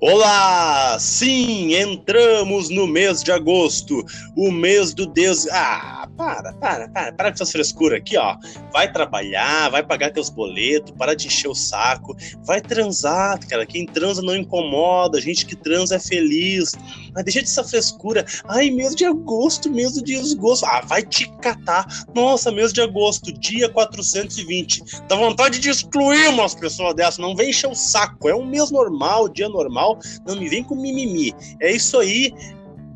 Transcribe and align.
Olá! 0.00 0.96
Sim, 1.00 1.74
entramos 1.74 2.68
no 2.68 2.86
mês 2.86 3.20
de 3.20 3.32
agosto, 3.32 4.04
o 4.36 4.52
mês 4.52 4.94
do 4.94 5.04
Deus. 5.06 5.48
Ah, 5.48 5.97
para, 6.18 6.52
para, 6.54 6.88
para, 6.88 7.12
para 7.12 7.30
com 7.30 7.34
essas 7.34 7.52
frescuras 7.52 8.00
aqui, 8.00 8.18
ó. 8.18 8.36
Vai 8.72 8.90
trabalhar, 8.92 9.70
vai 9.70 9.84
pagar 9.84 10.10
teus 10.10 10.28
boletos, 10.28 10.92
para 10.98 11.14
de 11.14 11.28
encher 11.28 11.48
o 11.48 11.54
saco, 11.54 12.16
vai 12.44 12.60
transar, 12.60 13.38
cara. 13.46 13.64
Quem 13.64 13.86
transa 13.86 14.20
não 14.20 14.34
incomoda, 14.34 15.20
gente 15.20 15.46
que 15.46 15.54
transa 15.54 15.94
é 15.94 16.00
feliz. 16.00 16.74
Mas 17.14 17.24
deixa 17.24 17.40
de 17.40 17.46
essa 17.46 17.62
frescura. 17.62 18.26
Ai, 18.48 18.68
mês 18.68 18.96
de 18.96 19.04
agosto, 19.04 19.70
mês 19.70 19.92
de 19.92 20.02
desgosto. 20.02 20.66
Ah, 20.66 20.82
vai 20.84 21.02
te 21.02 21.30
catar. 21.40 21.86
Nossa, 22.12 22.50
mês 22.50 22.72
de 22.72 22.80
agosto, 22.80 23.32
dia 23.32 23.68
420. 23.68 24.82
Dá 25.08 25.14
vontade 25.14 25.60
de 25.60 25.70
excluir 25.70 26.28
umas 26.30 26.52
pessoas 26.52 26.94
dessas, 26.94 27.18
não 27.18 27.36
vem 27.36 27.50
encher 27.50 27.70
o 27.70 27.76
saco. 27.76 28.28
É 28.28 28.34
um 28.34 28.44
mês 28.44 28.72
normal, 28.72 29.28
dia 29.28 29.48
normal 29.48 29.96
não 30.26 30.36
me 30.36 30.48
vem 30.48 30.64
com 30.64 30.74
mimimi. 30.74 31.32
É 31.60 31.70
isso 31.70 31.96
aí. 31.98 32.34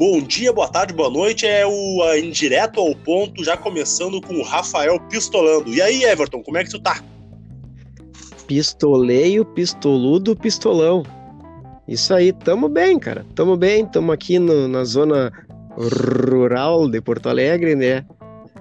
Bom 0.05 0.21
dia, 0.21 0.53
boa 0.53 0.67
tarde, 0.67 0.93
boa 0.93 1.09
noite. 1.09 1.47
É 1.47 1.65
o 1.65 2.17
Indireto 2.17 2.81
ao 2.81 2.93
Ponto, 2.93 3.45
já 3.45 3.57
começando 3.57 4.21
com 4.21 4.35
o 4.35 4.43
Rafael 4.43 4.99
pistolando. 5.09 5.73
E 5.73 5.81
aí, 5.81 6.03
Everton, 6.03 6.43
como 6.43 6.59
é 6.59 6.65
que 6.65 6.71
tu 6.71 6.81
tá? 6.81 7.01
Pistoleio, 8.49 9.45
pistoludo, 9.45 10.35
pistolão. 10.35 11.05
Isso 11.87 12.13
aí, 12.13 12.33
tamo 12.33 12.69
bem, 12.69 12.99
cara. 12.99 13.25
Tamo 13.37 13.57
bem, 13.57 13.87
tamo 13.87 14.11
aqui 14.11 14.41
no, 14.41 14.67
na 14.67 14.83
zona 14.83 15.33
rural 15.77 16.89
de 16.89 17.01
Porto 17.01 17.29
Alegre, 17.29 17.77
né? 17.77 18.05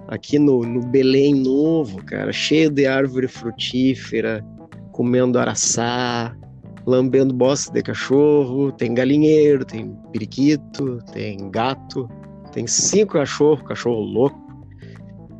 Aqui 0.09 0.37
no, 0.37 0.61
no 0.61 0.85
Belém 0.85 1.33
Novo, 1.33 2.05
cara, 2.05 2.31
cheio 2.31 2.69
de 2.69 2.85
árvore 2.85 3.27
frutífera, 3.27 4.45
comendo 4.91 5.39
araçá, 5.39 6.37
lambendo 6.85 7.33
bosta 7.33 7.71
de 7.71 7.81
cachorro, 7.81 8.71
tem 8.71 8.93
galinheiro, 8.93 9.63
tem 9.65 9.95
periquito, 10.11 10.99
tem 11.11 11.49
gato, 11.51 12.09
tem 12.51 12.67
cinco 12.67 13.13
cachorros, 13.13 13.67
cachorro 13.67 14.01
louco. 14.01 14.41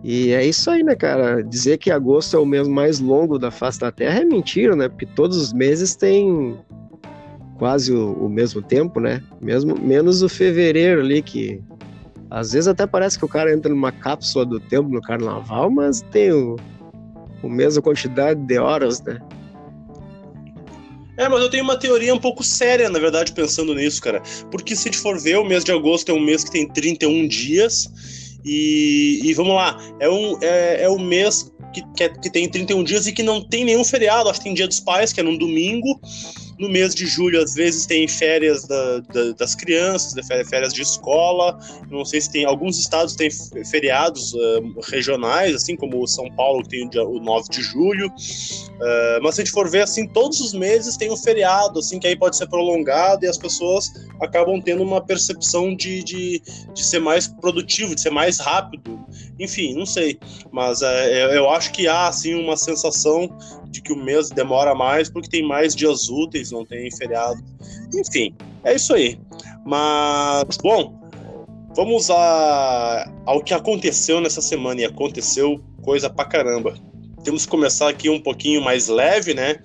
E 0.03 0.31
é 0.31 0.43
isso 0.43 0.69
aí, 0.69 0.83
né, 0.83 0.95
cara? 0.95 1.43
Dizer 1.43 1.77
que 1.77 1.91
agosto 1.91 2.35
é 2.35 2.39
o 2.39 2.45
mês 2.45 2.67
mais 2.67 2.99
longo 2.99 3.37
da 3.37 3.51
face 3.51 3.79
da 3.79 3.91
Terra 3.91 4.21
é 4.21 4.25
mentira, 4.25 4.75
né? 4.75 4.89
Porque 4.89 5.05
todos 5.05 5.37
os 5.37 5.53
meses 5.53 5.95
têm 5.95 6.57
quase 7.57 7.93
o, 7.93 8.13
o 8.13 8.27
mesmo 8.27 8.61
tempo, 8.61 8.99
né? 8.99 9.21
Mesmo, 9.39 9.79
menos 9.79 10.23
o 10.23 10.29
fevereiro 10.29 11.01
ali, 11.01 11.21
que 11.21 11.61
às 12.31 12.53
vezes 12.53 12.67
até 12.67 12.87
parece 12.87 13.19
que 13.19 13.25
o 13.25 13.27
cara 13.27 13.53
entra 13.53 13.69
numa 13.69 13.91
cápsula 13.91 14.45
do 14.45 14.59
tempo 14.59 14.89
no 14.89 15.01
carnaval, 15.01 15.69
mas 15.69 16.01
tem 16.01 16.31
o, 16.31 16.55
o 17.43 17.49
mesma 17.49 17.81
quantidade 17.83 18.39
de 18.41 18.57
horas, 18.57 19.03
né? 19.03 19.19
É, 21.21 21.29
mas 21.29 21.39
eu 21.39 21.51
tenho 21.51 21.63
uma 21.63 21.77
teoria 21.77 22.15
um 22.15 22.19
pouco 22.19 22.43
séria, 22.43 22.89
na 22.89 22.97
verdade, 22.97 23.31
pensando 23.31 23.75
nisso, 23.75 24.01
cara. 24.01 24.23
Porque 24.49 24.75
se 24.75 24.89
a 24.89 24.91
gente 24.91 24.99
for 24.99 25.19
ver, 25.19 25.37
o 25.37 25.45
mês 25.45 25.63
de 25.63 25.71
agosto 25.71 26.09
é 26.09 26.13
um 26.15 26.19
mês 26.19 26.43
que 26.43 26.49
tem 26.49 26.67
31 26.67 27.27
dias. 27.27 27.87
E, 28.43 29.19
e 29.23 29.31
vamos 29.35 29.53
lá, 29.53 29.77
é, 29.99 30.09
um, 30.09 30.35
é, 30.41 30.81
é 30.81 30.89
o 30.89 30.97
mês 30.97 31.53
que, 31.71 31.83
que, 31.95 32.03
é, 32.05 32.09
que, 32.09 32.27
tem 32.27 32.49
31 32.49 32.83
dias 32.83 33.05
e 33.05 33.13
que 33.13 33.21
não 33.21 33.39
tem 33.39 33.63
nenhum 33.63 33.83
feriado. 33.83 34.29
Acho 34.29 34.39
que 34.39 34.45
tem 34.45 34.55
Dia 34.55 34.67
dos 34.67 34.79
Pais, 34.79 35.13
que 35.13 35.19
é 35.19 35.23
num 35.23 35.37
domingo. 35.37 36.01
No 36.61 36.69
mês 36.69 36.93
de 36.93 37.07
julho, 37.07 37.41
às 37.41 37.55
vezes, 37.55 37.87
tem 37.87 38.07
férias 38.07 38.67
da, 38.67 38.99
da, 38.99 39.31
das 39.31 39.55
crianças, 39.55 40.13
férias 40.47 40.71
de 40.71 40.83
escola. 40.83 41.57
Não 41.89 42.05
sei 42.05 42.21
se 42.21 42.31
tem. 42.31 42.45
Alguns 42.45 42.77
estados 42.77 43.15
têm 43.15 43.31
feriados 43.65 44.31
uh, 44.35 44.79
regionais, 44.83 45.55
assim 45.55 45.75
como 45.75 46.07
São 46.07 46.29
Paulo, 46.35 46.61
que 46.61 46.69
tem 46.69 46.85
o, 46.85 46.89
dia, 46.91 47.03
o 47.03 47.19
9 47.19 47.49
de 47.49 47.63
julho. 47.63 48.07
Uh, 48.09 49.23
mas 49.23 49.33
se 49.33 49.41
a 49.41 49.43
gente 49.43 49.51
for 49.51 49.67
ver, 49.71 49.81
assim, 49.81 50.07
todos 50.07 50.39
os 50.39 50.53
meses 50.53 50.95
tem 50.97 51.11
um 51.11 51.17
feriado, 51.17 51.79
assim, 51.79 51.97
que 51.97 52.05
aí 52.05 52.15
pode 52.15 52.37
ser 52.37 52.47
prolongado 52.47 53.25
e 53.25 53.27
as 53.27 53.39
pessoas 53.39 53.91
acabam 54.19 54.61
tendo 54.61 54.83
uma 54.83 55.01
percepção 55.01 55.75
de, 55.75 56.03
de, 56.03 56.43
de 56.75 56.85
ser 56.85 56.99
mais 56.99 57.27
produtivo, 57.27 57.95
de 57.95 58.01
ser 58.01 58.11
mais 58.11 58.37
rápido. 58.37 59.03
Enfim, 59.39 59.73
não 59.73 59.87
sei. 59.87 60.19
Mas 60.51 60.81
uh, 60.81 60.85
eu 61.33 61.49
acho 61.49 61.71
que 61.71 61.87
há, 61.87 62.07
assim, 62.07 62.35
uma 62.35 62.55
sensação 62.55 63.35
de 63.71 63.81
que 63.81 63.91
o 63.91 63.95
mês 63.95 64.29
demora 64.29 64.75
mais 64.75 65.09
porque 65.09 65.29
tem 65.29 65.47
mais 65.47 65.73
dias 65.73 66.09
úteis, 66.09 66.51
não 66.51 66.65
tem 66.65 66.91
feriado. 66.91 67.41
Enfim, 67.93 68.35
é 68.63 68.75
isso 68.75 68.93
aí. 68.93 69.17
Mas, 69.65 70.57
bom, 70.61 70.99
vamos 71.75 72.11
a, 72.11 73.11
ao 73.25 73.41
que 73.41 73.53
aconteceu 73.53 74.19
nessa 74.21 74.41
semana 74.41 74.81
e 74.81 74.85
aconteceu 74.85 75.59
coisa 75.81 76.09
pra 76.09 76.25
caramba. 76.25 76.75
Temos 77.23 77.45
que 77.45 77.51
começar 77.51 77.89
aqui 77.89 78.09
um 78.09 78.19
pouquinho 78.19 78.61
mais 78.61 78.87
leve, 78.87 79.33
né? 79.33 79.59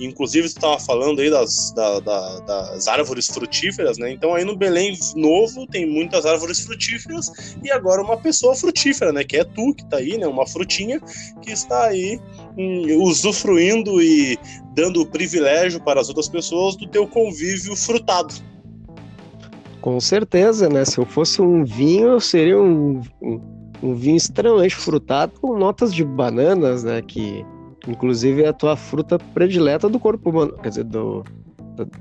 Inclusive, 0.00 0.48
você 0.48 0.56
estava 0.56 0.78
falando 0.78 1.20
aí 1.20 1.30
das, 1.30 1.72
da, 1.72 2.00
da, 2.00 2.40
das 2.40 2.88
árvores 2.88 3.26
frutíferas, 3.26 3.98
né? 3.98 4.12
Então, 4.12 4.34
aí 4.34 4.44
no 4.44 4.56
Belém 4.56 4.96
Novo 5.14 5.66
tem 5.66 5.86
muitas 5.86 6.24
árvores 6.24 6.60
frutíferas 6.60 7.56
e 7.62 7.70
agora 7.70 8.02
uma 8.02 8.16
pessoa 8.16 8.54
frutífera, 8.54 9.12
né? 9.12 9.24
Que 9.24 9.38
é 9.38 9.44
tu, 9.44 9.74
que 9.74 9.82
está 9.82 9.98
aí, 9.98 10.16
né? 10.16 10.26
Uma 10.26 10.46
frutinha 10.46 11.00
que 11.42 11.52
está 11.52 11.84
aí 11.84 12.18
hum, 12.56 13.02
usufruindo 13.02 14.02
e 14.02 14.38
dando 14.74 15.04
privilégio 15.06 15.80
para 15.80 16.00
as 16.00 16.08
outras 16.08 16.28
pessoas 16.28 16.76
do 16.76 16.86
teu 16.86 17.06
convívio 17.06 17.76
frutado. 17.76 18.34
Com 19.80 19.98
certeza, 20.00 20.68
né? 20.68 20.84
Se 20.84 20.98
eu 20.98 21.06
fosse 21.06 21.40
um 21.40 21.64
vinho, 21.64 22.08
eu 22.08 22.20
seria 22.20 22.60
um, 22.60 23.00
um, 23.20 23.40
um 23.82 23.94
vinho 23.94 24.16
extremamente 24.16 24.74
frutado 24.74 25.32
com 25.40 25.58
notas 25.58 25.94
de 25.94 26.04
bananas, 26.04 26.84
né? 26.84 27.02
Que 27.02 27.44
Inclusive 27.88 28.42
é 28.42 28.48
a 28.48 28.52
tua 28.52 28.76
fruta 28.76 29.18
predileta 29.18 29.88
do 29.88 29.98
corpo 29.98 30.30
humano, 30.30 30.52
quer 30.62 30.68
dizer, 30.68 30.84
do, 30.84 31.24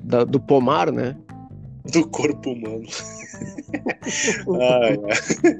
do, 0.03 0.25
do 0.25 0.39
pomar, 0.39 0.91
né? 0.91 1.15
Do 1.91 2.07
corpo 2.09 2.51
humano. 2.51 2.85
ah, 4.59 4.89
é. 4.89 5.57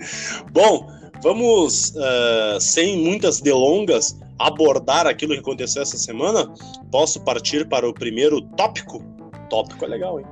Bom, 0.52 0.88
vamos, 1.24 1.94
uh, 1.96 2.60
sem 2.60 2.98
muitas 2.98 3.40
delongas, 3.40 4.20
abordar 4.38 5.08
aquilo 5.08 5.34
que 5.34 5.40
aconteceu 5.40 5.82
essa 5.82 5.98
semana. 5.98 6.52
Posso 6.92 7.22
partir 7.22 7.68
para 7.68 7.88
o 7.88 7.94
primeiro 7.94 8.42
tópico? 8.42 9.02
Tópico 9.50 9.86
é 9.86 9.88
legal, 9.88 10.20
hein? 10.20 10.26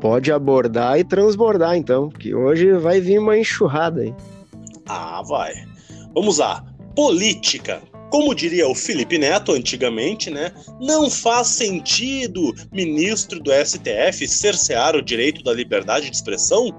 Pode 0.00 0.32
abordar 0.32 0.98
e 0.98 1.04
transbordar, 1.04 1.76
então, 1.76 2.08
que 2.08 2.34
hoje 2.34 2.72
vai 2.72 3.00
vir 3.00 3.18
uma 3.18 3.38
enxurrada 3.38 4.02
aí. 4.02 4.14
Ah, 4.88 5.22
vai. 5.26 5.52
Vamos 6.12 6.38
lá. 6.38 6.64
Política. 6.94 7.80
Como 8.12 8.34
diria 8.34 8.68
o 8.68 8.74
Felipe 8.74 9.16
Neto 9.16 9.52
antigamente, 9.52 10.28
né? 10.28 10.52
Não 10.78 11.08
faz 11.08 11.48
sentido 11.48 12.54
ministro 12.70 13.40
do 13.40 13.50
STF 13.50 14.28
cercear 14.28 14.94
o 14.94 15.00
direito 15.00 15.42
da 15.42 15.50
liberdade 15.50 16.10
de 16.10 16.16
expressão? 16.16 16.78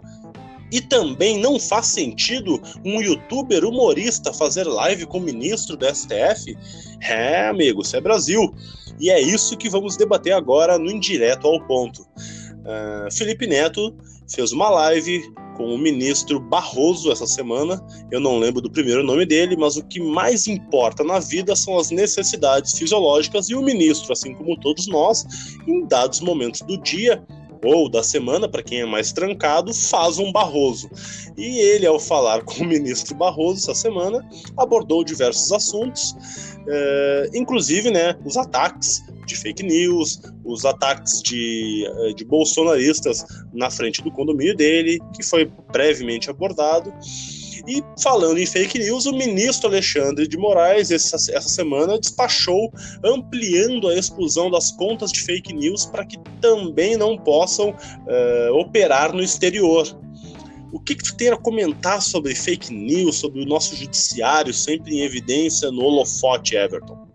E 0.71 0.79
também 0.79 1.39
não 1.39 1.59
faz 1.59 1.87
sentido 1.87 2.61
um 2.85 3.01
youtuber 3.01 3.65
humorista 3.65 4.31
fazer 4.31 4.65
live 4.65 5.07
com 5.07 5.17
o 5.17 5.21
ministro 5.21 5.75
do 5.75 5.87
STF? 5.87 6.55
É, 7.01 7.47
amigo, 7.47 7.81
isso 7.81 7.97
é 7.97 8.01
Brasil. 8.01 8.53
E 8.99 9.09
é 9.09 9.19
isso 9.19 9.57
que 9.57 9.67
vamos 9.67 9.97
debater 9.97 10.33
agora 10.33 10.77
no 10.77 10.91
Indireto 10.91 11.47
ao 11.47 11.59
Ponto. 11.65 12.03
Uh, 12.03 13.11
Felipe 13.11 13.47
Neto 13.47 13.97
fez 14.27 14.51
uma 14.51 14.69
live 14.69 15.19
com 15.53 15.73
o 15.73 15.77
ministro 15.77 16.39
Barroso 16.39 17.11
essa 17.11 17.25
semana. 17.25 17.83
Eu 18.11 18.19
não 18.19 18.37
lembro 18.37 18.61
do 18.61 18.69
primeiro 18.69 19.03
nome 19.03 19.25
dele, 19.25 19.55
mas 19.55 19.77
o 19.77 19.83
que 19.83 19.99
mais 19.99 20.47
importa 20.47 21.03
na 21.03 21.19
vida 21.19 21.55
são 21.55 21.77
as 21.77 21.91
necessidades 21.91 22.77
fisiológicas 22.77 23.49
e 23.49 23.55
o 23.55 23.61
ministro, 23.61 24.11
assim 24.11 24.33
como 24.33 24.59
todos 24.59 24.87
nós, 24.87 25.25
em 25.67 25.85
dados 25.85 26.19
momentos 26.19 26.61
do 26.61 26.77
dia 26.77 27.23
ou 27.63 27.89
da 27.89 28.03
semana, 28.03 28.47
para 28.47 28.61
quem 28.61 28.81
é 28.81 28.85
mais 28.85 29.11
trancado, 29.11 29.73
faz 29.73 30.19
um 30.19 30.31
Barroso. 30.31 30.89
E 31.37 31.59
ele, 31.59 31.85
ao 31.85 31.99
falar 31.99 32.43
com 32.45 32.63
o 32.63 32.67
ministro 32.67 33.15
Barroso 33.15 33.59
essa 33.59 33.73
semana, 33.73 34.27
abordou 34.57 35.03
diversos 35.03 35.51
assuntos, 35.51 36.15
eh, 36.67 37.29
inclusive 37.33 37.91
né, 37.91 38.15
os 38.25 38.37
ataques 38.37 39.03
de 39.25 39.35
fake 39.35 39.63
news, 39.63 40.21
os 40.43 40.65
ataques 40.65 41.21
de, 41.21 41.85
eh, 41.85 42.13
de 42.13 42.25
bolsonaristas 42.25 43.25
na 43.53 43.69
frente 43.69 44.01
do 44.01 44.11
condomínio 44.11 44.55
dele, 44.55 44.99
que 45.15 45.23
foi 45.23 45.49
brevemente 45.71 46.29
abordado. 46.29 46.93
E 47.65 47.81
falando 48.01 48.37
em 48.39 48.45
fake 48.45 48.77
news, 48.77 49.05
o 49.05 49.13
ministro 49.13 49.69
Alexandre 49.69 50.27
de 50.27 50.37
Moraes, 50.37 50.91
essa, 50.91 51.15
essa 51.15 51.47
semana, 51.47 51.97
despachou 51.97 52.71
ampliando 53.03 53.87
a 53.87 53.95
exclusão 53.95 54.51
das 54.51 54.71
contas 54.71 55.11
de 55.11 55.21
fake 55.21 55.53
news 55.53 55.85
para 55.85 56.05
que 56.05 56.17
também 56.41 56.97
não 56.97 57.17
possam 57.17 57.69
uh, 57.69 58.53
operar 58.59 59.13
no 59.13 59.23
exterior. 59.23 59.87
O 60.73 60.79
que, 60.79 60.95
que 60.95 61.03
tu 61.03 61.15
tem 61.15 61.29
a 61.29 61.37
comentar 61.37 62.01
sobre 62.01 62.33
fake 62.33 62.73
news, 62.73 63.17
sobre 63.17 63.43
o 63.43 63.45
nosso 63.45 63.75
judiciário 63.75 64.51
sempre 64.51 64.95
em 64.95 65.01
evidência 65.01 65.69
no 65.69 65.83
holofote, 65.83 66.55
Everton? 66.55 67.07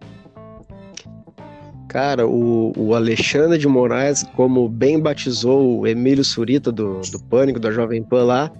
Cara, 1.88 2.24
o, 2.24 2.72
o 2.76 2.94
Alexandre 2.94 3.58
de 3.58 3.66
Moraes, 3.66 4.22
como 4.36 4.68
bem 4.68 5.00
batizou 5.00 5.80
o 5.80 5.86
Emílio 5.88 6.22
Surita 6.22 6.70
do, 6.70 7.00
do 7.00 7.20
Pânico, 7.24 7.58
da 7.58 7.72
Jovem 7.72 8.00
Pan 8.00 8.22
lá, 8.26 8.52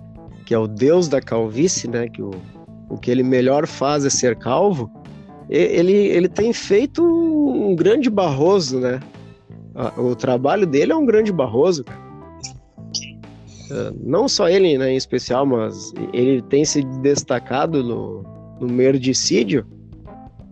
que 0.45 0.53
é 0.53 0.59
o 0.59 0.67
deus 0.67 1.06
da 1.06 1.21
calvície, 1.21 1.89
né? 1.89 2.09
Que 2.09 2.21
o, 2.21 2.33
o 2.89 2.99
que 2.99 3.09
ele 3.09 3.23
melhor 3.23 3.69
faz 3.69 4.05
é 4.05 4.11
ser 4.11 4.35
calvo. 4.35 4.91
Ele, 5.49 5.93
ele 5.93 6.29
tem 6.29 6.53
feito 6.53 7.05
um 7.05 7.77
grande 7.77 8.11
barroso, 8.11 8.81
né? 8.81 8.99
o 9.97 10.17
trabalho 10.17 10.67
dele 10.67 10.91
é 10.91 10.97
um 10.97 11.06
grande 11.06 11.31
Barroso, 11.31 11.85
Uh, 11.85 12.07
não 14.03 14.29
só 14.29 14.49
ele, 14.49 14.79
né, 14.79 14.93
em 14.93 14.97
especial, 14.97 15.44
mas 15.44 15.93
ele 16.12 16.43
tem 16.43 16.65
se 16.65 16.82
destacado 17.03 17.82
no, 17.82 18.23
no 18.61 18.67
merdicídio. 18.67 19.67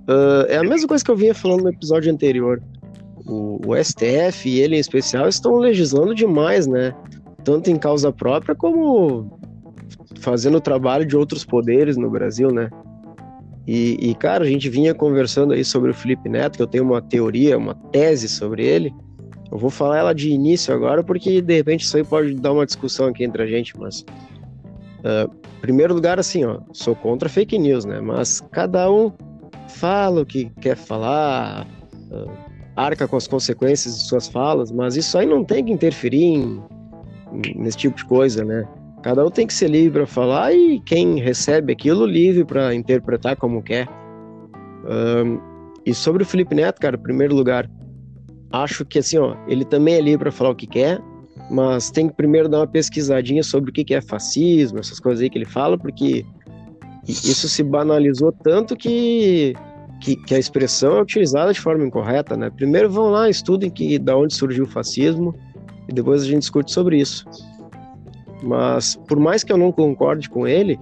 Uh, 0.09 0.47
é 0.49 0.59
a 0.59 0.63
mesma 0.63 0.87
coisa 0.87 1.05
que 1.05 1.11
eu 1.11 1.17
vinha 1.17 1.35
falando 1.35 1.65
no 1.65 1.71
episódio 1.71 2.13
anterior. 2.13 2.63
O, 3.27 3.61
o, 3.67 3.77
STF 3.77 4.49
e 4.49 4.61
ele 4.61 4.77
em 4.77 4.81
especial 4.81 5.29
estão 5.29 5.57
legislando 5.57 6.15
demais, 6.15 6.67
né? 6.67 6.95
Tanto 7.43 7.71
em 7.71 7.77
causa 7.77 8.13
própria 8.13 8.55
como 8.55 9.37
fazendo 10.21 10.59
o 10.59 10.61
trabalho 10.61 11.05
de 11.05 11.17
outros 11.17 11.45
poderes 11.45 11.97
no 11.97 12.09
Brasil, 12.09 12.53
né? 12.53 12.71
E, 13.67 13.97
e, 14.01 14.15
cara, 14.15 14.45
a 14.45 14.47
gente 14.47 14.69
vinha 14.69 14.95
conversando 14.95 15.53
aí 15.53 15.65
sobre 15.65 15.91
o 15.91 15.95
Felipe 15.95 16.29
Neto, 16.29 16.57
que 16.57 16.62
eu 16.62 16.69
tenho 16.69 16.85
uma 16.85 17.03
teoria, 17.03 17.59
uma 17.59 17.75
tese 17.75 18.29
sobre 18.29 18.65
ele. 18.65 18.95
Eu 19.51 19.59
vou 19.59 19.71
falar 19.71 19.99
ela 19.99 20.15
de 20.15 20.31
início 20.31 20.75
agora, 20.75 21.03
porque 21.03 21.41
de 21.41 21.55
repente 21.55 21.85
isso 21.85 21.97
aí 21.97 22.05
pode 22.05 22.35
dar 22.35 22.53
uma 22.53 22.67
discussão 22.67 23.07
aqui 23.07 23.25
entre 23.25 23.43
a 23.43 23.47
gente, 23.47 23.79
mas. 23.79 24.05
Uh, 25.01 25.31
primeiro 25.61 25.95
lugar, 25.95 26.19
assim, 26.19 26.45
ó, 26.45 26.61
sou 26.73 26.97
contra 26.97 27.29
fake 27.29 27.59
news, 27.59 27.85
né? 27.85 28.01
Mas 28.01 28.41
cada 28.51 28.91
um 28.91 29.13
fala 29.69 30.23
o 30.23 30.27
que 30.27 30.51
quer 30.61 30.77
falar, 30.77 31.67
uh, 32.11 32.31
arca 32.75 33.07
com 33.07 33.17
as 33.17 33.27
consequências 33.27 33.99
de 33.99 34.05
suas 34.09 34.29
falas, 34.29 34.71
mas 34.73 34.97
isso 34.97 35.17
aí 35.17 35.27
não 35.27 35.45
tem 35.45 35.65
que 35.65 35.73
interferir 35.73 36.25
em, 36.25 36.63
nesse 37.55 37.79
tipo 37.79 37.97
de 37.97 38.05
coisa, 38.05 38.45
né? 38.45 38.67
Cada 39.03 39.25
um 39.25 39.31
tem 39.31 39.47
que 39.47 39.55
ser 39.55 39.69
livre 39.69 40.01
para 40.01 40.07
falar 40.07 40.53
e 40.53 40.81
quem 40.81 41.21
recebe 41.21 41.73
aquilo 41.73 42.05
livre 42.05 42.45
para 42.45 42.75
interpretar 42.75 43.37
como 43.37 43.63
quer. 43.63 43.89
Um, 44.85 45.39
e 45.85 45.95
sobre 45.95 46.25
o 46.25 46.27
Felipe 46.27 46.55
Neto, 46.55 46.81
cara, 46.81 46.99
primeiro 46.99 47.35
lugar, 47.35 47.71
acho 48.53 48.85
que 48.85 48.99
assim, 48.99 49.19
ó, 49.19 49.37
ele 49.47 49.65
também 49.65 49.95
é 49.95 50.01
livre 50.01 50.25
para 50.25 50.33
falar 50.33 50.51
o 50.51 50.55
que 50.55 50.67
quer, 50.67 51.01
mas 51.51 51.91
tem 51.91 52.09
que 52.09 52.15
primeiro 52.15 52.49
dar 52.49 52.59
uma 52.61 52.67
pesquisadinha 52.67 53.43
sobre 53.43 53.71
o 53.71 53.73
que 53.73 53.95
é 53.95 54.01
fascismo, 54.01 54.79
essas 54.79 54.99
coisas 54.99 55.23
aí 55.23 55.31
que 55.31 55.39
ele 55.39 55.45
fala, 55.45 55.79
porque 55.79 56.25
isso 57.07 57.49
se 57.49 57.63
banalizou 57.63 58.33
tanto 58.33 58.77
que, 58.77 59.55
que, 60.01 60.17
que, 60.17 60.35
a 60.35 60.39
expressão 60.39 60.97
é 60.97 61.03
utilizada 61.03 61.53
de 61.53 61.61
forma 61.61 61.85
incorreta, 61.85 62.37
né? 62.37 62.51
Primeiro 62.51 62.91
vão 62.91 63.11
lá, 63.11 63.31
estudem 63.31 63.71
que, 63.71 63.99
da 63.99 64.17
onde 64.17 64.35
surgiu 64.35 64.65
o 64.65 64.69
fascismo 64.69 65.35
e 65.89 65.93
depois 65.93 66.23
a 66.23 66.27
gente 66.27 66.41
discute 66.41 66.73
sobre 66.73 66.99
isso. 66.99 67.25
Mas, 68.43 68.97
por 69.09 69.19
mais 69.19 69.45
que 69.45 69.53
eu 69.53 69.57
não 69.57 69.71
concorde 69.71 70.29
com 70.29 70.47
ele, 70.47 70.79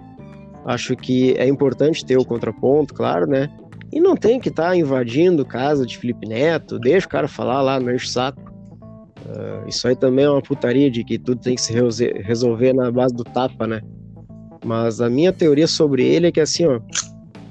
acho 0.64 0.96
que 0.96 1.34
é 1.36 1.46
importante 1.46 2.04
ter 2.04 2.16
o 2.16 2.24
contraponto, 2.24 2.94
claro, 2.94 3.26
né? 3.26 3.50
E 3.94 4.00
não 4.00 4.16
tem 4.16 4.40
que 4.40 4.48
estar 4.48 4.70
tá 4.70 4.76
invadindo 4.76 5.46
casa 5.46 5.86
de 5.86 5.96
Felipe 5.96 6.26
Neto, 6.26 6.80
deixa 6.80 7.06
o 7.06 7.08
cara 7.08 7.28
falar 7.28 7.62
lá, 7.62 7.78
não 7.78 7.94
enche 7.94 8.06
o 8.06 8.08
saco. 8.08 8.42
Uh, 9.24 9.68
isso 9.68 9.86
aí 9.86 9.94
também 9.94 10.24
é 10.24 10.30
uma 10.30 10.42
putaria 10.42 10.90
de 10.90 11.04
que 11.04 11.16
tudo 11.16 11.40
tem 11.40 11.54
que 11.54 11.62
se 11.62 11.72
resolver 11.72 12.72
na 12.72 12.90
base 12.90 13.14
do 13.14 13.22
tapa, 13.22 13.68
né? 13.68 13.80
Mas 14.64 15.00
a 15.00 15.08
minha 15.08 15.32
teoria 15.32 15.68
sobre 15.68 16.04
ele 16.04 16.26
é 16.26 16.32
que 16.32 16.40
assim, 16.40 16.66
ó, 16.66 16.80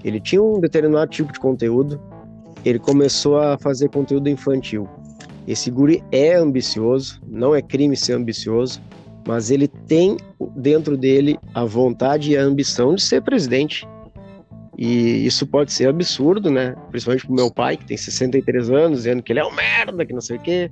ele 0.03 0.19
tinha 0.19 0.43
um 0.43 0.59
determinado 0.59 1.09
tipo 1.09 1.31
de 1.31 1.39
conteúdo, 1.39 1.97
ele 2.65 2.77
começou 2.77 3.39
a 3.39 3.57
fazer 3.57 3.87
conteúdo 3.87 4.27
infantil. 4.27 4.85
Esse 5.47 5.71
guri 5.71 6.03
é 6.11 6.35
ambicioso, 6.35 7.21
não 7.25 7.55
é 7.55 7.61
crime 7.61 7.95
ser 7.95 8.13
ambicioso, 8.13 8.81
mas 9.25 9.49
ele 9.49 9.69
tem 9.69 10.17
dentro 10.57 10.97
dele 10.97 11.39
a 11.53 11.63
vontade 11.63 12.31
e 12.31 12.37
a 12.37 12.43
ambição 12.43 12.95
de 12.95 13.01
ser 13.01 13.21
presidente. 13.21 13.87
E 14.77 15.25
isso 15.25 15.45
pode 15.45 15.71
ser 15.71 15.87
absurdo, 15.87 16.49
né? 16.49 16.75
Principalmente 16.89 17.25
pro 17.25 17.35
meu 17.35 17.51
pai, 17.51 17.77
que 17.77 17.85
tem 17.85 17.97
63 17.97 18.69
anos, 18.71 18.99
dizendo 18.99 19.21
que 19.21 19.31
ele 19.31 19.39
é 19.39 19.45
um 19.45 19.53
merda, 19.53 20.05
que 20.05 20.13
não 20.13 20.21
sei 20.21 20.37
o 20.37 20.39
quê. 20.39 20.71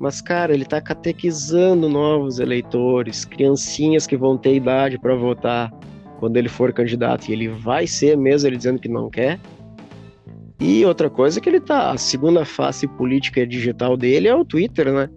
Mas, 0.00 0.20
cara, 0.20 0.52
ele 0.52 0.64
tá 0.64 0.80
catequizando 0.80 1.88
novos 1.88 2.38
eleitores, 2.38 3.24
criancinhas 3.24 4.06
que 4.06 4.16
vão 4.16 4.36
ter 4.36 4.54
idade 4.54 4.98
para 4.98 5.14
votar 5.14 5.72
quando 6.18 6.36
ele 6.36 6.48
for 6.48 6.72
candidato. 6.72 7.28
E 7.28 7.32
ele 7.32 7.48
vai 7.48 7.86
ser 7.86 8.16
mesmo, 8.16 8.48
ele 8.48 8.56
dizendo 8.56 8.80
que 8.80 8.88
não 8.88 9.10
quer. 9.10 9.38
E 10.58 10.84
outra 10.84 11.10
coisa 11.10 11.38
é 11.38 11.42
que 11.42 11.48
ele 11.48 11.60
tá. 11.60 11.90
A 11.90 11.98
segunda 11.98 12.44
face 12.44 12.86
política 12.86 13.46
digital 13.46 13.96
dele 13.96 14.28
é 14.28 14.34
o 14.34 14.44
Twitter, 14.44 14.92
né? 14.92 15.08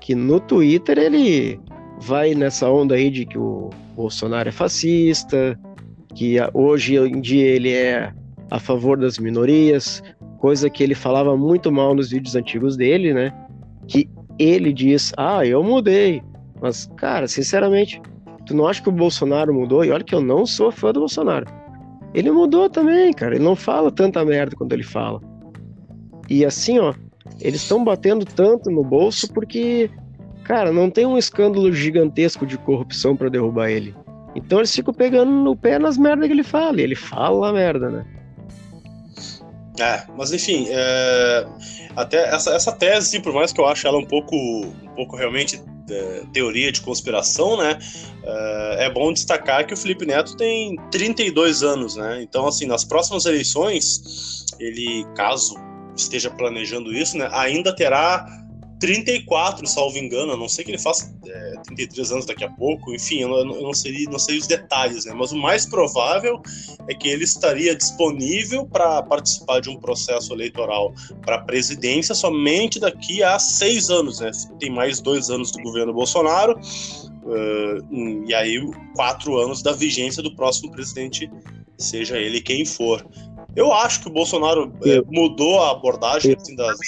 Que 0.00 0.14
no 0.14 0.40
Twitter 0.40 0.98
ele 0.98 1.60
vai 2.00 2.34
nessa 2.34 2.68
onda 2.68 2.94
aí 2.94 3.10
de 3.10 3.26
que 3.26 3.38
o 3.38 3.70
Bolsonaro 3.94 4.48
é 4.48 4.52
fascista, 4.52 5.58
que 6.14 6.36
hoje 6.54 6.96
em 6.96 7.20
dia 7.20 7.46
ele 7.46 7.72
é 7.72 8.12
a 8.50 8.58
favor 8.58 8.98
das 8.98 9.18
minorias, 9.18 10.02
coisa 10.38 10.68
que 10.68 10.82
ele 10.82 10.94
falava 10.94 11.36
muito 11.36 11.70
mal 11.70 11.94
nos 11.94 12.10
vídeos 12.10 12.34
antigos 12.34 12.76
dele, 12.76 13.12
né? 13.12 13.32
Que 13.86 14.08
ele 14.38 14.72
diz: 14.72 15.12
"Ah, 15.16 15.44
eu 15.46 15.62
mudei". 15.62 16.22
Mas, 16.60 16.90
cara, 16.96 17.26
sinceramente, 17.26 18.00
tu 18.44 18.54
não 18.54 18.66
acha 18.66 18.82
que 18.82 18.88
o 18.88 18.92
Bolsonaro 18.92 19.54
mudou? 19.54 19.84
E 19.84 19.90
olha 19.90 20.04
que 20.04 20.14
eu 20.14 20.20
não 20.20 20.44
sou 20.44 20.70
fã 20.70 20.92
do 20.92 21.00
Bolsonaro. 21.00 21.46
Ele 22.12 22.30
mudou 22.30 22.68
também, 22.68 23.12
cara. 23.12 23.34
Ele 23.36 23.44
não 23.44 23.56
fala 23.56 23.90
tanta 23.90 24.24
merda 24.24 24.56
quando 24.56 24.72
ele 24.72 24.82
fala. 24.82 25.20
E 26.28 26.44
assim, 26.44 26.78
ó, 26.78 26.92
eles 27.40 27.62
estão 27.62 27.82
batendo 27.82 28.24
tanto 28.24 28.70
no 28.70 28.82
bolso 28.82 29.32
porque 29.32 29.88
Cara, 30.50 30.72
não 30.72 30.90
tem 30.90 31.06
um 31.06 31.16
escândalo 31.16 31.72
gigantesco 31.72 32.44
de 32.44 32.58
corrupção 32.58 33.14
para 33.14 33.28
derrubar 33.28 33.70
ele. 33.70 33.94
Então 34.34 34.58
eles 34.58 34.74
ficam 34.74 34.94
pegando 34.94 35.30
no 35.30 35.56
pé 35.56 35.78
nas 35.78 35.98
merdas 35.98 36.26
que 36.26 36.32
ele 36.32 36.44
fala. 36.44 36.80
E 36.80 36.84
ele 36.84 36.94
fala 36.94 37.48
a 37.48 37.52
merda, 37.52 37.90
né? 37.90 38.06
É, 39.78 40.04
mas 40.16 40.32
enfim, 40.32 40.66
é... 40.68 41.46
até 41.96 42.28
essa, 42.34 42.52
essa 42.52 42.72
tese, 42.72 43.20
por 43.20 43.32
mais 43.32 43.52
que 43.52 43.60
eu 43.60 43.66
ache 43.66 43.86
ela 43.86 43.98
um 43.98 44.04
pouco, 44.04 44.36
um 44.36 44.94
pouco 44.94 45.16
realmente 45.16 45.62
é, 45.90 46.22
teoria 46.32 46.70
de 46.70 46.80
conspiração, 46.82 47.56
né? 47.56 47.78
É, 48.22 48.86
é 48.86 48.90
bom 48.90 49.12
destacar 49.12 49.66
que 49.66 49.74
o 49.74 49.76
Felipe 49.76 50.04
Neto 50.04 50.36
tem 50.36 50.76
32 50.90 51.62
anos, 51.62 51.96
né? 51.96 52.22
Então, 52.22 52.46
assim, 52.46 52.66
nas 52.66 52.84
próximas 52.84 53.24
eleições, 53.24 54.44
ele, 54.58 55.06
caso 55.16 55.54
esteja 55.96 56.30
planejando 56.30 56.92
isso, 56.92 57.16
né, 57.16 57.28
ainda 57.32 57.74
terá 57.74 58.26
34, 58.80 59.66
salvo 59.66 59.98
engano, 59.98 60.32
a 60.32 60.36
não 60.36 60.48
sei 60.48 60.64
que 60.64 60.70
ele 60.70 60.78
faça 60.78 61.14
é, 61.26 61.52
33 61.66 62.12
anos 62.12 62.26
daqui 62.26 62.42
a 62.42 62.48
pouco, 62.48 62.94
enfim, 62.94 63.20
eu 63.20 63.28
não, 63.28 63.54
eu 63.54 63.62
não, 63.62 63.74
sei, 63.74 64.04
não 64.04 64.18
sei 64.18 64.38
os 64.38 64.46
detalhes, 64.46 65.04
né? 65.04 65.12
Mas 65.14 65.32
o 65.32 65.36
mais 65.36 65.66
provável 65.66 66.40
é 66.88 66.94
que 66.94 67.08
ele 67.08 67.24
estaria 67.24 67.76
disponível 67.76 68.64
para 68.64 69.02
participar 69.02 69.60
de 69.60 69.68
um 69.68 69.76
processo 69.78 70.32
eleitoral 70.32 70.94
para 71.20 71.36
a 71.36 71.40
presidência 71.42 72.14
somente 72.14 72.80
daqui 72.80 73.22
a 73.22 73.38
seis 73.38 73.90
anos, 73.90 74.20
né? 74.20 74.30
Tem 74.58 74.70
mais 74.70 74.98
dois 74.98 75.28
anos 75.28 75.52
do 75.52 75.62
governo 75.62 75.92
Bolsonaro, 75.92 76.58
uh, 76.58 78.26
e 78.26 78.34
aí 78.34 78.58
quatro 78.96 79.36
anos 79.36 79.62
da 79.62 79.72
vigência 79.72 80.22
do 80.22 80.34
próximo 80.34 80.72
presidente, 80.72 81.30
seja 81.76 82.18
ele 82.18 82.40
quem 82.40 82.64
for. 82.64 83.06
Eu 83.54 83.72
acho 83.72 84.00
que 84.00 84.08
o 84.08 84.12
Bolsonaro 84.12 84.72
é, 84.84 85.02
mudou 85.10 85.60
a 85.60 85.72
abordagem 85.72 86.34
assim, 86.34 86.54
das 86.54 86.78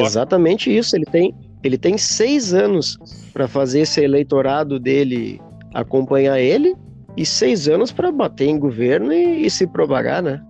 Exatamente 0.00 0.70
acho... 0.70 0.78
isso. 0.78 0.96
Ele 0.96 1.06
tem, 1.06 1.34
ele 1.62 1.78
tem 1.78 1.98
seis 1.98 2.52
anos 2.54 2.98
para 3.32 3.48
fazer 3.48 3.80
esse 3.80 4.00
eleitorado 4.00 4.78
dele 4.78 5.40
acompanhar 5.72 6.38
ele 6.38 6.74
e 7.16 7.24
seis 7.24 7.68
anos 7.68 7.92
para 7.92 8.10
bater 8.10 8.48
em 8.48 8.58
governo 8.58 9.12
e, 9.12 9.46
e, 9.46 9.50
se 9.50 9.66
propagar, 9.66 10.22
né? 10.22 10.42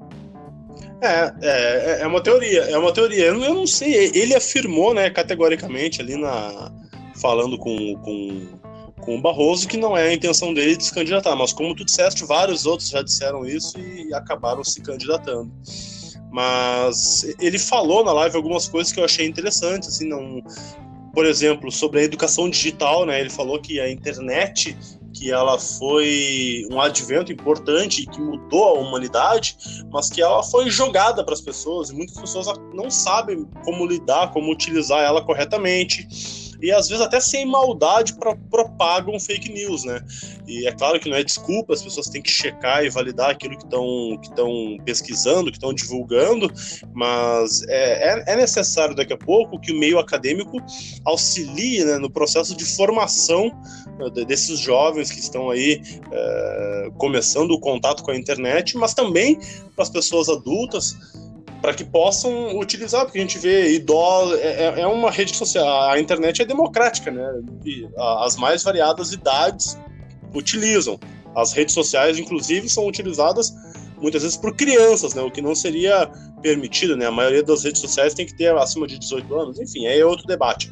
É, 1.03 1.33
é, 1.43 1.99
é 2.03 2.07
uma 2.07 2.23
teoria, 2.23 2.63
é 2.63 2.79
uma 2.79 2.93
teoria. 2.93 3.27
Eu, 3.27 3.43
eu 3.43 3.55
não 3.55 3.67
sei, 3.67 4.11
ele 4.15 4.35
afirmou, 4.35 4.95
né, 4.95 5.11
categoricamente 5.11 6.01
ali 6.01 6.17
na 6.17 6.73
falando 7.21 7.59
com, 7.59 7.95
com, 7.99 8.49
com 9.01 9.17
o 9.17 9.21
Barroso 9.21 9.69
que 9.69 9.77
não 9.77 9.97
é 9.97 10.09
a 10.09 10.13
intenção 10.13 10.53
dele 10.53 10.77
de 10.77 10.85
se 10.85 10.93
candidatar, 10.95 11.37
mas 11.37 11.53
como 11.53 11.75
tu 11.75 11.85
disseste, 11.85 12.25
vários 12.25 12.67
outros 12.67 12.89
já 12.89 13.03
disseram 13.03 13.47
isso 13.47 13.79
e 13.79 14.13
acabaram 14.15 14.65
se 14.65 14.81
candidatando. 14.81 15.53
Mas 16.35 17.25
ele 17.39 17.61
falou 17.61 18.05
na 18.05 18.13
live 18.13 18.35
algumas 18.35 18.67
coisas 18.67 18.93
que 18.93 18.99
eu 18.99 19.05
achei 19.05 19.25
interessantes, 19.25 19.89
assim, 19.89 20.09
não, 20.09 20.43
por 21.13 21.25
exemplo, 21.25 21.71
sobre 21.71 22.01
a 22.01 22.03
educação 22.03 22.51
digital, 22.51 23.07
né? 23.07 23.21
Ele 23.21 23.31
falou 23.31 23.61
que 23.61 23.79
a 23.79 23.89
internet 23.89 24.77
que 25.13 25.31
ela 25.31 25.61
foi 25.61 26.67
um 26.73 26.81
advento 26.81 27.31
importante 27.31 28.05
que 28.05 28.21
mudou 28.21 28.65
a 28.65 28.81
humanidade, 28.81 29.57
mas 29.93 30.11
que 30.11 30.21
ela 30.21 30.43
foi 30.43 30.69
jogada 30.69 31.23
para 31.23 31.35
as 31.35 31.41
pessoas 31.41 31.91
e 31.91 31.95
muitas 31.95 32.19
pessoas 32.19 32.49
não 32.75 32.91
sabem 32.91 33.47
como 33.65 33.87
lidar, 33.87 34.33
como 34.33 34.51
utilizar 34.51 35.05
ela 35.05 35.23
corretamente 35.25 36.05
e 36.65 36.73
às 36.73 36.89
vezes 36.89 37.05
até 37.05 37.21
sem 37.21 37.45
maldade 37.45 38.15
pra, 38.15 38.35
propagam 38.51 39.21
fake 39.21 39.53
news, 39.53 39.85
né? 39.85 40.03
E 40.49 40.67
é 40.67 40.73
claro 40.73 40.99
que 40.99 41.11
não 41.11 41.17
é 41.17 41.23
desculpa, 41.23 41.75
as 41.75 41.83
pessoas 41.83 42.09
têm 42.09 42.23
que 42.23 42.31
checar 42.31 42.83
e 42.83 42.89
validar 42.89 43.31
aquilo 43.31 43.57
que 43.59 43.65
estão 43.65 44.19
que 44.23 44.83
pesquisando, 44.83 45.51
que 45.51 45.59
estão 45.59 45.75
divulgando, 45.75 46.51
mas 46.95 47.63
é, 47.69 48.09
é, 48.09 48.25
é, 48.29 48.37
necessário 48.37 48.95
daqui 48.95 49.13
a 49.13 49.19
pouco 49.19 49.61
que 49.61 49.73
o 49.73 49.79
meio 49.79 49.99
acadêmico 49.99 50.57
auxilie 51.05 51.85
né, 51.85 51.99
no 51.99 52.11
processo 52.11 52.57
de 52.57 52.65
formação 52.65 53.51
né, 53.99 54.25
desses 54.25 54.59
jovens 54.59 55.11
que 55.11 55.21
estão 55.21 55.51
aí 55.51 55.83
é, 56.11 56.89
começando 56.97 57.51
o 57.51 57.61
contato 57.61 58.03
com 58.03 58.11
a 58.11 58.17
internet, 58.17 58.77
mas 58.79 58.95
também 58.95 59.39
para 59.75 59.83
as 59.83 59.91
pessoas 59.91 60.31
adultas 60.31 60.97
para 61.65 61.73
que 61.73 61.83
possam 61.83 62.59
utilizar, 62.59 63.07
porque 63.07 63.17
a 63.17 63.23
gente 63.23 63.39
vê 63.39 63.73
idosos, 63.73 64.39
é, 64.39 64.67
é, 64.67 64.81
é 64.83 64.87
uma 64.87 65.11
rede 65.11 65.35
social, 65.35 65.93
a 65.93 65.99
internet 65.99 66.43
é 66.43 66.45
democrática, 66.45 67.11
né? 67.11 67.41
E 67.65 67.89
as 68.21 68.37
mais 68.37 68.63
variadas 68.63 69.13
idades 69.13 69.79
utilizam. 70.35 71.01
As 71.35 71.55
redes 71.55 71.73
sociais, 71.73 72.19
inclusive, 72.19 72.69
são 72.69 72.87
utilizadas 72.87 73.55
muitas 73.99 74.21
vezes 74.21 74.37
por 74.37 74.55
crianças, 74.55 75.15
né? 75.15 75.23
O 75.23 75.31
que 75.31 75.41
não 75.41 75.55
seria 75.55 76.07
permitido, 76.43 76.99
né? 76.99 77.07
A 77.07 77.11
maioria 77.11 77.43
das 77.43 77.65
redes 77.65 77.81
sociais 77.81 78.13
tem 78.13 78.27
que 78.27 78.37
ter 78.37 78.55
acima 78.55 78.87
de 78.87 78.99
18 78.99 79.35
anos, 79.35 79.59
enfim, 79.59 79.87
é 79.87 80.05
outro 80.05 80.27
debate. 80.27 80.71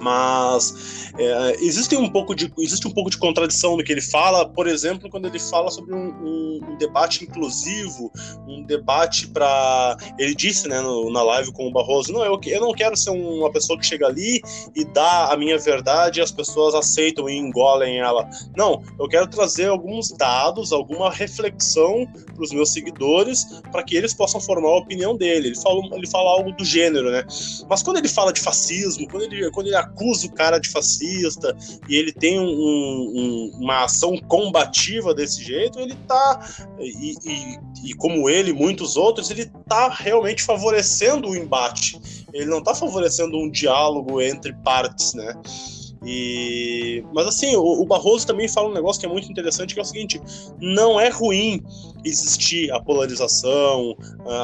Mas 0.00 1.12
é, 1.18 1.56
existe, 1.60 1.96
um 1.96 2.08
pouco 2.08 2.34
de, 2.34 2.52
existe 2.58 2.86
um 2.86 2.90
pouco 2.90 3.10
de 3.10 3.18
contradição 3.18 3.76
no 3.76 3.84
que 3.84 3.92
ele 3.92 4.00
fala, 4.00 4.48
por 4.48 4.66
exemplo, 4.66 5.10
quando 5.10 5.26
ele 5.26 5.38
fala 5.38 5.70
sobre 5.70 5.94
um, 5.94 6.08
um, 6.08 6.60
um 6.70 6.76
debate 6.76 7.24
inclusivo, 7.24 8.10
um 8.46 8.62
debate 8.62 9.28
para. 9.28 9.96
Ele 10.18 10.34
disse 10.34 10.68
né, 10.68 10.80
no, 10.80 11.10
na 11.10 11.22
live 11.22 11.52
com 11.52 11.68
o 11.68 11.72
Barroso: 11.72 12.12
não, 12.12 12.24
eu, 12.24 12.40
eu 12.46 12.60
não 12.60 12.72
quero 12.72 12.96
ser 12.96 13.10
uma 13.10 13.50
pessoa 13.50 13.78
que 13.78 13.86
chega 13.86 14.06
ali 14.06 14.40
e 14.74 14.84
dá 14.84 15.32
a 15.32 15.36
minha 15.36 15.58
verdade 15.58 16.20
e 16.20 16.22
as 16.22 16.30
pessoas 16.30 16.74
aceitam 16.74 17.28
e 17.28 17.36
engolem 17.36 17.98
ela. 17.98 18.28
Não, 18.56 18.82
eu 18.98 19.08
quero 19.08 19.26
trazer 19.26 19.68
alguns 19.68 20.10
dados, 20.12 20.72
alguma 20.72 21.10
reflexão 21.10 22.06
para 22.34 22.42
os 22.42 22.52
meus 22.52 22.72
seguidores 22.72 23.44
para 23.70 23.82
que 23.82 23.96
eles 23.96 24.14
possam 24.14 24.40
formar 24.40 24.68
a 24.68 24.78
opinião 24.78 25.16
dele. 25.16 25.48
Ele 25.48 25.60
fala, 25.60 25.80
ele 25.92 26.06
fala 26.06 26.30
algo 26.30 26.52
do 26.52 26.64
gênero, 26.64 27.10
né? 27.10 27.24
Mas 27.68 27.82
quando 27.82 27.98
ele 27.98 28.08
fala 28.08 28.32
de 28.32 28.40
fascismo, 28.40 29.08
quando 29.08 29.22
ele, 29.24 29.50
quando 29.50 29.65
ele 29.66 29.76
acusa 29.76 30.26
o 30.26 30.32
cara 30.32 30.58
de 30.58 30.68
fascista 30.68 31.56
e 31.88 31.96
ele 31.96 32.12
tem 32.12 32.38
um, 32.38 32.44
um, 32.44 33.58
uma 33.60 33.84
ação 33.84 34.16
combativa 34.28 35.14
desse 35.14 35.42
jeito, 35.42 35.78
ele 35.78 35.94
tá. 36.06 36.48
E, 36.78 37.14
e, 37.24 37.58
e, 37.90 37.94
como 37.94 38.28
ele 38.28 38.52
muitos 38.52 38.96
outros, 38.96 39.30
ele 39.30 39.46
tá 39.68 39.88
realmente 39.88 40.42
favorecendo 40.42 41.28
o 41.28 41.36
embate. 41.36 42.00
Ele 42.32 42.46
não 42.46 42.62
tá 42.62 42.74
favorecendo 42.74 43.36
um 43.36 43.50
diálogo 43.50 44.20
entre 44.20 44.52
partes, 44.52 45.14
né? 45.14 45.34
E, 46.04 46.75
mas 47.12 47.26
assim, 47.26 47.56
o, 47.56 47.82
o, 47.82 47.84
Barroso 47.84 48.26
também 48.26 48.48
fala 48.48 48.68
um 48.68 48.74
negócio 48.74 49.00
que 49.00 49.06
é 49.06 49.08
muito 49.08 49.30
interessante, 49.30 49.74
que 49.74 49.80
é 49.80 49.82
o 49.82 49.86
seguinte: 49.86 50.20
não 50.60 51.00
é 51.00 51.08
ruim 51.08 51.62
existir 52.04 52.70
a 52.70 52.80
polarização, 52.80 53.96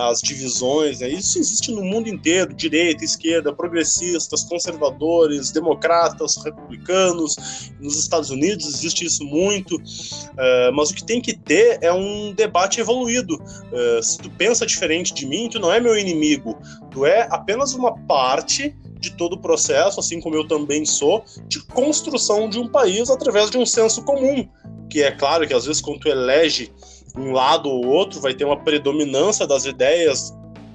as 0.08 0.20
divisões, 0.20 1.00
né? 1.00 1.08
isso 1.08 1.38
existe 1.38 1.70
no 1.70 1.82
mundo 1.82 2.08
inteiro, 2.08 2.52
direita, 2.52 3.04
esquerda, 3.04 3.52
progressistas, 3.52 4.42
conservadores, 4.42 5.50
democratas, 5.52 6.36
republicanos. 6.36 7.36
Nos 7.80 7.96
Estados 7.96 8.30
Unidos 8.30 8.66
existe 8.66 9.04
isso 9.04 9.24
muito, 9.24 9.76
uh, 9.76 10.72
mas 10.74 10.90
o 10.90 10.94
que 10.94 11.04
tem 11.04 11.20
que 11.20 11.36
ter 11.36 11.78
é 11.80 11.92
um 11.92 12.32
debate 12.32 12.80
evoluído. 12.80 13.36
Uh, 13.36 14.02
se 14.02 14.18
tu 14.18 14.30
pensa 14.30 14.66
diferente 14.66 15.14
de 15.14 15.26
mim, 15.26 15.48
tu 15.48 15.60
não 15.60 15.72
é 15.72 15.78
meu 15.78 15.96
inimigo, 15.96 16.58
tu 16.90 17.06
é 17.06 17.28
apenas 17.30 17.74
uma 17.74 17.96
parte 18.06 18.74
de 19.02 19.10
todo 19.10 19.34
o 19.34 19.38
processo, 19.38 19.98
assim 19.98 20.20
como 20.20 20.36
eu 20.36 20.46
também 20.46 20.86
sou, 20.86 21.24
de 21.48 21.60
construção 21.66 22.48
de 22.48 22.58
um 22.58 22.68
país 22.68 23.10
através 23.10 23.50
de 23.50 23.58
um 23.58 23.66
senso 23.66 24.02
comum. 24.04 24.48
Que 24.88 25.02
é 25.02 25.10
claro 25.10 25.46
que 25.46 25.52
às 25.52 25.66
vezes, 25.66 25.82
quando 25.82 26.00
tu 26.00 26.08
elege 26.08 26.72
um 27.18 27.32
lado 27.32 27.68
ou 27.68 27.84
outro, 27.86 28.20
vai 28.20 28.32
ter 28.32 28.44
uma 28.44 28.62
predominância 28.62 29.46
das 29.46 29.64
ideias 29.64 30.32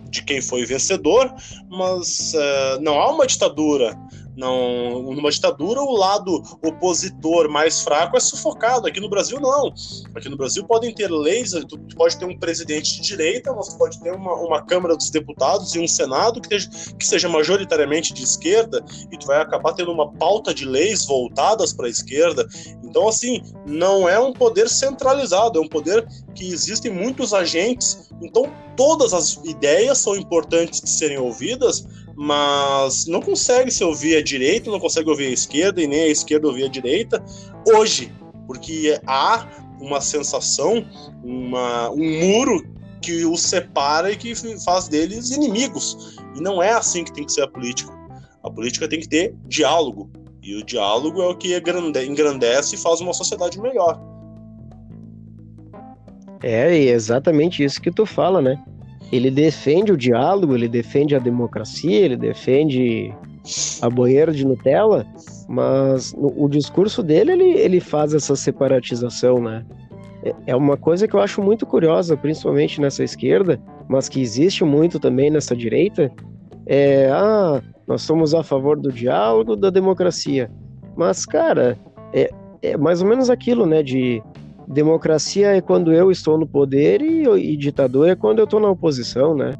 de 0.09 0.23
quem 0.23 0.41
foi 0.41 0.65
vencedor, 0.65 1.33
mas 1.69 2.33
uh, 2.33 2.81
não 2.81 2.99
há 2.99 3.11
uma 3.11 3.25
ditadura. 3.25 3.97
Não, 4.37 5.01
numa 5.01 5.31
ditadura, 5.31 5.81
o 5.81 5.97
lado 5.97 6.43
opositor 6.63 7.49
mais 7.49 7.81
fraco 7.81 8.15
é 8.15 8.19
sufocado. 8.19 8.87
Aqui 8.87 8.99
no 8.99 9.09
Brasil, 9.09 9.39
não. 9.39 9.73
Aqui 10.13 10.29
no 10.29 10.37
Brasil 10.37 10.63
podem 10.63 10.93
ter 10.93 11.09
leis, 11.09 11.53
tu 11.67 11.79
pode 11.95 12.15
ter 12.17 12.25
um 12.25 12.37
presidente 12.37 12.95
de 12.95 13.01
direita, 13.01 13.51
mas 13.51 13.73
pode 13.73 13.99
ter 13.99 14.11
uma, 14.11 14.35
uma 14.35 14.63
Câmara 14.63 14.95
dos 14.95 15.09
Deputados 15.09 15.73
e 15.73 15.79
um 15.79 15.87
Senado 15.87 16.39
que, 16.39 16.49
teja, 16.49 16.69
que 16.99 17.05
seja 17.05 17.27
majoritariamente 17.27 18.13
de 18.13 18.23
esquerda, 18.23 18.85
e 19.11 19.17
tu 19.17 19.25
vai 19.25 19.41
acabar 19.41 19.73
tendo 19.73 19.91
uma 19.91 20.11
pauta 20.13 20.53
de 20.53 20.65
leis 20.65 21.03
voltadas 21.05 21.73
para 21.73 21.87
a 21.87 21.89
esquerda. 21.89 22.47
Então, 22.83 23.07
assim, 23.07 23.41
não 23.65 24.07
é 24.07 24.19
um 24.19 24.31
poder 24.31 24.69
centralizado, 24.69 25.57
é 25.57 25.61
um 25.61 25.67
poder 25.67 26.07
que 26.35 26.47
existem 26.47 26.93
muitos 26.93 27.33
agentes. 27.33 28.11
Então, 28.21 28.53
todas 28.75 29.13
as 29.13 29.39
ideias 29.43 29.97
são 29.97 30.15
importantes 30.15 30.79
de 30.79 30.89
serem 30.91 31.17
ouvidas, 31.17 31.87
mas 32.19 33.05
não 33.05 33.21
consegue 33.21 33.69
se 33.69 33.83
ouvir 33.83 34.17
a 34.17 34.23
direita, 34.23 34.71
não 34.71 34.79
consegue 34.79 35.07
ouvir 35.07 35.27
a 35.27 35.31
esquerda 35.31 35.79
e 35.79 35.85
nem 35.85 36.01
a 36.01 36.07
esquerda 36.07 36.47
ouvir 36.47 36.65
a 36.65 36.67
direita 36.67 37.23
hoje, 37.67 38.11
porque 38.47 38.99
há 39.05 39.47
uma 39.79 40.01
sensação, 40.01 40.83
uma, 41.23 41.91
um 41.91 42.19
muro 42.19 42.67
que 43.03 43.23
os 43.23 43.43
separa 43.43 44.11
e 44.11 44.15
que 44.15 44.33
faz 44.63 44.87
deles 44.87 45.29
inimigos. 45.29 46.17
E 46.35 46.41
não 46.41 46.61
é 46.61 46.71
assim 46.71 47.03
que 47.03 47.13
tem 47.13 47.23
que 47.23 47.31
ser 47.31 47.43
a 47.43 47.47
política. 47.47 47.93
A 48.43 48.49
política 48.49 48.87
tem 48.87 48.99
que 48.99 49.07
ter 49.07 49.35
diálogo. 49.45 50.09
E 50.41 50.55
o 50.55 50.65
diálogo 50.65 51.21
é 51.21 51.27
o 51.27 51.35
que 51.35 51.55
engrandece 51.55 52.73
e 52.73 52.79
faz 52.79 52.99
uma 52.99 53.13
sociedade 53.13 53.61
melhor. 53.61 54.01
É, 56.41 56.75
é 56.75 56.77
exatamente 56.77 57.63
isso 57.63 57.79
que 57.79 57.91
tu 57.91 58.07
fala, 58.07 58.41
né? 58.41 58.59
Ele 59.11 59.31
defende 59.31 59.91
o 59.91 59.97
diálogo, 59.97 60.55
ele 60.55 60.67
defende 60.67 61.15
a 61.15 61.19
democracia, 61.19 61.99
ele 61.99 62.17
defende 62.17 63.13
a 63.81 63.89
banheira 63.89 64.31
de 64.31 64.45
Nutella, 64.45 65.05
mas 65.47 66.13
no, 66.13 66.33
o 66.43 66.49
discurso 66.49 67.01
dele 67.01 67.31
ele, 67.31 67.51
ele 67.51 67.79
faz 67.79 68.13
essa 68.13 68.35
separatização, 68.35 69.41
né? 69.41 69.65
É, 70.23 70.35
é 70.47 70.55
uma 70.55 70.75
coisa 70.75 71.07
que 71.07 71.15
eu 71.15 71.21
acho 71.21 71.41
muito 71.41 71.65
curiosa, 71.65 72.17
principalmente 72.17 72.81
nessa 72.81 73.03
esquerda, 73.03 73.59
mas 73.87 74.09
que 74.09 74.21
existe 74.21 74.63
muito 74.65 74.99
também 74.99 75.29
nessa 75.29 75.55
direita. 75.55 76.11
É, 76.65 77.09
ah, 77.11 77.61
nós 77.87 78.01
somos 78.01 78.33
a 78.33 78.43
favor 78.43 78.77
do 78.77 78.91
diálogo, 78.91 79.55
da 79.55 79.69
democracia. 79.69 80.51
Mas, 80.97 81.25
cara, 81.25 81.77
é, 82.13 82.29
é 82.61 82.75
mais 82.75 83.01
ou 83.01 83.07
menos 83.07 83.29
aquilo, 83.29 83.65
né? 83.65 83.81
De 83.81 84.21
democracia 84.67 85.55
é 85.55 85.61
quando 85.61 85.93
eu 85.93 86.11
estou 86.11 86.37
no 86.37 86.45
poder 86.45 87.01
e, 87.01 87.23
e 87.23 87.57
ditador 87.57 88.09
é 88.09 88.15
quando 88.15 88.39
eu 88.39 88.45
estou 88.45 88.59
na 88.59 88.69
oposição, 88.69 89.35
né? 89.35 89.57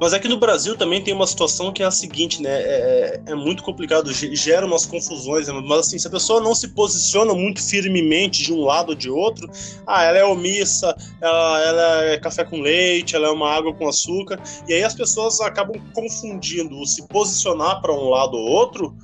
Mas 0.00 0.12
é 0.12 0.18
que 0.18 0.28
no 0.28 0.36
Brasil 0.36 0.76
também 0.76 1.02
tem 1.02 1.14
uma 1.14 1.26
situação 1.26 1.72
que 1.72 1.82
é 1.82 1.86
a 1.86 1.90
seguinte, 1.90 2.42
né? 2.42 2.50
É, 2.50 3.20
é, 3.26 3.32
é 3.32 3.34
muito 3.34 3.62
complicado, 3.62 4.12
gera 4.12 4.66
umas 4.66 4.84
confusões, 4.84 5.46
né? 5.46 5.54
mas 5.64 5.80
assim, 5.80 5.98
se 5.98 6.06
a 6.06 6.10
pessoa 6.10 6.40
não 6.40 6.54
se 6.54 6.68
posiciona 6.68 7.32
muito 7.32 7.62
firmemente 7.62 8.42
de 8.42 8.52
um 8.52 8.64
lado 8.64 8.90
ou 8.90 8.94
de 8.94 9.08
outro, 9.08 9.48
ah, 9.86 10.02
ela 10.02 10.18
é 10.18 10.24
omissa, 10.24 10.94
ela, 11.20 11.62
ela 11.62 12.04
é 12.06 12.18
café 12.18 12.44
com 12.44 12.60
leite, 12.60 13.14
ela 13.14 13.28
é 13.28 13.30
uma 13.30 13.50
água 13.50 13.72
com 13.72 13.88
açúcar, 13.88 14.40
e 14.68 14.74
aí 14.74 14.82
as 14.82 14.94
pessoas 14.94 15.40
acabam 15.40 15.80
confundindo 15.94 16.84
se 16.86 17.06
posicionar 17.08 17.80
para 17.80 17.92
um 17.92 18.08
lado 18.08 18.36
ou 18.36 18.46
outro 18.46 18.94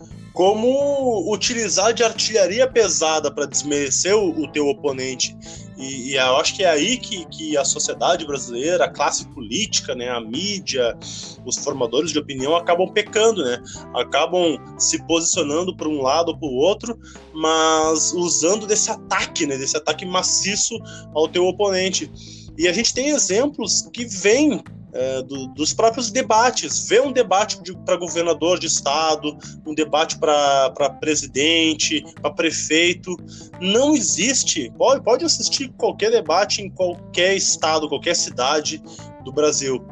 como 0.40 1.30
utilizar 1.30 1.92
de 1.92 2.02
artilharia 2.02 2.66
pesada 2.66 3.30
para 3.30 3.44
desmerecer 3.44 4.16
o, 4.16 4.30
o, 4.40 4.50
teu 4.50 4.68
oponente. 4.68 5.36
E, 5.76 6.12
e, 6.12 6.14
eu 6.14 6.36
acho 6.38 6.56
que 6.56 6.64
é 6.64 6.70
aí 6.70 6.96
que, 6.96 7.26
que 7.26 7.58
a 7.58 7.64
sociedade 7.64 8.26
brasileira, 8.26 8.86
a 8.86 8.88
classe 8.88 9.28
política, 9.34 9.94
né, 9.94 10.08
a 10.08 10.18
mídia, 10.18 10.96
os 11.44 11.58
formadores 11.58 12.10
de 12.10 12.18
opinião 12.18 12.56
acabam 12.56 12.90
pecando, 12.90 13.44
né? 13.44 13.62
Acabam 13.94 14.56
se 14.78 15.06
posicionando 15.06 15.76
para 15.76 15.90
um 15.90 16.00
lado 16.00 16.30
ou 16.30 16.38
para 16.38 16.48
o 16.48 16.54
outro, 16.54 16.98
mas 17.34 18.14
usando 18.14 18.66
desse 18.66 18.90
ataque, 18.90 19.46
né, 19.46 19.58
desse 19.58 19.76
ataque 19.76 20.06
maciço 20.06 20.74
ao 21.14 21.28
teu 21.28 21.44
oponente. 21.44 22.10
E 22.56 22.66
a 22.66 22.72
gente 22.72 22.94
tem 22.94 23.10
exemplos 23.10 23.90
que 23.92 24.06
vêm 24.06 24.64
é, 24.92 25.22
do, 25.22 25.48
dos 25.48 25.72
próprios 25.72 26.10
debates. 26.10 26.88
Ver 26.88 27.02
um 27.02 27.12
debate 27.12 27.60
para 27.84 27.96
governador 27.96 28.58
de 28.58 28.66
estado, 28.66 29.36
um 29.66 29.74
debate 29.74 30.18
para 30.18 30.70
presidente, 31.00 32.04
para 32.20 32.32
prefeito. 32.32 33.16
Não 33.60 33.94
existe. 33.94 34.72
Pode, 34.76 35.02
pode 35.02 35.24
assistir 35.24 35.68
qualquer 35.76 36.10
debate 36.10 36.62
em 36.62 36.70
qualquer 36.70 37.36
estado, 37.36 37.88
qualquer 37.88 38.14
cidade 38.14 38.82
do 39.24 39.32
Brasil. 39.32 39.84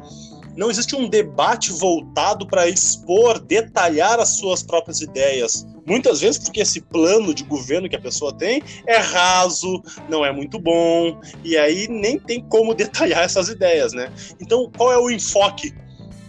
Não 0.55 0.69
existe 0.69 0.95
um 0.95 1.07
debate 1.07 1.71
voltado 1.71 2.45
para 2.45 2.67
expor, 2.67 3.39
detalhar 3.39 4.19
as 4.19 4.29
suas 4.37 4.61
próprias 4.61 4.99
ideias. 4.99 5.65
Muitas 5.89 6.21
vezes 6.21 6.37
porque 6.37 6.61
esse 6.61 6.79
plano 6.79 7.33
de 7.33 7.43
governo 7.43 7.89
que 7.89 7.95
a 7.95 7.99
pessoa 7.99 8.31
tem 8.31 8.61
é 8.85 8.97
raso, 8.97 9.81
não 10.07 10.23
é 10.23 10.31
muito 10.31 10.59
bom, 10.59 11.19
e 11.43 11.57
aí 11.57 11.87
nem 11.89 12.19
tem 12.19 12.41
como 12.41 12.73
detalhar 12.75 13.23
essas 13.23 13.49
ideias, 13.49 13.91
né? 13.91 14.13
Então, 14.39 14.71
qual 14.77 14.93
é 14.93 14.97
o 14.97 15.09
enfoque 15.09 15.73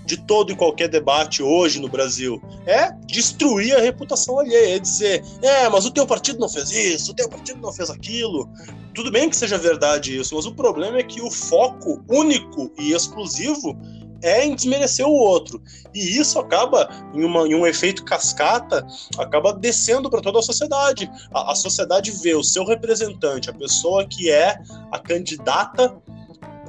de 0.06 0.16
todo 0.16 0.50
e 0.50 0.56
qualquer 0.56 0.88
debate 0.88 1.40
hoje 1.40 1.80
no 1.80 1.88
Brasil 1.88 2.42
é 2.66 2.90
destruir 3.06 3.76
a 3.76 3.80
reputação 3.80 4.40
alheia, 4.40 4.76
é 4.76 4.78
dizer, 4.78 5.22
é, 5.40 5.68
mas 5.68 5.86
o 5.86 5.90
teu 5.90 6.04
partido 6.04 6.40
não 6.40 6.48
fez 6.48 6.72
isso, 6.72 7.12
o 7.12 7.14
teu 7.14 7.28
partido 7.28 7.60
não 7.60 7.72
fez 7.72 7.90
aquilo. 7.90 8.48
Tudo 8.92 9.12
bem 9.12 9.30
que 9.30 9.36
seja 9.36 9.56
verdade 9.56 10.18
isso, 10.18 10.34
mas 10.34 10.46
o 10.46 10.54
problema 10.54 10.98
é 10.98 11.02
que 11.04 11.20
o 11.20 11.30
foco 11.30 12.02
único 12.08 12.72
e 12.76 12.92
exclusivo 12.92 13.78
é 14.22 14.44
em 14.44 14.54
desmerecer 14.54 15.06
o 15.06 15.12
outro. 15.12 15.62
E 15.94 16.18
isso 16.18 16.38
acaba, 16.38 16.88
em, 17.14 17.24
uma, 17.24 17.46
em 17.46 17.54
um 17.54 17.66
efeito 17.66 18.04
cascata, 18.04 18.86
acaba 19.18 19.52
descendo 19.52 20.10
para 20.10 20.20
toda 20.20 20.38
a 20.38 20.42
sociedade. 20.42 21.10
A, 21.32 21.52
a, 21.52 21.54
sociedade 21.54 22.10
vê 22.10 22.34
o 22.34 22.42
seu 22.42 22.64
representante, 22.64 23.50
a 23.50 23.54
pessoa 23.54 24.06
que 24.06 24.30
é 24.30 24.58
a 24.90 24.98
candidata 24.98 25.96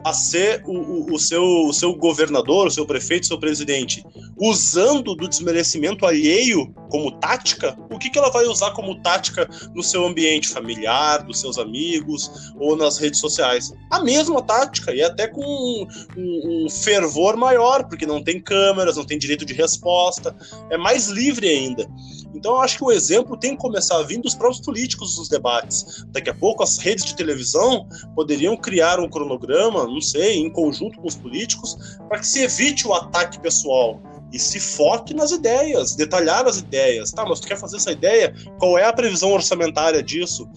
a 0.03 0.13
ser 0.13 0.63
o, 0.65 0.72
o, 0.72 1.13
o, 1.13 1.20
seu, 1.20 1.43
o 1.43 1.74
seu 1.74 1.93
governador, 1.96 2.67
o 2.67 2.72
seu 2.72 2.86
prefeito, 2.86 3.24
o 3.24 3.27
seu 3.27 3.39
presidente, 3.39 4.03
usando 4.41 5.15
do 5.15 5.29
desmerecimento 5.29 6.03
alheio 6.03 6.74
como 6.89 7.12
tática, 7.12 7.77
o 7.91 8.00
que, 8.00 8.10
que 8.10 8.17
ela 8.17 8.31
vai 8.31 8.45
usar 8.45 8.71
como 8.71 9.00
tática 9.01 9.48
no 9.75 9.83
seu 9.83 10.03
ambiente 10.03 10.50
familiar, 10.50 11.24
dos 11.24 11.39
seus 11.39 11.60
amigos 11.60 12.51
ou 12.60 12.75
nas 12.75 12.98
redes 12.98 13.19
sociais? 13.19 13.71
A 13.91 14.03
mesma 14.03 14.41
tática, 14.41 14.93
e 14.93 15.03
até 15.03 15.27
com 15.27 15.41
um, 15.41 15.88
um, 16.17 16.65
um 16.65 16.69
fervor 16.69 17.38
maior, 17.38 17.88
porque 17.88 18.05
não 18.05 18.24
tem 18.24 18.41
câmeras, 18.41 18.98
não 18.98 19.05
tem 19.05 19.19
direito 19.19 19.45
de 19.45 19.53
resposta, 19.53 20.36
é 20.71 20.77
mais 20.77 21.07
livre 21.07 21.48
ainda. 21.48 21.88
Então 22.33 22.53
eu 22.53 22.62
acho 22.62 22.77
que 22.77 22.83
o 22.83 22.91
exemplo 22.91 23.38
tem 23.38 23.51
que 23.51 23.62
começar 23.62 24.01
vir 24.03 24.19
dos 24.19 24.33
próprios 24.33 24.65
políticos 24.65 25.17
nos 25.19 25.29
debates. 25.29 26.03
Daqui 26.07 26.31
a 26.31 26.33
pouco 26.33 26.63
as 26.63 26.77
redes 26.79 27.05
de 27.05 27.15
televisão 27.15 27.88
poderiam 28.15 28.57
criar 28.57 29.00
um 29.00 29.07
cronograma, 29.07 29.86
não 29.86 30.01
sei, 30.01 30.38
em 30.38 30.50
conjunto 30.50 31.00
com 31.00 31.07
os 31.07 31.15
políticos, 31.15 31.77
para 32.10 32.19
que 32.19 32.27
se 32.27 32.41
evite 32.41 32.88
o 32.88 32.93
ataque 32.93 33.39
pessoal 33.39 34.01
e 34.31 34.39
se 34.39 34.59
foque 34.59 35.13
nas 35.13 35.31
ideias, 35.31 35.95
detalhar 35.95 36.45
as 36.47 36.57
ideias. 36.57 37.11
Tá, 37.11 37.25
mas 37.25 37.39
tu 37.39 37.47
quer 37.47 37.57
fazer 37.57 37.77
essa 37.77 37.91
ideia? 37.91 38.33
Qual 38.57 38.77
é 38.77 38.85
a 38.85 38.93
previsão 38.93 39.31
orçamentária 39.31 40.01
disso? 40.01 40.50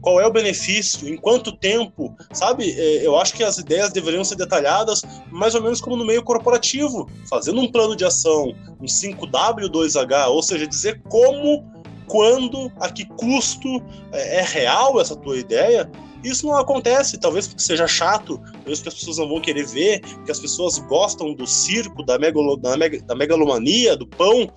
Qual 0.00 0.20
é 0.20 0.26
o 0.26 0.32
benefício? 0.32 1.08
Em 1.08 1.16
quanto 1.16 1.50
tempo? 1.50 2.14
Sabe? 2.32 2.70
É, 2.70 3.06
eu 3.06 3.16
acho 3.18 3.34
que 3.34 3.42
as 3.42 3.58
ideias 3.58 3.90
deveriam 3.90 4.22
ser 4.22 4.36
detalhadas 4.36 5.02
mais 5.30 5.54
ou 5.54 5.62
menos 5.62 5.80
como 5.80 5.96
no 5.96 6.04
meio 6.04 6.22
corporativo, 6.22 7.10
fazendo 7.28 7.60
um 7.60 7.70
plano 7.70 7.96
de 7.96 8.04
ação, 8.04 8.54
um 8.80 8.84
5W2H, 8.84 10.28
ou 10.28 10.42
seja, 10.42 10.66
dizer 10.66 11.02
como, 11.08 11.64
quando, 12.06 12.70
a 12.78 12.88
que 12.88 13.04
custo 13.04 13.82
é, 14.12 14.36
é 14.36 14.42
real 14.42 15.00
essa 15.00 15.16
tua 15.16 15.38
ideia 15.38 15.90
isso 16.28 16.46
não 16.46 16.56
acontece, 16.56 17.18
talvez 17.18 17.46
porque 17.46 17.62
seja 17.62 17.86
chato, 17.86 18.38
talvez 18.38 18.78
porque 18.78 18.88
as 18.88 18.94
pessoas 18.94 19.18
não 19.18 19.28
vão 19.28 19.40
querer 19.40 19.66
ver, 19.66 20.00
porque 20.00 20.32
as 20.32 20.40
pessoas 20.40 20.78
gostam 20.78 21.34
do 21.34 21.46
circo, 21.46 22.04
da, 22.04 22.18
megalo, 22.18 22.56
da, 22.56 22.76
meg, 22.76 23.00
da 23.02 23.14
megalomania, 23.14 23.96
do 23.96 24.06
pão. 24.06 24.50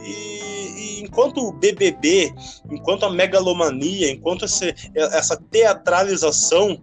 E, 0.00 1.00
enquanto 1.00 1.38
o 1.38 1.52
BBB, 1.52 2.32
enquanto 2.70 3.04
a 3.04 3.10
megalomania, 3.10 4.10
enquanto 4.10 4.44
esse, 4.44 4.74
essa 4.94 5.36
teatralização 5.50 6.82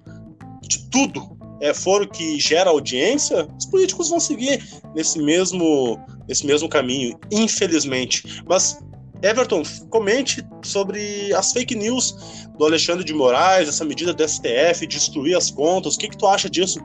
de 0.61 0.89
tudo 0.89 1.37
é, 1.61 1.73
for 1.73 2.01
o 2.01 2.07
que 2.07 2.39
gera 2.39 2.69
audiência, 2.69 3.47
os 3.57 3.65
políticos 3.65 4.09
vão 4.09 4.19
seguir 4.19 4.63
nesse 4.93 5.19
mesmo, 5.19 5.99
nesse 6.27 6.45
mesmo 6.45 6.67
caminho, 6.67 7.17
infelizmente. 7.31 8.43
Mas 8.47 8.77
Everton, 9.21 9.63
comente 9.89 10.45
sobre 10.63 11.33
as 11.33 11.51
fake 11.51 11.75
news 11.75 12.44
do 12.57 12.65
Alexandre 12.65 13.03
de 13.03 13.13
Moraes, 13.13 13.67
essa 13.67 13.85
medida 13.85 14.13
do 14.13 14.27
STF, 14.27 14.87
destruir 14.87 15.35
as 15.35 15.51
contas. 15.51 15.95
O 15.95 15.99
que, 15.99 16.09
que 16.09 16.17
tu 16.17 16.27
acha 16.27 16.49
disso? 16.49 16.79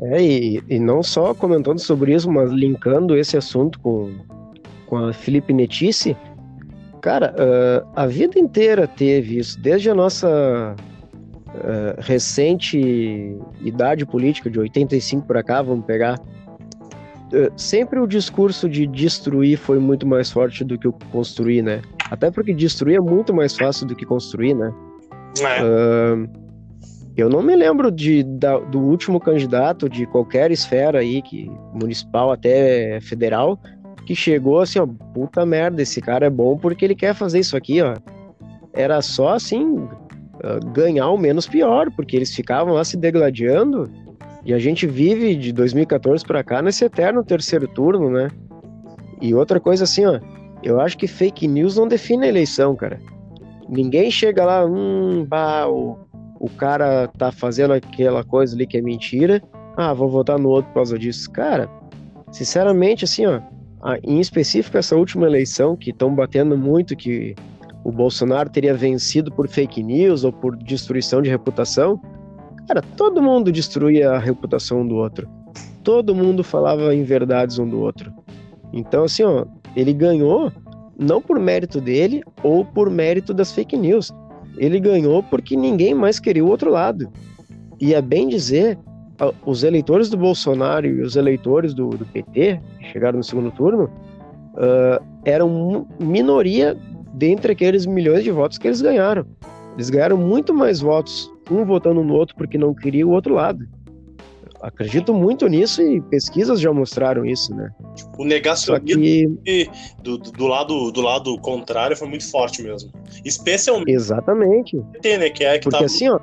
É, 0.00 0.20
e, 0.20 0.62
e 0.68 0.78
não 0.78 1.02
só 1.02 1.32
comentando 1.32 1.78
sobre 1.78 2.14
isso, 2.14 2.30
mas 2.30 2.50
linkando 2.50 3.16
esse 3.16 3.36
assunto 3.36 3.78
com, 3.78 4.12
com 4.86 4.96
a 4.96 5.12
Felipe 5.12 5.52
Netice, 5.52 6.16
cara, 7.00 7.34
uh, 7.34 7.88
a 7.94 8.06
vida 8.06 8.38
inteira 8.38 8.88
teve 8.88 9.38
isso, 9.38 9.60
desde 9.60 9.90
a 9.90 9.94
nossa 9.94 10.74
uh, 10.74 12.00
recente 12.00 13.36
idade 13.60 14.04
política, 14.04 14.50
de 14.50 14.58
85 14.58 15.24
para 15.24 15.42
cá, 15.42 15.62
vamos 15.62 15.84
pegar, 15.84 16.18
eh, 17.32 17.50
sempre 17.56 17.98
o 17.98 18.06
discurso 18.06 18.68
de 18.68 18.86
destruir 18.86 19.56
foi 19.56 19.78
muito 19.78 20.06
mais 20.06 20.30
forte 20.30 20.62
do 20.62 20.78
que 20.78 20.86
o 20.86 20.92
construir, 21.10 21.62
né? 21.62 21.80
Até 22.12 22.30
porque 22.30 22.52
destruir 22.52 22.96
é 22.96 23.00
muito 23.00 23.32
mais 23.32 23.56
fácil 23.56 23.86
do 23.86 23.96
que 23.96 24.04
construir, 24.04 24.52
né? 24.52 24.70
É. 25.40 25.62
Uh, 25.64 26.28
eu 27.16 27.30
não 27.30 27.40
me 27.40 27.56
lembro 27.56 27.90
de, 27.90 28.22
da, 28.22 28.58
do 28.58 28.80
último 28.80 29.18
candidato 29.18 29.88
de 29.88 30.04
qualquer 30.04 30.50
esfera 30.50 30.98
aí, 30.98 31.22
que 31.22 31.50
municipal 31.72 32.30
até 32.30 33.00
federal, 33.00 33.58
que 34.04 34.14
chegou 34.14 34.60
assim, 34.60 34.78
ó, 34.78 34.86
puta 35.14 35.46
merda, 35.46 35.80
esse 35.80 36.02
cara 36.02 36.26
é 36.26 36.30
bom 36.30 36.58
porque 36.58 36.84
ele 36.84 36.94
quer 36.94 37.14
fazer 37.14 37.38
isso 37.38 37.56
aqui, 37.56 37.80
ó. 37.80 37.94
Era 38.74 39.00
só 39.00 39.30
assim, 39.32 39.76
uh, 39.76 40.70
ganhar 40.74 41.08
o 41.08 41.16
menos 41.16 41.46
pior, 41.46 41.90
porque 41.92 42.14
eles 42.14 42.34
ficavam 42.34 42.74
lá 42.74 42.84
se 42.84 42.98
degladiando 42.98 43.90
e 44.44 44.52
a 44.52 44.58
gente 44.58 44.86
vive 44.86 45.34
de 45.34 45.50
2014 45.50 46.22
para 46.26 46.44
cá 46.44 46.60
nesse 46.60 46.84
eterno 46.84 47.24
terceiro 47.24 47.66
turno, 47.66 48.10
né? 48.10 48.28
E 49.18 49.34
outra 49.34 49.58
coisa 49.58 49.84
assim, 49.84 50.04
ó, 50.04 50.20
eu 50.62 50.80
acho 50.80 50.96
que 50.96 51.06
fake 51.06 51.46
news 51.46 51.76
não 51.76 51.88
define 51.88 52.26
a 52.26 52.28
eleição, 52.28 52.74
cara. 52.74 53.00
Ninguém 53.68 54.10
chega 54.10 54.44
lá, 54.44 54.64
hum, 54.64 55.24
bah, 55.26 55.68
o, 55.68 55.98
o 56.40 56.48
cara 56.50 57.08
tá 57.08 57.32
fazendo 57.32 57.72
aquela 57.72 58.22
coisa 58.24 58.54
ali 58.54 58.66
que 58.66 58.76
é 58.76 58.82
mentira. 58.82 59.42
Ah, 59.76 59.94
vou 59.94 60.08
votar 60.08 60.38
no 60.38 60.48
outro 60.48 60.68
por 60.70 60.74
causa 60.74 60.98
disso. 60.98 61.30
Cara, 61.30 61.68
sinceramente, 62.30 63.04
assim, 63.04 63.24
ó, 63.26 63.40
em 64.02 64.20
específico 64.20 64.76
essa 64.76 64.96
última 64.96 65.26
eleição, 65.26 65.76
que 65.76 65.90
estão 65.90 66.14
batendo 66.14 66.56
muito 66.56 66.96
que 66.96 67.34
o 67.84 67.90
Bolsonaro 67.90 68.50
teria 68.50 68.74
vencido 68.74 69.32
por 69.32 69.48
fake 69.48 69.82
news 69.82 70.24
ou 70.24 70.32
por 70.32 70.56
destruição 70.56 71.22
de 71.22 71.30
reputação, 71.30 72.00
Cara, 72.66 72.82
todo 72.96 73.22
mundo 73.22 73.50
destruía 73.50 74.12
a 74.12 74.18
reputação 74.18 74.82
um 74.82 74.86
do 74.86 74.96
outro. 74.96 75.28
Todo 75.82 76.14
mundo 76.14 76.44
falava 76.44 76.94
em 76.94 77.02
verdades 77.02 77.58
um 77.58 77.68
do 77.68 77.80
outro. 77.80 78.12
Então, 78.72 79.04
assim, 79.04 79.22
ó, 79.24 79.44
ele 79.76 79.92
ganhou 79.92 80.52
não 80.98 81.20
por 81.20 81.38
mérito 81.38 81.80
dele 81.80 82.22
ou 82.42 82.64
por 82.64 82.90
mérito 82.90 83.32
das 83.32 83.52
fake 83.52 83.76
news. 83.76 84.12
Ele 84.56 84.78
ganhou 84.78 85.22
porque 85.22 85.56
ninguém 85.56 85.94
mais 85.94 86.20
queria 86.20 86.44
o 86.44 86.48
outro 86.48 86.70
lado. 86.70 87.10
E 87.80 87.94
é 87.94 88.02
bem 88.02 88.28
dizer, 88.28 88.78
os 89.44 89.64
eleitores 89.64 90.08
do 90.08 90.16
Bolsonaro 90.16 90.86
e 90.86 91.00
os 91.00 91.16
eleitores 91.16 91.74
do, 91.74 91.90
do 91.90 92.04
PT, 92.06 92.60
que 92.78 92.84
chegaram 92.92 93.18
no 93.18 93.24
segundo 93.24 93.50
turno, 93.50 93.84
uh, 94.54 95.04
eram 95.24 95.86
minoria 95.98 96.76
dentre 97.14 97.52
aqueles 97.52 97.86
milhões 97.86 98.24
de 98.24 98.30
votos 98.30 98.58
que 98.58 98.68
eles 98.68 98.80
ganharam. 98.80 99.26
Eles 99.74 99.90
ganharam 99.90 100.16
muito 100.16 100.52
mais 100.52 100.80
votos 100.80 101.30
um 101.50 101.64
votando 101.64 102.02
no 102.02 102.14
outro 102.14 102.36
porque 102.36 102.58
não 102.58 102.74
queria 102.74 103.06
o 103.06 103.10
outro 103.10 103.34
lado. 103.34 103.66
Acredito 104.62 105.12
muito 105.12 105.48
nisso 105.48 105.82
e 105.82 106.00
pesquisas 106.02 106.60
já 106.60 106.72
mostraram 106.72 107.26
isso, 107.26 107.52
né? 107.52 107.68
O 108.16 108.24
negacionismo 108.24 109.36
que... 109.42 109.68
do, 110.00 110.16
do, 110.18 110.46
lado, 110.46 110.92
do 110.92 111.00
lado 111.00 111.36
contrário 111.40 111.96
foi 111.96 112.06
muito 112.06 112.30
forte 112.30 112.62
mesmo. 112.62 112.92
Especialmente. 113.24 113.90
Exatamente. 113.90 114.80
PT, 114.92 115.18
né? 115.18 115.30
Que 115.30 115.44
é 115.44 115.58
que 115.58 115.64
Porque 115.64 115.78
tá... 115.80 115.84
assim, 115.84 116.08
ó. 116.08 116.20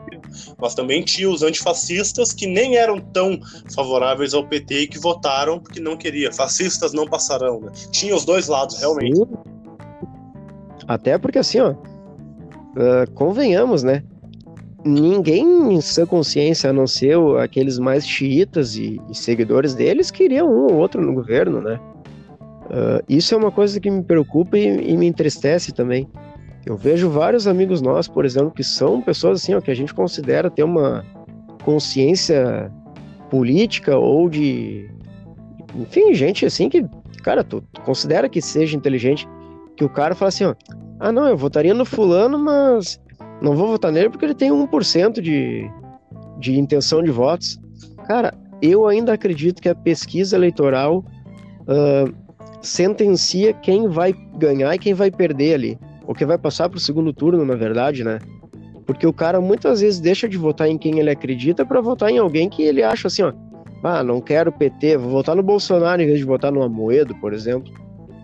Mas 0.58 0.74
também 0.74 1.04
tinha 1.04 1.30
os 1.30 1.44
antifascistas 1.44 2.32
que 2.32 2.48
nem 2.48 2.78
eram 2.78 3.02
tão 3.02 3.38
favoráveis 3.76 4.34
ao 4.34 4.48
PT 4.48 4.84
e 4.84 4.88
que 4.88 5.00
votaram 5.00 5.60
porque 5.60 5.82
não 5.82 5.98
queria. 5.98 6.32
Fascistas 6.32 6.94
não 6.94 7.06
passarão, 7.06 7.60
né? 7.60 7.72
Tinha 7.92 8.16
os 8.16 8.24
dois 8.24 8.48
lados, 8.48 8.80
realmente. 8.80 9.18
Sim. 9.18 9.28
Até 10.88 11.18
porque 11.18 11.40
assim, 11.40 11.60
ó. 11.60 11.72
Uh, 11.72 13.12
convenhamos, 13.16 13.84
né? 13.84 14.02
Ninguém 14.84 15.74
em 15.74 15.82
sua 15.82 16.06
consciência, 16.06 16.70
a 16.70 16.74
não 16.74 16.88
ser 16.88 17.18
aqueles 17.42 17.78
mais 17.80 18.08
xiitas 18.08 18.76
e, 18.76 19.00
e 19.10 19.16
seguidores 19.16 19.74
deles, 19.74 20.12
queriam 20.12 20.48
um 20.48 20.72
ou 20.72 20.76
outro 20.76 21.02
no 21.02 21.14
governo, 21.14 21.62
né? 21.62 21.80
Uh, 22.70 23.04
isso 23.10 23.34
é 23.34 23.38
uma 23.38 23.52
coisa 23.52 23.80
que 23.80 23.90
me 23.90 24.04
preocupa 24.04 24.58
e, 24.58 24.92
e, 24.92 24.96
me 24.96 25.08
entristece 25.08 25.74
também. 25.74 26.08
Eu 26.66 26.78
vejo 26.78 27.10
vários 27.10 27.48
amigos 27.48 27.82
nossos, 27.82 28.08
por 28.08 28.26
exemplo, 28.26 28.52
que 28.52 28.64
são 28.64 29.02
pessoas 29.02 29.42
assim, 29.42 29.56
ó, 29.56 29.62
que 29.62 29.72
a 29.72 29.76
gente 29.76 29.94
considera 29.94 30.52
ter 30.52 30.64
uma 30.64 31.04
consciência 31.64 32.72
política 33.30 33.98
ou 33.98 34.30
de. 34.30 34.88
Enfim, 35.76 36.14
gente 36.14 36.46
assim 36.46 36.70
que, 36.70 36.86
cara, 37.24 37.44
tu, 37.44 37.62
tu 37.74 37.82
considera 37.82 38.30
que 38.30 38.42
seja 38.42 38.78
inteligente, 38.78 39.28
que 39.76 39.84
o 39.84 39.90
cara 39.90 40.14
fala 40.14 40.30
assim, 40.30 40.46
ó, 40.46 40.56
ah 41.00 41.12
não, 41.12 41.28
eu 41.28 41.38
votaria 41.38 41.74
no 41.74 41.86
fulano, 41.86 42.38
mas 42.38 43.00
não 43.42 43.56
vou 43.56 43.68
votar 43.68 43.92
nele 43.92 44.10
porque 44.10 44.26
ele 44.26 44.36
tem 44.36 44.52
1% 44.52 45.22
de, 45.22 45.70
de 46.40 46.60
intenção 46.60 47.02
de 47.02 47.12
votos. 47.12 47.60
Cara, 48.06 48.34
eu 48.62 48.88
ainda 48.88 49.14
acredito 49.14 49.62
que 49.62 49.70
a 49.70 49.76
pesquisa 49.76 50.36
eleitoral 50.36 51.06
uh, 51.62 52.14
sentencia 52.62 53.54
quem 53.54 53.88
vai 53.88 54.14
ganhar 54.38 54.74
e 54.74 54.80
quem 54.80 54.94
vai 54.94 55.10
perder 55.10 55.54
ali. 55.54 55.80
Ou 56.06 56.14
quem 56.14 56.28
vai 56.28 56.38
passar 56.38 56.68
para 56.70 56.78
o 56.78 56.82
segundo 56.82 57.14
turno, 57.14 57.46
na 57.46 57.56
verdade, 57.56 58.04
né? 58.04 58.20
Porque 58.86 59.06
o 59.06 59.14
cara 59.14 59.40
muitas 59.40 59.82
vezes 59.82 60.00
deixa 60.00 60.28
de 60.28 60.38
votar 60.38 60.68
em 60.68 60.78
quem 60.78 61.00
ele 61.00 61.10
acredita 61.10 61.66
para 61.66 61.80
votar 61.80 62.10
em 62.10 62.18
alguém 62.18 62.50
que 62.50 62.64
ele 62.64 62.82
acha 62.82 63.08
assim, 63.08 63.22
ó. 63.22 63.32
Ah, 63.84 64.04
não 64.04 64.20
quero 64.20 64.52
PT, 64.52 64.98
vou 64.98 65.12
votar 65.12 65.36
no 65.36 65.44
Bolsonaro 65.44 66.02
em 66.02 66.08
vez 66.08 66.18
de 66.18 66.26
votar 66.26 66.52
no 66.52 66.64
Amoedo, 66.64 67.16
por 67.16 67.32
exemplo. 67.32 67.72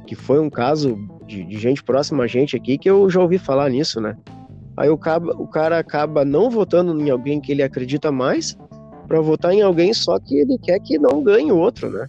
Que 0.06 0.16
foi 0.16 0.40
um 0.40 0.50
caso 0.50 0.98
de, 1.26 1.44
de 1.44 1.58
gente 1.58 1.82
próxima 1.82 2.24
a 2.24 2.28
gente 2.28 2.58
aqui 2.58 2.78
que 2.78 2.90
eu 2.90 3.10
já 3.10 3.22
ouvi 3.22 3.38
falar 3.38 3.70
nisso, 3.70 4.02
né? 4.02 4.18
Aí 4.78 4.90
o 4.90 4.98
cara, 4.98 5.24
o 5.24 5.48
cara 5.48 5.80
acaba 5.80 6.26
não 6.26 6.50
votando 6.50 7.00
em 7.00 7.10
alguém 7.10 7.40
que 7.40 7.52
ele 7.52 7.64
acredita 7.64 8.12
mais 8.12 8.58
para 9.08 9.22
votar 9.22 9.54
em 9.54 9.62
alguém 9.62 9.94
só 9.94 10.20
que 10.20 10.38
ele 10.38 10.58
quer 10.58 10.80
que 10.80 10.98
não 10.98 11.24
ganhe 11.24 11.52
o 11.52 11.58
outro, 11.58 11.90
né? 11.90 12.08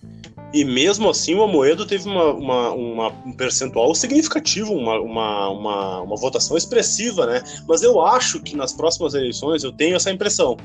E 0.53 0.65
mesmo 0.65 1.11
assim, 1.11 1.35
o 1.35 1.43
Amoedo 1.43 1.85
teve 1.85 2.09
uma, 2.09 2.33
uma, 2.33 2.71
uma, 2.71 3.09
um 3.27 3.33
percentual 3.33 3.95
significativo, 3.95 4.73
uma, 4.73 4.99
uma, 5.01 5.49
uma, 5.51 6.01
uma, 6.03 6.17
votação 6.17 6.57
expressiva, 6.57 7.27
né? 7.27 7.43
Mas 7.69 7.83
eu 7.83 8.01
acho 8.01 8.41
que 8.41 8.57
nas 8.57 8.73
próximas 8.73 9.15
eleições, 9.15 9.65
eu 9.65 9.73
tenho 9.73 9.97
essa 9.97 10.11
impressão, 10.11 10.57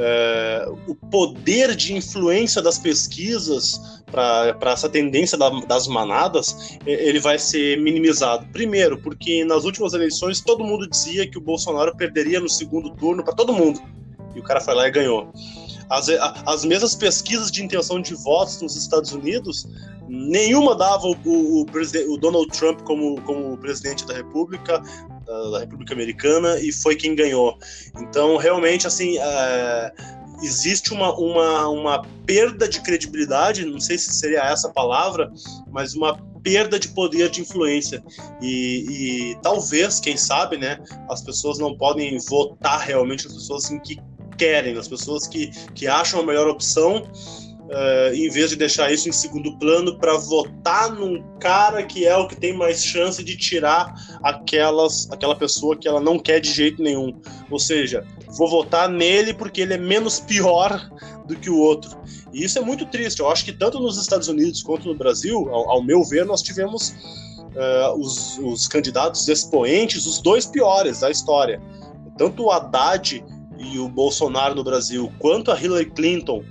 é, 0.00 0.68
o 0.86 0.94
poder 0.94 1.74
de 1.74 1.92
influência 1.92 2.62
das 2.62 2.78
pesquisas 2.78 4.02
para 4.10 4.70
essa 4.72 4.88
tendência 4.88 5.36
da, 5.36 5.50
das 5.50 5.88
manadas, 5.88 6.78
ele 6.86 7.18
vai 7.18 7.38
ser 7.38 7.78
minimizado. 7.80 8.46
Primeiro, 8.52 8.98
porque 8.98 9.44
nas 9.44 9.64
últimas 9.64 9.92
eleições 9.92 10.40
todo 10.40 10.64
mundo 10.64 10.88
dizia 10.88 11.28
que 11.28 11.36
o 11.36 11.40
Bolsonaro 11.40 11.96
perderia 11.96 12.38
no 12.38 12.48
segundo 12.48 12.90
turno 12.94 13.24
para 13.24 13.34
todo 13.34 13.52
mundo. 13.52 13.82
E 14.34 14.40
o 14.40 14.42
cara 14.42 14.60
foi 14.60 14.74
lá 14.74 14.86
e 14.86 14.90
ganhou. 14.92 15.32
As, 15.90 16.08
as 16.46 16.64
mesmas 16.64 16.94
pesquisas 16.94 17.50
de 17.50 17.64
intenção 17.64 18.00
de 18.00 18.14
votos 18.14 18.60
nos 18.60 18.76
Estados 18.76 19.12
Unidos, 19.12 19.66
nenhuma 20.08 20.74
dava 20.74 21.06
o, 21.06 21.16
o, 21.24 21.62
o, 21.62 22.12
o 22.12 22.16
Donald 22.18 22.50
Trump 22.56 22.80
como, 22.82 23.20
como 23.22 23.56
presidente 23.58 24.06
da 24.06 24.14
República, 24.14 24.82
da, 25.24 25.50
da, 25.50 25.58
República 25.60 25.94
Americana, 25.94 26.58
e 26.60 26.72
foi 26.72 26.96
quem 26.96 27.14
ganhou. 27.14 27.58
Então, 28.00 28.36
realmente, 28.36 28.86
assim, 28.86 29.18
é, 29.18 29.92
existe 30.42 30.92
uma, 30.92 31.14
uma, 31.14 31.68
uma 31.68 32.02
perda 32.24 32.68
de 32.68 32.80
credibilidade, 32.80 33.64
não 33.64 33.80
sei 33.80 33.98
se 33.98 34.12
seria 34.12 34.40
essa 34.40 34.68
a 34.68 34.72
palavra, 34.72 35.32
mas 35.70 35.94
uma 35.94 36.16
perda 36.42 36.78
de 36.78 36.88
poder 36.88 37.30
de 37.30 37.40
influência. 37.40 38.02
E, 38.40 39.32
e, 39.32 39.38
talvez, 39.42 40.00
quem 40.00 40.16
sabe, 40.16 40.56
né, 40.56 40.78
as 41.10 41.22
pessoas 41.22 41.58
não 41.58 41.76
podem 41.76 42.18
votar 42.18 42.80
realmente 42.80 43.26
as 43.26 43.32
pessoas 43.32 43.70
em 43.70 43.78
que 43.80 43.98
querem, 44.38 44.78
as 44.78 44.88
pessoas 44.88 45.26
que, 45.26 45.50
que 45.74 45.86
acham 45.86 46.20
a 46.20 46.22
melhor 46.22 46.48
opção, 46.48 47.02
uh, 47.68 48.14
em 48.14 48.30
vez 48.30 48.50
de 48.50 48.56
deixar 48.56 48.90
isso 48.92 49.08
em 49.08 49.12
segundo 49.12 49.58
plano 49.58 49.98
para 49.98 50.16
votar 50.16 50.92
num 50.92 51.22
cara 51.38 51.82
que 51.82 52.06
é 52.06 52.16
o 52.16 52.26
que 52.26 52.36
tem 52.36 52.52
mais 52.56 52.84
chance 52.84 53.22
de 53.22 53.36
tirar 53.36 53.94
aquelas, 54.22 55.10
aquela 55.10 55.36
pessoa 55.36 55.76
que 55.76 55.86
ela 55.86 56.00
não 56.00 56.18
quer 56.18 56.40
de 56.40 56.50
jeito 56.50 56.82
nenhum. 56.82 57.20
Ou 57.50 57.58
seja, 57.58 58.06
vou 58.36 58.48
votar 58.48 58.88
nele 58.88 59.34
porque 59.34 59.60
ele 59.60 59.74
é 59.74 59.78
menos 59.78 60.20
pior 60.20 60.90
do 61.26 61.36
que 61.36 61.50
o 61.50 61.58
outro. 61.58 61.98
E 62.32 62.44
isso 62.44 62.58
é 62.58 62.62
muito 62.62 62.86
triste. 62.86 63.20
Eu 63.20 63.28
acho 63.28 63.44
que 63.44 63.52
tanto 63.52 63.78
nos 63.80 63.98
Estados 63.98 64.28
Unidos 64.28 64.62
quanto 64.62 64.88
no 64.88 64.94
Brasil, 64.94 65.48
ao, 65.50 65.70
ao 65.70 65.82
meu 65.82 66.02
ver, 66.04 66.24
nós 66.24 66.42
tivemos 66.42 66.90
uh, 66.90 67.98
os, 67.98 68.38
os 68.38 68.66
candidatos 68.68 69.28
expoentes, 69.28 70.06
os 70.06 70.20
dois 70.20 70.46
piores 70.46 71.00
da 71.00 71.10
história. 71.10 71.60
Tanto 72.16 72.44
o 72.44 72.50
Haddad 72.50 73.24
e 73.58 73.78
o 73.78 73.88
Bolsonaro 73.88 74.54
no 74.54 74.64
Brasil, 74.64 75.12
quanto 75.18 75.50
a 75.50 75.60
Hillary 75.60 75.90
Clinton 75.90 76.44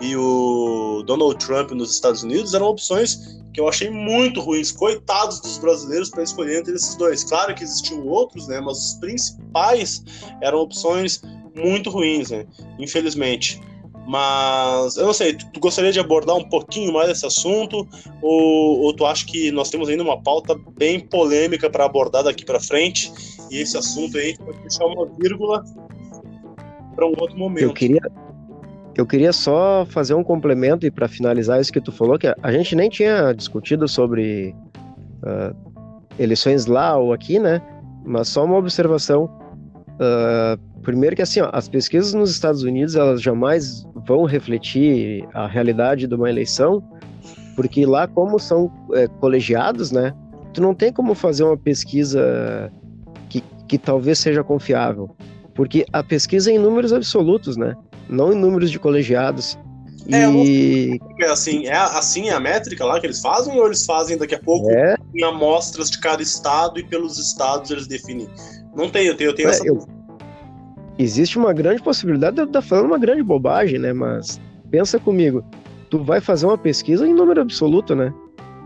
e 0.00 0.16
o 0.16 1.02
Donald 1.06 1.44
Trump 1.44 1.70
nos 1.72 1.94
Estados 1.94 2.22
Unidos, 2.22 2.54
eram 2.54 2.66
opções 2.66 3.40
que 3.52 3.60
eu 3.60 3.68
achei 3.68 3.90
muito 3.90 4.40
ruins. 4.40 4.72
Coitados 4.72 5.40
dos 5.40 5.58
brasileiros 5.58 6.10
para 6.10 6.22
escolher 6.22 6.60
entre 6.60 6.74
esses 6.74 6.94
dois. 6.96 7.22
Claro 7.24 7.54
que 7.54 7.62
existiam 7.62 8.06
outros, 8.06 8.48
né? 8.48 8.60
Mas 8.60 8.78
os 8.78 8.94
principais 8.94 10.02
eram 10.40 10.60
opções 10.60 11.22
muito 11.54 11.90
ruins, 11.90 12.30
né? 12.30 12.46
Infelizmente. 12.78 13.60
Mas 14.06 14.96
eu 14.96 15.06
não 15.06 15.12
sei, 15.12 15.34
tu, 15.34 15.46
tu, 15.52 15.60
gostaria 15.60 15.92
de 15.92 16.00
abordar 16.00 16.34
um 16.34 16.48
pouquinho 16.48 16.92
mais 16.92 17.08
esse 17.08 17.24
assunto? 17.24 17.86
Ou, 18.20 18.80
ou 18.80 18.92
tu 18.92 19.06
acha 19.06 19.24
que 19.24 19.52
nós 19.52 19.70
temos 19.70 19.88
ainda 19.88 20.02
uma 20.02 20.20
pauta 20.20 20.58
bem 20.76 20.98
polêmica 20.98 21.70
para 21.70 21.84
abordar 21.84 22.24
daqui 22.24 22.44
para 22.44 22.58
frente? 22.58 23.12
E 23.50 23.58
esse 23.58 23.76
assunto 23.76 24.18
aí 24.18 24.36
pode 24.36 24.58
deixar 24.60 24.86
uma 24.86 25.06
vírgula 25.06 25.62
para 26.94 27.06
um 27.06 27.14
outro 27.18 27.36
momento. 27.36 27.62
Eu 27.62 27.72
queria, 27.72 28.00
eu 28.96 29.06
queria 29.06 29.32
só 29.32 29.86
fazer 29.86 30.14
um 30.14 30.22
complemento 30.22 30.86
e 30.86 30.90
para 30.90 31.08
finalizar 31.08 31.60
isso 31.60 31.72
que 31.72 31.80
tu 31.80 31.90
falou, 31.90 32.18
que 32.18 32.32
a 32.42 32.52
gente 32.52 32.76
nem 32.76 32.88
tinha 32.88 33.32
discutido 33.32 33.88
sobre 33.88 34.54
uh, 35.22 35.56
eleições 36.18 36.66
lá 36.66 36.96
ou 36.96 37.12
aqui, 37.12 37.38
né? 37.38 37.60
Mas 38.04 38.28
só 38.28 38.44
uma 38.44 38.56
observação. 38.56 39.24
Uh, 39.94 40.58
primeiro 40.82 41.16
que 41.16 41.22
assim, 41.22 41.40
ó, 41.40 41.50
as 41.52 41.68
pesquisas 41.68 42.12
nos 42.12 42.30
Estados 42.30 42.62
Unidos 42.62 42.96
elas 42.96 43.22
jamais 43.22 43.86
vão 44.06 44.24
refletir 44.24 45.26
a 45.32 45.46
realidade 45.46 46.06
de 46.06 46.14
uma 46.14 46.28
eleição, 46.28 46.82
porque 47.56 47.86
lá 47.86 48.06
como 48.06 48.38
são 48.38 48.70
é, 48.94 49.06
colegiados, 49.06 49.90
né? 49.92 50.12
Tu 50.52 50.60
não 50.60 50.74
tem 50.74 50.92
como 50.92 51.14
fazer 51.14 51.44
uma 51.44 51.56
pesquisa 51.56 52.70
que, 53.28 53.42
que 53.66 53.78
talvez 53.78 54.18
seja 54.18 54.42
confiável. 54.44 55.14
Porque 55.54 55.84
a 55.92 56.02
pesquisa 56.02 56.50
é 56.50 56.54
em 56.54 56.58
números 56.58 56.92
absolutos, 56.92 57.56
né? 57.56 57.74
Não 58.08 58.32
em 58.32 58.36
números 58.36 58.70
de 58.70 58.78
colegiados. 58.78 59.58
É, 60.10 60.28
e... 60.30 61.00
é 61.20 61.26
assim, 61.26 61.66
é 61.66 61.76
assim 61.76 62.30
a 62.30 62.40
métrica 62.40 62.84
lá 62.84 62.98
que 62.98 63.06
eles 63.06 63.20
fazem, 63.20 63.58
ou 63.58 63.66
eles 63.66 63.84
fazem 63.84 64.18
daqui 64.18 64.34
a 64.34 64.38
pouco 64.38 64.68
é... 64.70 64.96
em 65.14 65.22
amostras 65.22 65.90
de 65.90 66.00
cada 66.00 66.20
estado 66.22 66.78
e 66.80 66.82
pelos 66.82 67.18
estados 67.18 67.70
eles 67.70 67.86
definem? 67.86 68.28
Não 68.74 68.90
tenho, 68.90 69.12
eu 69.12 69.16
tenho, 69.16 69.30
eu 69.30 69.34
tenho 69.34 69.48
é, 69.48 69.52
essa. 69.52 69.66
Eu... 69.66 69.86
Existe 70.98 71.38
uma 71.38 71.52
grande 71.52 71.82
possibilidade 71.82 72.36
de 72.36 72.42
eu 72.42 72.46
estar 72.46 72.62
falando 72.62 72.86
uma 72.86 72.98
grande 72.98 73.22
bobagem, 73.22 73.78
né? 73.78 73.92
Mas 73.92 74.40
pensa 74.70 74.98
comigo, 74.98 75.44
tu 75.88 76.02
vai 76.02 76.20
fazer 76.20 76.46
uma 76.46 76.58
pesquisa 76.58 77.06
em 77.06 77.14
número 77.14 77.40
absoluto, 77.40 77.94
né? 77.94 78.12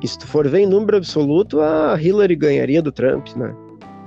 E 0.02 0.08
se 0.08 0.18
tu 0.18 0.26
for 0.26 0.48
ver 0.48 0.60
em 0.60 0.66
número 0.66 0.96
absoluto, 0.96 1.60
a 1.60 2.00
Hillary 2.00 2.36
ganharia 2.36 2.82
do 2.82 2.92
Trump, 2.92 3.28
né? 3.36 3.54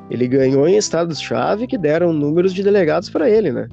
Ele 0.09 0.27
ganhou 0.27 0.67
em 0.67 0.77
estados-chave 0.77 1.67
que 1.67 1.77
deram 1.77 2.11
números 2.11 2.53
de 2.53 2.63
delegados 2.63 3.09
para 3.09 3.29
ele, 3.29 3.51
né? 3.51 3.67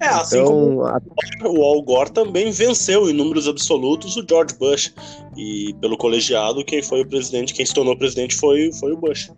É, 0.00 0.08
assim 0.08 0.38
então, 0.38 0.52
como 0.52 0.82
a... 0.82 1.00
o 1.44 1.62
Al 1.62 1.82
Gore 1.82 2.12
também 2.12 2.50
venceu 2.50 3.08
em 3.08 3.12
números 3.12 3.48
absolutos 3.48 4.16
o 4.16 4.24
George 4.28 4.54
Bush. 4.58 4.92
E 5.36 5.74
pelo 5.80 5.96
colegiado, 5.96 6.64
quem 6.64 6.82
foi 6.82 7.02
o 7.02 7.06
presidente, 7.06 7.54
quem 7.54 7.64
se 7.64 7.74
tornou 7.74 7.96
presidente 7.96 8.34
foi, 8.34 8.70
foi 8.72 8.92
o 8.92 8.96
Bush. 8.96 9.30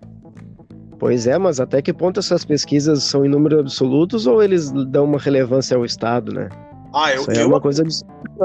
Pois 0.99 1.29
é, 1.29 1.39
mas 1.39 1.61
até 1.61 1.81
que 1.81 1.93
ponto 1.93 2.19
essas 2.19 2.45
pesquisas 2.45 3.05
são 3.05 3.25
em 3.25 3.29
números 3.29 3.61
absolutos 3.61 4.27
ou 4.27 4.43
eles 4.43 4.71
dão 4.71 5.05
uma 5.05 5.19
relevância 5.19 5.77
ao 5.77 5.85
Estado, 5.85 6.33
né? 6.33 6.49
Ah, 6.93 7.13
eu, 7.13 7.25
é 7.29 7.45
uma 7.45 7.61
coisa 7.61 7.85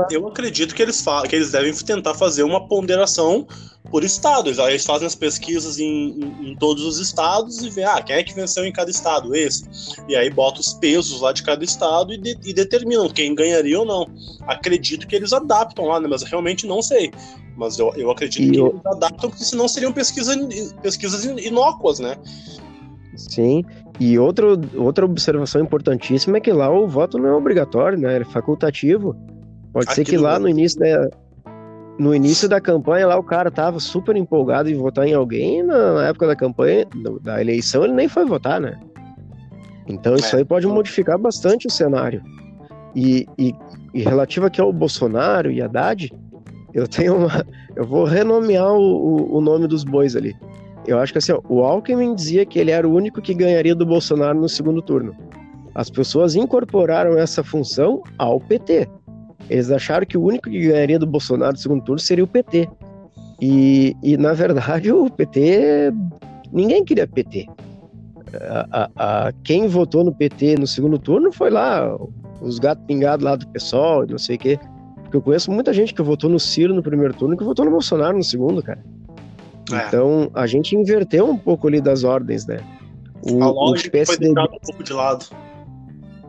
eu 0.10 0.28
acredito 0.28 0.74
que 0.74 0.82
eles, 0.82 1.06
que 1.30 1.36
eles 1.36 1.52
devem 1.52 1.74
tentar 1.74 2.14
fazer 2.16 2.44
uma 2.44 2.68
ponderação 2.68 3.48
por 3.90 4.04
estado. 4.04 4.50
Eles 4.50 4.86
fazem 4.86 5.06
as 5.06 5.16
pesquisas 5.16 5.80
em, 5.80 6.20
em, 6.20 6.52
em, 6.52 6.56
todos 6.56 6.84
os 6.84 7.00
estados 7.00 7.62
e 7.62 7.70
vê, 7.70 7.84
ah, 7.84 8.02
quem 8.02 8.16
é 8.16 8.24
que 8.24 8.34
venceu 8.34 8.66
em 8.66 8.72
cada 8.72 8.90
estado? 8.90 9.36
Esse. 9.36 9.64
E 10.08 10.16
aí 10.16 10.30
bota 10.30 10.60
os 10.60 10.74
pesos 10.74 11.22
lá 11.22 11.32
de 11.32 11.44
cada 11.44 11.64
estado 11.64 12.14
e, 12.14 12.18
de, 12.18 12.38
e 12.44 12.54
determinam 12.54 13.08
quem 13.10 13.36
ganharia 13.36 13.80
ou 13.80 13.86
não. 13.86 14.08
Acredito 14.48 15.08
que 15.08 15.16
eles 15.16 15.32
adaptam 15.32 15.86
lá, 15.86 16.00
né? 16.00 16.08
Mas 16.10 16.24
realmente 16.24 16.66
não 16.66 16.82
sei. 16.82 17.12
Mas 17.56 17.78
eu, 17.78 17.94
eu 17.96 18.10
acredito 18.10 18.48
e 18.48 18.52
que 18.52 18.58
eu... 18.58 18.70
eles 18.70 18.86
adaptam, 18.86 19.30
porque 19.30 19.46
senão 19.46 19.68
seriam 19.68 19.94
pesquisa, 19.94 20.36
pesquisas 20.82 21.24
inócuas, 21.24 22.00
né? 22.00 22.18
Sim. 23.16 23.64
E 24.00 24.18
outro, 24.18 24.60
outra 24.76 25.06
observação 25.06 25.62
importantíssima 25.62 26.38
é 26.38 26.40
que 26.40 26.52
lá 26.52 26.70
o 26.70 26.88
voto 26.88 27.18
não 27.18 27.30
é 27.30 27.34
obrigatório, 27.34 27.98
né? 27.98 28.18
É 28.18 28.24
facultativo. 28.24 29.16
Pode 29.72 29.86
Aqui 29.86 29.96
ser 29.96 30.04
que 30.04 30.18
lá 30.18 30.40
no 30.40 30.50
início 30.50 30.80
da, 30.80 31.10
no 31.98 32.14
início 32.14 32.50
da 32.50 32.60
campanha 32.60 33.08
lá 33.08 33.18
o 33.18 33.24
cara 33.24 33.52
tava 33.52 33.80
super 33.80 34.16
empolgado 34.16 34.70
em 34.70 34.76
votar 34.76 35.08
em 35.08 35.14
alguém, 35.14 35.64
na 35.64 36.08
época 36.08 36.28
da 36.28 36.36
campanha, 36.36 36.88
da 37.22 37.40
eleição, 37.40 37.84
ele 37.84 37.94
nem 37.94 38.08
foi 38.08 38.26
votar, 38.26 38.60
né? 38.60 38.80
Então 39.88 40.16
isso 40.16 40.36
é. 40.36 40.40
aí 40.40 40.46
pode 40.46 40.66
modificar 40.66 41.18
bastante 41.18 41.68
o 41.68 41.70
cenário. 41.70 42.24
E, 42.96 43.28
e, 43.38 43.54
e 43.94 44.02
relativo 44.02 44.46
aqui 44.46 44.62
ao 44.62 44.72
Bolsonaro 44.72 45.52
e 45.52 45.62
Haddad, 45.62 46.12
eu 46.74 46.88
tenho 46.88 47.16
uma. 47.16 47.46
Eu 47.76 47.86
vou 47.86 48.06
renomear 48.06 48.72
o, 48.72 49.38
o 49.38 49.42
nome 49.42 49.68
dos 49.68 49.84
bois 49.84 50.16
ali. 50.16 50.36
Eu 50.86 51.00
acho 51.00 51.14
que 51.14 51.20
assim, 51.20 51.34
o 51.48 51.62
Alckmin 51.62 52.16
dizia 52.16 52.46
que 52.46 52.60
ele 52.60 52.72
era 52.72 52.88
o 52.88 52.94
único 52.94 53.22
que 53.22 53.34
ganharia 53.34 53.74
do 53.74 53.86
Bolsonaro 53.86 54.40
no 54.40 54.50
segundo 54.50 54.82
turno. 54.82 55.16
As 55.76 55.90
pessoas 55.90 56.36
incorporaram 56.36 57.18
essa 57.18 57.44
função 57.44 58.04
ao 58.18 58.40
PT. 58.40 58.88
Eles 59.50 59.72
acharam 59.72 60.06
que 60.06 60.18
o 60.18 60.24
único 60.24 60.50
que 60.50 60.68
ganharia 60.68 61.00
do 61.00 61.08
Bolsonaro 61.08 61.54
no 61.54 61.58
segundo 61.58 61.84
turno 61.84 62.00
seria 62.00 62.24
o 62.24 62.28
PT. 62.28 62.70
E, 63.42 63.96
e 64.04 64.18
na 64.18 64.34
verdade, 64.34 64.92
o 64.92 65.10
PT. 65.10 65.92
Ninguém 66.52 66.86
queria 66.86 67.08
PT. 67.08 67.48
A, 68.42 68.68
a, 68.72 69.28
a, 69.28 69.32
quem 69.44 69.68
votou 69.68 70.04
no 70.04 70.14
PT 70.14 70.58
no 70.58 70.68
segundo 70.68 70.98
turno 70.98 71.32
foi 71.32 71.50
lá, 71.50 71.96
os 72.42 72.58
gatos 72.58 72.84
pingados 72.86 73.24
lá 73.24 73.36
do 73.36 73.48
PSOL, 73.48 74.06
não 74.08 74.18
sei 74.18 74.36
o 74.36 74.40
quê. 74.40 74.60
Porque 75.04 75.18
eu 75.18 75.22
conheço 75.22 75.52
muita 75.52 75.74
gente 75.74 75.94
que 75.94 76.02
votou 76.02 76.30
no 76.30 76.40
Ciro 76.40 76.74
no 76.74 76.82
primeiro 76.82 77.14
turno 77.14 77.36
e 77.36 77.38
que 77.38 77.44
votou 77.44 77.66
no 77.66 77.72
Bolsonaro 77.72 78.18
no 78.18 78.24
segundo, 78.24 78.62
cara. 78.62 78.84
É. 79.72 79.88
Então 79.88 80.30
a 80.34 80.46
gente 80.46 80.76
inverteu 80.76 81.30
um 81.30 81.38
pouco 81.38 81.68
ali 81.68 81.80
das 81.80 82.04
ordens, 82.04 82.46
né? 82.46 82.60
O, 83.22 83.42
a 83.42 83.50
lógica 83.50 83.90
o 83.90 83.92
PSDB... 83.92 84.34
foi 84.34 84.44
um 84.44 84.60
pouco 84.60 84.84
de 84.84 84.94
lado. 84.94 85.26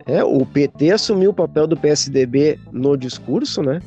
É, 0.05 0.23
o 0.23 0.45
PT 0.45 0.91
assumiu 0.91 1.31
o 1.31 1.33
papel 1.33 1.67
do 1.67 1.75
PSDB 1.75 2.59
no 2.71 2.95
discurso, 2.95 3.61
né? 3.61 3.81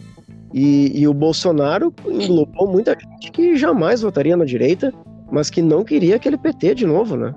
E, 0.53 0.99
e, 0.99 1.07
o 1.07 1.15
Bolsonaro 1.15 1.95
englobou 2.07 2.67
muita 2.67 2.97
gente 2.99 3.31
que 3.31 3.57
jamais 3.57 4.01
votaria 4.01 4.37
na 4.37 4.45
direita, 4.45 4.93
mas 5.31 5.51
que 5.51 5.61
não 5.61 5.85
queria 5.85 6.17
aquele 6.17 6.39
PT 6.39 6.75
de 6.75 6.87
novo, 6.87 7.17
né? 7.17 7.35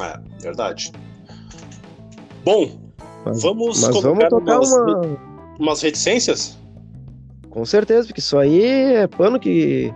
É, 0.00 0.18
verdade. 0.40 0.92
Bom, 2.44 2.70
mas, 3.24 3.42
vamos 3.42 3.82
mas 3.82 4.02
vamos 4.02 4.24
tocar 4.28 4.58
umas, 4.58 4.72
uma... 4.72 5.18
umas 5.58 5.82
reticências? 5.82 6.56
Com 7.50 7.64
certeza, 7.64 8.06
porque 8.06 8.20
isso 8.20 8.38
aí 8.38 8.64
é 8.64 9.06
pano 9.08 9.40
que 9.40 9.92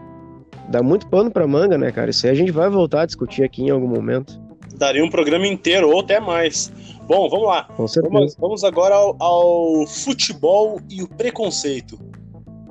dá 0.71 0.83
muito 0.83 1.09
pano 1.09 1.31
para 1.31 1.47
manga, 1.47 1.77
né, 1.77 1.91
cara? 1.91 2.11
Isso 2.11 2.27
aí 2.27 2.33
a 2.33 2.37
gente 2.37 2.53
vai 2.53 2.71
voltar 2.71 3.03
a 3.03 3.07
discutir 3.07 3.43
aqui 3.43 3.63
em 3.63 3.71
algum 3.71 3.89
momento. 3.89 4.41
Daria 4.77 5.05
um 5.05 5.11
programa 5.11 5.47
inteiro 5.47 5.91
ou 5.91 6.01
até 6.01 6.21
mais. 6.21 6.73
Bom, 7.07 7.29
vamos 7.29 7.47
lá. 7.47 7.69
Vamos, 7.77 8.37
vamos 8.39 8.65
agora 8.65 8.95
ao, 8.95 9.17
ao 9.19 9.87
futebol 9.87 10.81
e 10.89 11.03
o 11.03 11.09
preconceito. 11.09 11.99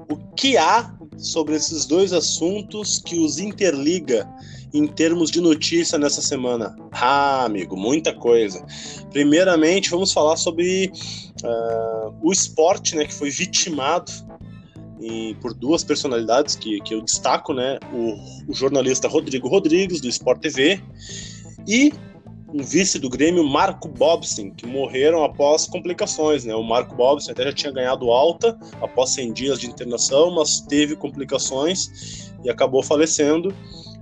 O 0.09 0.17
que 0.33 0.57
há 0.57 0.95
sobre 1.17 1.55
esses 1.55 1.85
dois 1.85 2.13
assuntos 2.13 2.99
que 2.99 3.19
os 3.19 3.37
interliga 3.37 4.27
em 4.73 4.87
termos 4.87 5.29
de 5.29 5.41
notícia 5.41 5.99
nessa 5.99 6.21
semana? 6.21 6.75
Ah, 6.91 7.43
amigo, 7.43 7.75
muita 7.75 8.13
coisa. 8.13 8.65
Primeiramente, 9.11 9.89
vamos 9.89 10.13
falar 10.13 10.37
sobre 10.37 10.89
uh, 11.43 12.15
o 12.21 12.31
esporte, 12.31 12.95
né, 12.95 13.05
que 13.05 13.13
foi 13.13 13.29
vitimado 13.29 14.11
e 14.99 15.35
por 15.35 15.53
duas 15.53 15.83
personalidades 15.83 16.55
que, 16.55 16.79
que 16.81 16.93
eu 16.93 17.01
destaco, 17.01 17.53
né? 17.53 17.79
O, 17.93 18.51
o, 18.51 18.53
jornalista 18.53 19.07
Rodrigo 19.07 19.47
Rodrigues, 19.47 20.01
do 20.01 20.09
Sport 20.09 20.41
TV, 20.41 20.81
e 21.67 21.93
um 22.53 22.63
vice 22.63 22.97
do 22.97 23.09
Grêmio, 23.09 23.43
Marco 23.47 23.87
Bobson, 23.87 24.51
que 24.51 24.65
morreram 24.65 25.23
após 25.23 25.67
complicações, 25.67 26.43
né? 26.43 26.55
O 26.55 26.63
Marco 26.63 26.95
Bobson 26.95 27.31
até 27.31 27.43
já 27.43 27.53
tinha 27.53 27.71
ganhado 27.71 28.11
alta 28.11 28.57
após 28.81 29.11
100 29.11 29.33
dias 29.33 29.59
de 29.59 29.67
internação, 29.67 30.31
mas 30.31 30.61
teve 30.61 30.95
complicações 30.95 32.31
e 32.43 32.49
acabou 32.49 32.83
falecendo. 32.83 33.53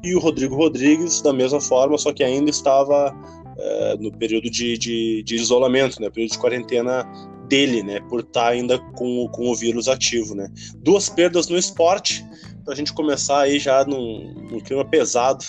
E 0.04 0.16
o 0.16 0.20
Rodrigo 0.20 0.56
Rodrigues, 0.56 1.22
da 1.22 1.34
mesma 1.34 1.60
forma, 1.60 1.98
só 1.98 2.14
que 2.14 2.24
ainda 2.24 2.50
estava 2.50 3.14
é, 3.58 3.98
no 3.98 4.12
período 4.12 4.50
de, 4.50 4.78
de, 4.78 5.24
de, 5.24 5.36
isolamento, 5.36 6.02
né? 6.02 6.10
Período 6.10 6.32
de 6.32 6.38
quarentena 6.38 7.06
dele, 7.48 7.84
né? 7.84 8.00
Por 8.10 8.22
estar 8.22 8.50
ainda 8.50 8.78
com, 8.78 9.28
com 9.30 9.50
o 9.50 9.56
vírus 9.56 9.88
ativo, 9.88 10.36
né? 10.36 10.50
Duas 10.84 11.10
perdas 11.10 11.48
no 11.48 11.58
esporte, 11.58 12.26
para 12.64 12.74
a 12.74 12.76
gente 12.76 12.94
começar 12.94 13.42
aí 13.42 13.60
já 13.60 13.86
num, 13.86 14.34
num 14.52 14.60
clima 14.60 14.84
pesado 14.84 15.44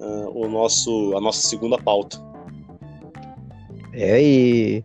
uh, 0.00 0.30
o 0.34 0.48
nosso, 0.48 1.14
a 1.16 1.20
nossa 1.20 1.46
segunda 1.46 1.76
pauta. 1.78 2.18
É, 3.92 4.22
e 4.22 4.84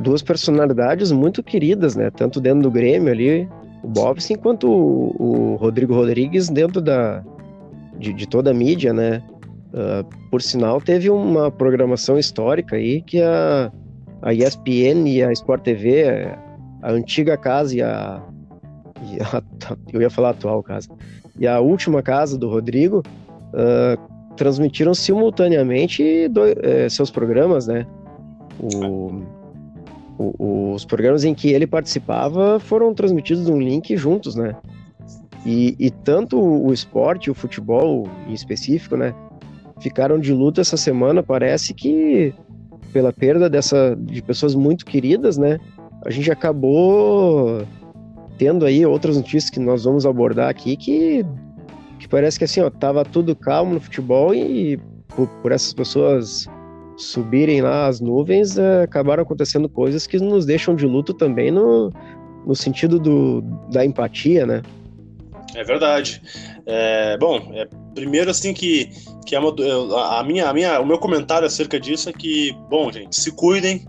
duas 0.00 0.22
personalidades 0.22 1.10
muito 1.10 1.42
queridas, 1.42 1.96
né? 1.96 2.10
Tanto 2.10 2.40
dentro 2.40 2.62
do 2.62 2.70
Grêmio 2.70 3.12
ali, 3.12 3.48
o 3.82 3.88
Bobson, 3.88 4.34
quanto 4.36 4.68
o, 4.68 5.16
o 5.18 5.56
Rodrigo 5.56 5.94
Rodrigues 5.94 6.48
dentro 6.48 6.80
da, 6.80 7.24
de, 7.98 8.12
de 8.12 8.26
toda 8.26 8.50
a 8.50 8.54
mídia, 8.54 8.92
né? 8.92 9.22
Uh, 9.72 10.04
por 10.30 10.40
sinal, 10.40 10.80
teve 10.80 11.10
uma 11.10 11.50
programação 11.50 12.18
histórica 12.18 12.76
aí 12.76 13.02
que 13.02 13.20
a, 13.20 13.70
a 14.22 14.32
ESPN 14.32 15.06
e 15.06 15.22
a 15.22 15.32
Sport 15.32 15.62
TV, 15.62 16.04
a 16.82 16.90
antiga 16.90 17.36
casa 17.36 17.76
e 17.76 17.82
a, 17.82 18.22
e 19.02 19.18
a 19.22 19.42
eu 19.92 20.00
ia 20.00 20.10
falar 20.10 20.28
a 20.28 20.30
atual 20.32 20.62
casa, 20.62 20.88
e 21.38 21.46
a 21.46 21.60
última 21.60 22.02
casa 22.02 22.38
do 22.38 22.48
Rodrigo 22.48 23.02
uh, 23.52 24.34
transmitiram 24.36 24.94
simultaneamente 24.94 26.28
uh, 26.28 26.90
seus 26.90 27.10
programas, 27.10 27.66
né? 27.66 27.86
O, 28.58 29.22
o, 30.18 30.72
os 30.72 30.84
programas 30.84 31.24
em 31.24 31.34
que 31.34 31.50
ele 31.50 31.66
participava 31.66 32.58
foram 32.58 32.94
transmitidos 32.94 33.48
num 33.48 33.60
link 33.60 33.96
juntos, 33.96 34.34
né? 34.34 34.56
E, 35.44 35.76
e 35.78 35.90
tanto 35.90 36.40
o 36.40 36.72
esporte, 36.72 37.30
o 37.30 37.34
futebol 37.34 38.08
em 38.26 38.32
específico, 38.32 38.96
né? 38.96 39.14
Ficaram 39.80 40.18
de 40.18 40.32
luta 40.32 40.60
essa 40.60 40.76
semana. 40.76 41.22
Parece 41.22 41.74
que 41.74 42.34
pela 42.96 43.12
perda 43.12 43.50
dessa 43.50 43.94
de 43.94 44.22
pessoas 44.22 44.54
muito 44.54 44.86
queridas, 44.86 45.36
né? 45.36 45.58
A 46.02 46.10
gente 46.10 46.32
acabou 46.32 47.62
tendo 48.38 48.64
aí 48.64 48.86
outras 48.86 49.18
notícias 49.18 49.50
que 49.50 49.60
nós 49.60 49.84
vamos 49.84 50.06
abordar 50.06 50.48
aqui 50.48 50.78
que, 50.78 51.22
que 51.98 52.08
parece 52.08 52.38
que 52.38 52.44
assim, 52.46 52.62
ó, 52.62 52.70
tava 52.70 53.04
tudo 53.04 53.36
calmo 53.36 53.74
no 53.74 53.80
futebol 53.80 54.34
e 54.34 54.78
por, 55.08 55.28
por 55.42 55.52
essas 55.52 55.74
pessoas 55.74 56.48
subirem 56.96 57.60
lá 57.60 57.86
as 57.86 58.00
nuvens, 58.00 58.56
é, 58.56 58.84
acabaram 58.84 59.22
acontecendo 59.22 59.68
coisas 59.68 60.06
que 60.06 60.16
nos 60.18 60.46
deixam 60.46 60.74
de 60.74 60.86
luto 60.86 61.12
também 61.12 61.50
no, 61.50 61.92
no 62.46 62.54
sentido 62.54 62.98
do, 62.98 63.42
da 63.70 63.84
empatia, 63.84 64.46
né? 64.46 64.62
É 65.56 65.64
verdade. 65.64 66.22
É, 66.66 67.16
bom, 67.16 67.50
é, 67.54 67.66
primeiro 67.94 68.30
assim 68.30 68.52
que, 68.52 68.90
que 69.24 69.34
é 69.34 69.38
uma, 69.38 69.54
a, 70.18 70.22
minha, 70.22 70.50
a 70.50 70.52
minha, 70.52 70.78
o 70.80 70.86
meu 70.86 70.98
comentário 70.98 71.46
acerca 71.46 71.80
disso 71.80 72.10
é 72.10 72.12
que, 72.12 72.52
bom, 72.68 72.92
gente, 72.92 73.18
se 73.18 73.32
cuidem. 73.32 73.86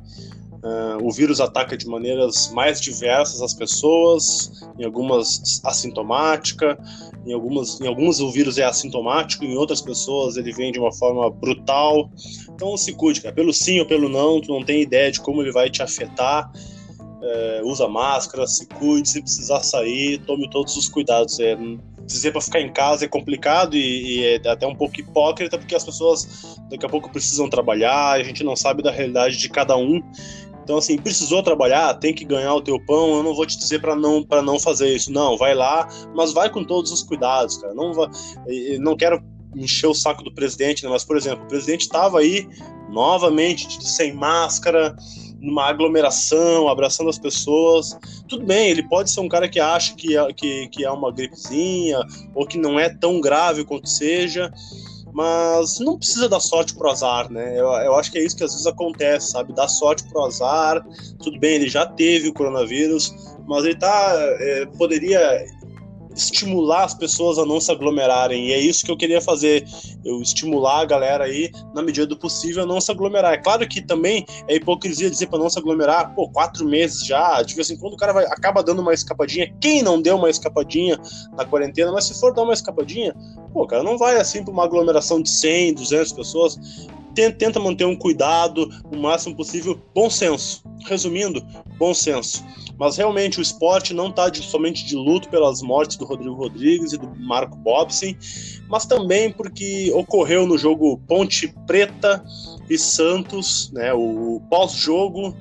Uh, 0.64 1.06
o 1.06 1.12
vírus 1.12 1.40
ataca 1.40 1.78
de 1.78 1.86
maneiras 1.86 2.52
mais 2.52 2.82
diversas 2.82 3.42
as 3.42 3.54
pessoas, 3.54 4.52
em 4.78 4.84
algumas 4.86 5.62
assintomática, 5.64 6.78
em 7.26 7.34
algumas, 7.34 7.80
em 7.80 7.88
algumas 7.88 8.20
o 8.20 8.32
vírus 8.32 8.58
é 8.58 8.64
assintomático, 8.64 9.46
em 9.46 9.56
outras 9.56 9.82
pessoas 9.82 10.36
ele 10.36 10.52
vem 10.54 10.72
de 10.72 10.80
uma 10.80 10.92
forma 10.92 11.30
brutal. 11.30 12.10
Então 12.50 12.76
se 12.76 12.94
cuide, 12.94 13.22
cara. 13.22 13.36
Pelo 13.36 13.54
sim 13.54 13.80
ou 13.80 13.86
pelo 13.86 14.10
não, 14.10 14.42
tu 14.42 14.52
não 14.52 14.64
tem 14.64 14.82
ideia 14.82 15.12
de 15.12 15.20
como 15.20 15.42
ele 15.42 15.52
vai 15.52 15.70
te 15.70 15.84
afetar 15.84 16.52
é, 17.22 17.62
usa 17.64 17.88
máscara, 17.88 18.46
se 18.48 18.68
cuide, 18.68 19.10
se 19.10 19.22
precisar 19.22 19.62
sair, 19.62 20.20
tome 20.20 20.50
todos 20.50 20.76
os 20.76 20.88
cuidados. 20.88 21.40
É, 21.40 21.58
dizer 22.06 22.32
para 22.32 22.40
ficar 22.40 22.62
em 22.62 22.72
casa 22.72 23.04
é 23.04 23.08
complicado 23.08 23.76
e, 23.76 24.20
e, 24.20 24.26
é 24.26 24.50
até 24.50 24.66
um 24.66 24.76
pouco 24.76 25.00
hipócrita, 25.00 25.58
porque 25.58 25.76
as 25.76 25.84
pessoas 25.84 26.58
daqui 26.70 26.86
a 26.86 26.90
pouco 26.90 27.12
precisam 27.12 27.50
trabalhar, 27.50 28.14
a 28.14 28.24
gente 28.24 28.46
não 28.46 28.56
sabe 28.56 28.82
da 28.82 28.92
realidade 28.92 29.38
de 29.38 29.50
cada 29.50 29.76
um. 29.76 30.02
Então, 30.64 30.78
assim, 30.78 30.98
precisou 30.98 31.42
trabalhar, 31.42 31.94
tem 31.94 32.14
que 32.14 32.26
ganhar 32.26 32.54
o 32.54 32.62
teu 32.62 32.78
pão. 32.86 33.16
Eu 33.16 33.24
não 33.24 33.34
vou 33.34 33.46
te 33.46 33.58
dizer 33.58 33.80
para 33.80 33.96
não 33.96 34.26
não 34.44 34.60
fazer 34.60 34.94
isso. 34.94 35.12
Não, 35.12 35.38
vai 35.38 35.56
lá, 35.56 35.88
mas 36.14 36.34
vai 36.34 36.50
com 36.50 36.62
todos 36.62 36.92
os 36.92 37.04
cuidados, 37.04 37.58
cara. 37.58 37.74
Não 37.74 37.94
não 38.80 38.98
quero 38.98 39.24
encher 39.56 39.88
o 39.88 39.94
saco 39.94 40.24
do 40.24 40.34
presidente, 40.34 40.84
né? 40.84 40.90
mas, 40.90 41.06
por 41.06 41.16
exemplo, 41.16 41.46
o 41.46 41.48
presidente 41.48 41.82
estava 41.82 42.20
aí 42.20 42.48
novamente 42.90 43.82
sem 43.82 44.14
máscara, 44.14 44.96
numa 45.48 45.64
aglomeração, 45.64 46.68
abraçando 46.68 47.10
as 47.10 47.18
pessoas. 47.18 47.98
Tudo 48.28 48.46
bem, 48.46 48.70
ele 48.70 48.84
pode 48.84 49.10
ser 49.10 49.22
um 49.22 49.30
cara 49.30 49.48
que 49.48 49.60
acha 49.60 49.96
que 49.96 50.18
é, 50.18 50.34
que, 50.34 50.68
que 50.68 50.84
é 50.84 50.92
uma 50.92 51.12
gripezinha 51.12 52.00
ou 52.36 52.46
que 52.46 52.58
não 52.58 52.78
é 52.78 52.90
tão 52.90 53.22
grave 53.22 53.64
quanto 53.64 53.88
seja, 53.90 54.52
mas 55.14 55.80
não 55.80 55.98
precisa 55.98 56.28
dar 56.28 56.42
sorte 56.42 56.76
pro 56.76 56.92
azar, 56.92 57.32
né? 57.32 57.58
Eu, 57.58 57.68
eu 57.68 57.96
acho 57.96 58.12
que 58.12 58.20
é 58.20 58.24
isso 58.24 58.36
que 58.36 58.44
às 58.44 58.52
vezes 58.52 58.68
acontece, 58.68 59.32
sabe? 59.32 59.54
Dar 59.54 59.70
sorte 59.70 60.04
pro 60.10 60.26
azar. 60.26 60.86
Tudo 61.24 61.40
bem, 61.40 61.56
ele 61.56 61.70
já 61.70 61.86
teve 61.86 62.28
o 62.28 62.34
coronavírus, 62.34 63.16
mas 63.48 63.64
ele 63.64 63.76
tá. 63.76 64.14
É, 64.40 64.66
poderia 64.78 65.46
estimular 66.18 66.84
as 66.84 66.94
pessoas 66.94 67.38
a 67.38 67.46
não 67.46 67.62
se 67.62 67.72
aglomerarem. 67.72 68.48
E 68.48 68.54
é 68.54 68.60
isso 68.60 68.84
que 68.84 68.92
eu 68.92 68.98
queria 68.98 69.22
fazer. 69.22 69.66
Eu 70.04 70.22
estimular 70.22 70.82
a 70.82 70.86
galera 70.86 71.26
aí, 71.26 71.52
na 71.74 71.82
medida 71.82 72.08
do 72.08 72.18
possível, 72.18 72.64
a 72.64 72.66
não 72.66 72.82
se 72.82 72.92
aglomerar. 72.92 73.34
É 73.34 73.38
claro 73.38 73.68
que 73.68 73.82
também 73.82 74.26
é 74.48 74.56
hipocrisia 74.56 75.10
dizer 75.10 75.28
para 75.28 75.40
não 75.40 75.50
se 75.50 75.60
aglomerar, 75.60 76.14
pô, 76.16 76.30
quatro 76.30 76.66
meses 76.66 77.06
já, 77.06 77.42
de 77.44 77.54
vez 77.56 77.70
em 77.70 77.78
quando 77.78 77.94
o 77.94 77.98
cara 77.98 78.14
vai, 78.14 78.26
acaba 78.26 78.64
dando 78.64 78.82
uma 78.82 78.94
escapadinha. 78.94 79.54
Quem 79.62 79.82
não 79.82 80.02
deu 80.02 80.16
uma 80.16 80.30
escapadinha 80.30 81.00
na 81.38 81.46
quarentena, 81.46 81.92
mas 81.92 82.06
se 82.06 82.20
for 82.20 82.34
dar 82.34 82.44
uma 82.44 82.54
escapadinha, 82.54 83.16
pô, 83.54 83.68
cara, 83.68 83.84
não 83.84 83.98
vai 83.98 84.18
assim 84.18 84.44
para 84.44 84.52
uma 84.52 84.64
aglomeração 84.64 85.22
de 85.22 85.30
100, 85.30 85.76
200 85.76 86.14
pessoas 86.14 86.60
tenta 87.32 87.60
manter 87.60 87.86
um 87.86 87.96
cuidado 87.96 88.70
o 88.92 88.98
máximo 88.98 89.36
possível, 89.36 89.80
bom 89.94 90.10
senso. 90.10 90.64
Resumindo, 90.88 91.44
bom 91.78 91.94
senso. 91.94 92.44
Mas 92.78 92.96
realmente 92.96 93.40
o 93.40 93.42
esporte 93.42 93.94
não 93.94 94.10
está 94.10 94.32
somente 94.36 94.86
de 94.86 94.96
luto 94.96 95.28
pelas 95.30 95.62
mortes 95.62 95.98
do 95.98 96.06
Rodrigo 96.06 96.36
Rodrigues 96.36 96.94
e 96.94 96.98
do 96.98 97.10
Marco 97.16 97.58
Bobson, 97.58 98.14
mas 98.70 98.86
também 98.86 99.32
porque 99.32 99.92
ocorreu 99.94 100.46
no 100.46 100.58
jogo 100.58 101.02
Ponte 101.08 101.48
Preta 101.66 102.24
e 102.70 102.78
Santos, 102.78 103.72
né, 103.72 103.94
o 103.94 104.42
pós-jogo, 104.50 105.36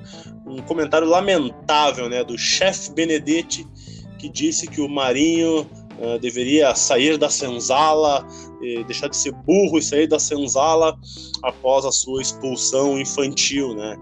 um 0.47 0.61
comentário 0.63 1.07
lamentável 1.07 2.09
né, 2.09 2.23
do 2.23 2.37
chefe 2.37 2.91
Benedetti, 2.91 3.67
que 4.17 4.29
disse 4.29 4.65
que 4.65 4.81
o 4.81 4.89
Marinho 4.89 5.61
uh, 5.99 6.17
deveria 6.19 6.73
sair 6.73 7.17
da 7.17 7.29
senzala, 7.29 8.25
deixar 8.85 9.07
de 9.07 9.17
ser 9.17 9.31
burro 9.31 9.77
e 9.77 9.81
sair 9.81 10.07
da 10.07 10.19
senzala 10.19 10.97
após 11.43 11.85
a 11.85 11.91
sua 11.91 12.21
expulsão 12.21 12.99
infantil, 12.99 13.75
né? 13.75 13.97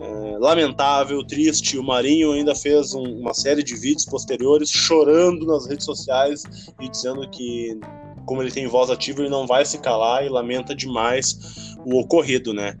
É, 0.00 0.38
lamentável, 0.38 1.24
triste. 1.26 1.76
O 1.76 1.82
Marinho 1.82 2.32
ainda 2.32 2.54
fez 2.54 2.94
um, 2.94 3.02
uma 3.02 3.34
série 3.34 3.64
de 3.64 3.74
vídeos 3.74 4.04
posteriores 4.04 4.70
chorando 4.70 5.44
nas 5.44 5.66
redes 5.66 5.84
sociais 5.84 6.44
e 6.80 6.88
dizendo 6.88 7.28
que, 7.28 7.78
como 8.24 8.40
ele 8.40 8.52
tem 8.52 8.68
voz 8.68 8.90
ativa, 8.90 9.20
ele 9.20 9.28
não 9.28 9.46
vai 9.46 9.64
se 9.64 9.78
calar 9.78 10.24
e 10.24 10.28
lamenta 10.28 10.74
demais 10.74 11.76
o 11.84 11.98
ocorrido, 11.98 12.54
né? 12.54 12.78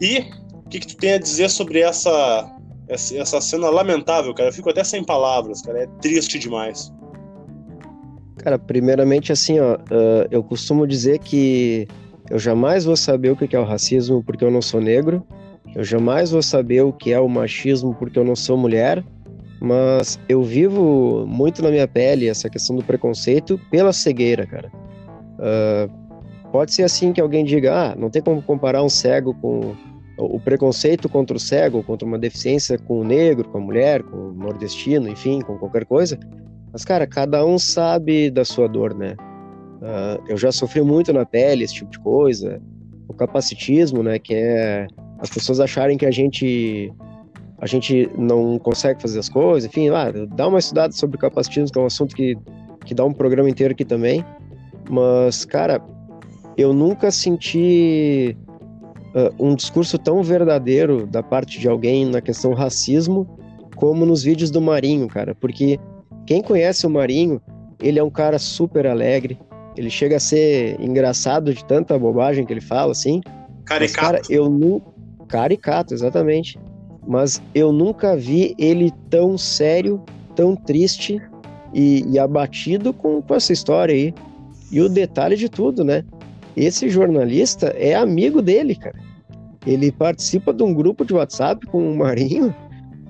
E 0.00 0.24
o 0.52 0.68
que, 0.68 0.80
que 0.80 0.88
tu 0.88 0.96
tem 0.96 1.12
a 1.12 1.18
dizer 1.18 1.48
sobre 1.50 1.80
essa, 1.80 2.52
essa 2.88 3.40
cena 3.40 3.70
lamentável, 3.70 4.34
cara? 4.34 4.48
Eu 4.48 4.52
fico 4.52 4.70
até 4.70 4.82
sem 4.82 5.04
palavras, 5.04 5.62
cara. 5.62 5.84
É 5.84 5.86
triste 6.00 6.36
demais. 6.36 6.92
Cara, 8.38 8.58
primeiramente, 8.58 9.32
assim, 9.32 9.58
ó, 9.60 9.78
eu 10.30 10.42
costumo 10.42 10.86
dizer 10.86 11.18
que 11.18 11.86
eu 12.30 12.38
jamais 12.38 12.84
vou 12.84 12.96
saber 12.96 13.30
o 13.30 13.36
que 13.36 13.54
é 13.54 13.58
o 13.58 13.64
racismo 13.64 14.22
porque 14.22 14.44
eu 14.44 14.50
não 14.50 14.62
sou 14.62 14.80
negro, 14.80 15.24
eu 15.74 15.84
jamais 15.84 16.30
vou 16.30 16.42
saber 16.42 16.82
o 16.82 16.92
que 16.92 17.12
é 17.12 17.20
o 17.20 17.28
machismo 17.28 17.94
porque 17.94 18.18
eu 18.18 18.24
não 18.24 18.36
sou 18.36 18.56
mulher, 18.56 19.04
mas 19.60 20.18
eu 20.28 20.42
vivo 20.42 21.26
muito 21.26 21.62
na 21.62 21.70
minha 21.70 21.88
pele 21.88 22.28
essa 22.28 22.48
questão 22.48 22.76
do 22.76 22.82
preconceito 22.82 23.58
pela 23.70 23.92
cegueira, 23.92 24.46
cara. 24.46 24.70
Uh, 25.38 26.50
pode 26.50 26.72
ser 26.72 26.84
assim 26.84 27.12
que 27.12 27.20
alguém 27.20 27.44
diga, 27.44 27.74
ah, 27.74 27.96
não 27.96 28.10
tem 28.10 28.22
como 28.22 28.42
comparar 28.42 28.82
um 28.82 28.88
cego 28.88 29.34
com 29.34 29.74
o 30.16 30.38
preconceito 30.38 31.08
contra 31.08 31.36
o 31.36 31.40
cego, 31.40 31.82
contra 31.82 32.06
uma 32.06 32.18
deficiência 32.18 32.78
com 32.78 33.00
o 33.00 33.04
negro, 33.04 33.48
com 33.48 33.58
a 33.58 33.60
mulher, 33.60 34.02
com 34.02 34.16
o 34.16 34.32
nordestino, 34.32 35.08
enfim, 35.08 35.40
com 35.40 35.58
qualquer 35.58 35.84
coisa. 35.84 36.18
Mas, 36.74 36.84
cara, 36.84 37.06
cada 37.06 37.46
um 37.46 37.56
sabe 37.56 38.32
da 38.32 38.44
sua 38.44 38.68
dor, 38.68 38.92
né? 38.96 39.14
Uh, 39.80 40.24
eu 40.28 40.36
já 40.36 40.50
sofri 40.50 40.82
muito 40.82 41.12
na 41.12 41.24
pele 41.24 41.62
esse 41.62 41.74
tipo 41.74 41.88
de 41.88 42.00
coisa. 42.00 42.60
O 43.06 43.14
capacitismo, 43.14 44.02
né? 44.02 44.18
Que 44.18 44.34
é 44.34 44.88
as 45.20 45.30
pessoas 45.30 45.60
acharem 45.60 45.96
que 45.96 46.04
a 46.04 46.10
gente 46.10 46.92
a 47.60 47.66
gente 47.66 48.10
não 48.18 48.58
consegue 48.58 49.00
fazer 49.00 49.20
as 49.20 49.28
coisas. 49.28 49.70
Enfim, 49.70 49.88
ah, 49.90 50.10
dá 50.34 50.48
uma 50.48 50.58
estudada 50.58 50.92
sobre 50.92 51.16
capacitismo, 51.16 51.70
que 51.70 51.78
é 51.78 51.82
um 51.82 51.86
assunto 51.86 52.16
que, 52.16 52.36
que 52.84 52.92
dá 52.92 53.04
um 53.04 53.12
programa 53.12 53.48
inteiro 53.48 53.72
aqui 53.72 53.84
também. 53.84 54.24
Mas, 54.90 55.44
cara, 55.44 55.80
eu 56.56 56.72
nunca 56.72 57.12
senti 57.12 58.36
uh, 59.14 59.32
um 59.38 59.54
discurso 59.54 59.96
tão 59.96 60.24
verdadeiro 60.24 61.06
da 61.06 61.22
parte 61.22 61.60
de 61.60 61.68
alguém 61.68 62.04
na 62.04 62.20
questão 62.20 62.52
racismo 62.52 63.38
como 63.76 64.04
nos 64.04 64.24
vídeos 64.24 64.50
do 64.50 64.60
Marinho, 64.60 65.06
cara. 65.06 65.36
Porque 65.36 65.78
quem 66.26 66.42
conhece 66.42 66.86
o 66.86 66.90
Marinho, 66.90 67.40
ele 67.80 67.98
é 67.98 68.02
um 68.02 68.10
cara 68.10 68.38
super 68.38 68.86
alegre. 68.86 69.38
Ele 69.76 69.90
chega 69.90 70.16
a 70.16 70.20
ser 70.20 70.80
engraçado 70.80 71.52
de 71.52 71.64
tanta 71.64 71.98
bobagem 71.98 72.46
que 72.46 72.52
ele 72.52 72.60
fala, 72.60 72.92
assim. 72.92 73.20
Caricato. 73.64 73.80
Mas, 73.80 73.92
cara, 73.92 74.22
eu 74.30 74.48
não. 74.48 74.80
Caricato, 75.28 75.92
exatamente. 75.92 76.58
Mas 77.06 77.42
eu 77.54 77.72
nunca 77.72 78.16
vi 78.16 78.54
ele 78.58 78.92
tão 79.10 79.36
sério, 79.36 80.02
tão 80.34 80.54
triste 80.54 81.20
e, 81.72 82.04
e 82.08 82.18
abatido 82.18 82.92
com, 82.92 83.20
com 83.20 83.34
essa 83.34 83.52
história 83.52 83.94
aí. 83.94 84.14
E 84.70 84.80
o 84.80 84.88
detalhe 84.88 85.36
de 85.36 85.48
tudo, 85.48 85.84
né? 85.84 86.04
Esse 86.56 86.88
jornalista 86.88 87.68
é 87.76 87.94
amigo 87.94 88.40
dele, 88.40 88.76
cara. 88.76 88.98
Ele 89.66 89.90
participa 89.90 90.52
de 90.52 90.62
um 90.62 90.72
grupo 90.72 91.04
de 91.04 91.14
WhatsApp 91.14 91.66
com 91.66 91.90
o 91.90 91.96
Marinho 91.96 92.54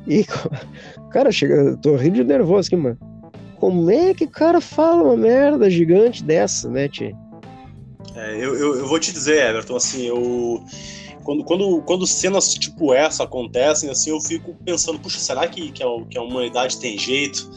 e, 0.06 0.24
cara, 1.10 1.30
chega, 1.30 1.76
tô 1.76 1.96
rindo 1.96 2.16
de 2.16 2.24
nervoso 2.24 2.68
aqui, 2.68 2.76
mano. 2.76 2.98
Como 3.56 3.90
é 3.90 4.12
que 4.12 4.24
o 4.24 4.30
cara 4.30 4.60
fala 4.60 5.02
uma 5.02 5.16
merda 5.16 5.70
gigante 5.70 6.22
dessa, 6.22 6.68
né, 6.68 6.88
Tchê? 6.88 7.14
É, 8.14 8.36
eu, 8.36 8.54
eu, 8.54 8.76
eu, 8.76 8.86
vou 8.86 8.98
te 9.00 9.12
dizer, 9.12 9.48
Everton, 9.48 9.76
assim, 9.76 10.02
eu. 10.06 10.62
Quando, 11.24 11.42
quando, 11.42 11.82
quando 11.82 12.06
cenas 12.06 12.52
tipo 12.52 12.92
essa 12.92 13.24
acontecem, 13.24 13.88
assim, 13.88 14.10
eu 14.10 14.20
fico 14.20 14.54
pensando, 14.64 14.98
puxa, 14.98 15.18
será 15.18 15.46
que, 15.48 15.72
que, 15.72 15.82
a, 15.82 15.86
que 16.10 16.18
a 16.18 16.22
humanidade 16.22 16.78
tem 16.78 16.98
jeito? 16.98 17.50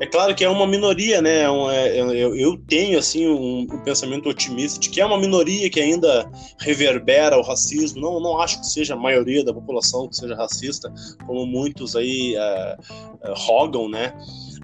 É 0.00 0.06
claro 0.06 0.34
que 0.34 0.44
é 0.44 0.48
uma 0.48 0.66
minoria, 0.66 1.20
né? 1.20 1.42
É, 1.42 1.98
é, 1.98 2.00
eu, 2.00 2.36
eu, 2.36 2.56
tenho 2.56 2.98
assim 2.98 3.26
um, 3.26 3.62
um, 3.62 3.78
pensamento 3.82 4.28
otimista 4.28 4.78
de 4.78 4.90
que 4.90 5.00
é 5.00 5.06
uma 5.06 5.18
minoria 5.18 5.68
que 5.68 5.80
ainda 5.80 6.30
reverbera 6.60 7.36
o 7.36 7.42
racismo. 7.42 8.00
Não, 8.00 8.20
não 8.20 8.40
acho 8.40 8.60
que 8.60 8.66
seja 8.66 8.94
a 8.94 8.96
maioria 8.96 9.44
da 9.44 9.52
população 9.52 10.08
que 10.08 10.14
seja 10.14 10.36
racista, 10.36 10.92
como 11.26 11.44
muitos 11.46 11.96
aí 11.96 12.36
é, 12.36 12.76
é 13.24 13.34
rogam, 13.36 13.88
né? 13.88 14.12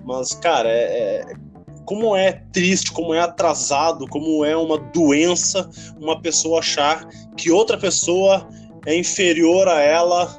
Mas, 0.04 0.34
cara, 0.34 0.68
é, 0.68 0.82
é, 0.82 1.24
como 1.84 2.14
é 2.14 2.32
triste, 2.52 2.92
como 2.92 3.12
é 3.12 3.20
atrasado, 3.20 4.06
como 4.06 4.44
é 4.44 4.56
uma 4.56 4.78
doença 4.78 5.68
uma 6.00 6.20
pessoa 6.20 6.60
achar 6.60 7.06
que 7.36 7.50
outra 7.50 7.76
pessoa 7.76 8.48
é 8.86 8.96
inferior 8.96 9.68
a 9.68 9.80
ela 9.80 10.38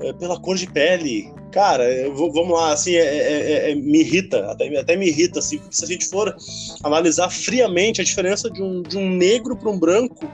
é, 0.00 0.12
pela 0.12 0.38
cor 0.38 0.56
de 0.56 0.66
pele, 0.70 1.32
cara, 1.56 1.86
vamos 2.14 2.50
lá, 2.50 2.74
assim, 2.74 2.96
é, 2.96 2.98
é, 2.98 3.52
é, 3.52 3.70
é, 3.70 3.74
me 3.74 4.00
irrita, 4.00 4.50
até, 4.50 4.78
até 4.78 4.94
me 4.94 5.08
irrita, 5.08 5.38
assim, 5.38 5.56
porque 5.56 5.74
se 5.74 5.84
a 5.86 5.88
gente 5.88 6.06
for 6.06 6.36
analisar 6.84 7.30
friamente 7.30 7.98
a 7.98 8.04
diferença 8.04 8.50
de 8.50 8.62
um, 8.62 8.82
de 8.82 8.98
um 8.98 9.08
negro 9.08 9.56
para 9.56 9.70
um 9.70 9.78
branco, 9.78 10.30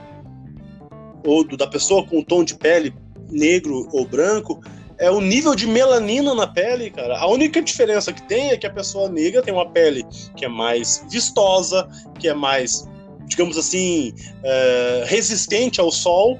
ou 1.25 1.45
do, 1.45 1.55
da 1.55 1.65
pessoa 1.65 2.05
com 2.05 2.19
o 2.19 2.25
tom 2.25 2.43
de 2.43 2.55
pele 2.55 2.93
negro 3.29 3.87
ou 3.93 4.05
branco, 4.05 4.61
é 4.97 5.09
o 5.09 5.21
nível 5.21 5.55
de 5.55 5.65
melanina 5.65 6.35
na 6.35 6.45
pele, 6.45 6.89
cara. 6.89 7.17
A 7.17 7.25
única 7.27 7.61
diferença 7.61 8.11
que 8.11 8.21
tem 8.23 8.49
é 8.49 8.57
que 8.57 8.67
a 8.67 8.73
pessoa 8.73 9.07
negra 9.07 9.41
tem 9.41 9.53
uma 9.53 9.69
pele 9.69 10.05
que 10.35 10.43
é 10.43 10.49
mais 10.49 11.05
vistosa, 11.09 11.87
que 12.19 12.27
é 12.27 12.33
mais, 12.33 12.85
digamos 13.27 13.57
assim, 13.57 14.13
é, 14.43 15.03
resistente 15.07 15.79
ao 15.79 15.89
sol, 15.89 16.37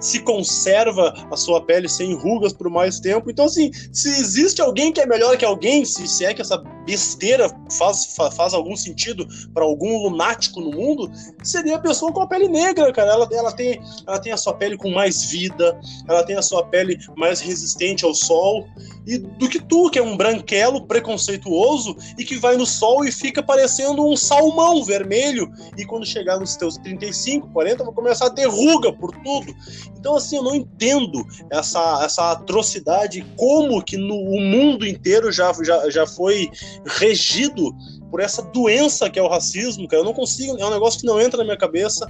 se 0.00 0.20
conserva 0.20 1.14
a 1.30 1.36
sua 1.36 1.60
pele 1.60 1.88
sem 1.88 2.14
rugas 2.14 2.52
por 2.52 2.70
mais 2.70 2.98
tempo. 2.98 3.30
Então, 3.30 3.44
assim, 3.44 3.70
se 3.92 4.08
existe 4.08 4.60
alguém 4.60 4.92
que 4.92 5.00
é 5.00 5.06
melhor 5.06 5.36
que 5.36 5.44
alguém, 5.44 5.84
se, 5.84 6.08
se 6.08 6.24
é 6.24 6.34
que 6.34 6.40
essa 6.40 6.58
besteira 6.90 7.48
faz, 7.78 8.16
faz 8.36 8.52
algum 8.52 8.74
sentido 8.74 9.24
para 9.54 9.62
algum 9.62 10.02
lunático 10.02 10.60
no 10.60 10.72
mundo, 10.72 11.08
seria 11.40 11.76
a 11.76 11.78
pessoa 11.78 12.12
com 12.12 12.20
a 12.20 12.26
pele 12.26 12.48
negra, 12.48 12.92
cara. 12.92 13.12
Ela, 13.12 13.28
ela, 13.32 13.52
tem, 13.52 13.80
ela 14.04 14.18
tem 14.18 14.32
a 14.32 14.36
sua 14.36 14.54
pele 14.54 14.76
com 14.76 14.90
mais 14.90 15.22
vida, 15.22 15.78
ela 16.08 16.24
tem 16.24 16.34
a 16.34 16.42
sua 16.42 16.66
pele 16.66 16.98
mais 17.16 17.40
resistente 17.40 18.04
ao 18.04 18.12
sol, 18.12 18.66
e 19.06 19.18
do 19.18 19.48
que 19.48 19.60
tu, 19.60 19.88
que 19.88 20.00
é 20.00 20.02
um 20.02 20.16
branquelo 20.16 20.84
preconceituoso 20.84 21.96
e 22.18 22.24
que 22.24 22.36
vai 22.36 22.56
no 22.56 22.66
sol 22.66 23.04
e 23.04 23.12
fica 23.12 23.40
parecendo 23.40 24.04
um 24.04 24.16
salmão 24.16 24.82
vermelho, 24.82 25.48
e 25.78 25.84
quando 25.84 26.04
chegar 26.04 26.40
nos 26.40 26.56
teus 26.56 26.76
35, 26.78 27.48
40, 27.52 27.84
vai 27.84 27.94
começar 27.94 28.26
a 28.26 28.30
ter 28.30 28.46
ruga 28.46 28.92
por 28.92 29.12
tudo. 29.22 29.54
Então, 29.96 30.16
assim, 30.16 30.36
eu 30.36 30.42
não 30.42 30.56
entendo 30.56 31.24
essa, 31.50 32.02
essa 32.04 32.32
atrocidade, 32.32 33.24
como 33.36 33.80
que 33.84 33.96
no 33.96 34.14
o 34.14 34.40
mundo 34.40 34.86
inteiro 34.86 35.30
já, 35.30 35.52
já, 35.62 35.88
já 35.90 36.06
foi 36.06 36.50
regido 36.86 37.74
por 38.10 38.20
essa 38.20 38.42
doença 38.42 39.08
que 39.08 39.18
é 39.18 39.22
o 39.22 39.28
racismo, 39.28 39.86
cara. 39.86 40.02
Eu 40.02 40.04
não 40.04 40.14
consigo, 40.14 40.58
é 40.58 40.66
um 40.66 40.70
negócio 40.70 41.00
que 41.00 41.06
não 41.06 41.20
entra 41.20 41.38
na 41.38 41.44
minha 41.44 41.56
cabeça. 41.56 42.06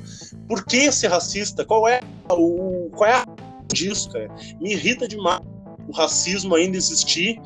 Por 0.48 0.64
que 0.64 0.90
ser 0.90 1.08
racista? 1.08 1.64
Qual 1.64 1.86
é 1.86 2.00
o 2.30 2.90
qual 2.94 3.10
é 3.10 3.14
a 3.14 3.26
disso, 3.72 4.10
cara? 4.10 4.34
Me 4.60 4.72
irrita 4.72 5.06
demais 5.06 5.42
o 5.88 5.92
racismo 5.92 6.54
ainda 6.54 6.76
existir. 6.76 7.40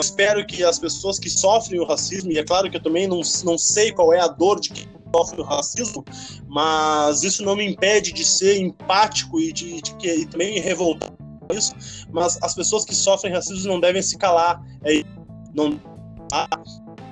espero 0.00 0.46
que 0.46 0.62
as 0.64 0.78
pessoas 0.78 1.18
que 1.18 1.28
sofrem 1.28 1.80
o 1.80 1.84
racismo, 1.84 2.30
e 2.30 2.38
é 2.38 2.44
claro 2.44 2.70
que 2.70 2.76
eu 2.76 2.82
também 2.82 3.06
não, 3.06 3.20
não 3.44 3.58
sei 3.58 3.92
qual 3.92 4.12
é 4.12 4.20
a 4.20 4.28
dor 4.28 4.60
de 4.60 4.70
quem 4.70 4.86
sofre 5.14 5.40
o 5.40 5.44
racismo, 5.44 6.04
mas 6.46 7.22
isso 7.22 7.44
não 7.44 7.56
me 7.56 7.66
impede 7.66 8.12
de 8.12 8.24
ser 8.24 8.58
empático 8.58 9.40
e 9.40 9.52
de, 9.52 9.82
de, 9.82 9.94
de 9.96 10.08
e 10.08 10.26
também 10.26 10.60
revoltado 10.60 11.16
isso. 11.52 11.74
Mas 12.12 12.38
as 12.42 12.54
pessoas 12.54 12.84
que 12.84 12.94
sofrem 12.94 13.32
racismo 13.32 13.72
não 13.72 13.80
devem 13.80 14.02
se 14.02 14.16
calar, 14.18 14.62
é, 14.84 15.02
não, 15.54 15.80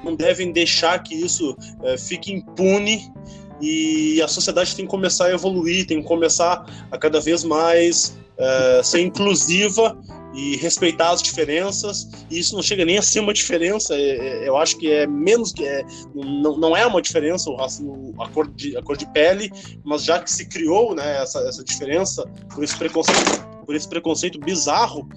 não 0.05 0.15
devem 0.15 0.53
deixar 0.53 1.03
que 1.03 1.15
isso 1.15 1.57
é, 1.83 1.99
fique 1.99 2.33
impune 2.33 3.13
e 3.61 4.21
a 4.23 4.29
sociedade 4.29 4.75
tem 4.77 4.85
que 4.85 4.91
começar 4.91 5.27
a 5.27 5.33
evoluir, 5.33 5.87
tem 5.87 6.01
que 6.01 6.07
começar 6.07 6.65
a 6.91 6.99
cada 6.99 7.21
vez 7.21 7.43
mais 7.43 8.17
é, 8.39 8.83
ser 8.85 9.01
inclusiva 9.01 9.99
e 10.35 10.57
respeitar 10.57 11.11
as 11.11 11.23
diferenças, 11.23 12.11
e 12.31 12.39
isso 12.39 12.55
não 12.55 12.63
chega 12.63 12.85
nem 12.85 12.99
a 12.99 13.03
ser 13.03 13.21
uma 13.21 13.33
diferença, 13.33 13.95
é, 13.95 14.45
é, 14.45 14.49
eu 14.49 14.57
acho 14.59 14.77
que 14.77 14.93
é 14.93 15.07
menos 15.07 15.51
que 15.51 15.65
é, 15.65 15.83
não, 16.15 16.59
não 16.59 16.77
é 16.77 16.85
uma 16.87 17.01
diferença 17.01 17.51
a, 17.51 18.29
cor 18.29 18.47
de, 18.49 18.77
a 18.77 18.83
cor 18.83 18.99
de 18.99 19.11
pele, 19.13 19.51
mas 19.83 20.05
já 20.05 20.21
que 20.21 20.31
se 20.31 20.47
criou 20.47 20.95
né, 20.95 21.23
essa, 21.23 21.39
essa 21.49 21.65
diferença 21.65 22.23
por 22.55 22.63
esse 22.63 22.77
preconceito, 22.77 23.49
por 23.65 23.75
esse 23.75 23.89
preconceito 23.89 24.39
bizarro, 24.39 25.09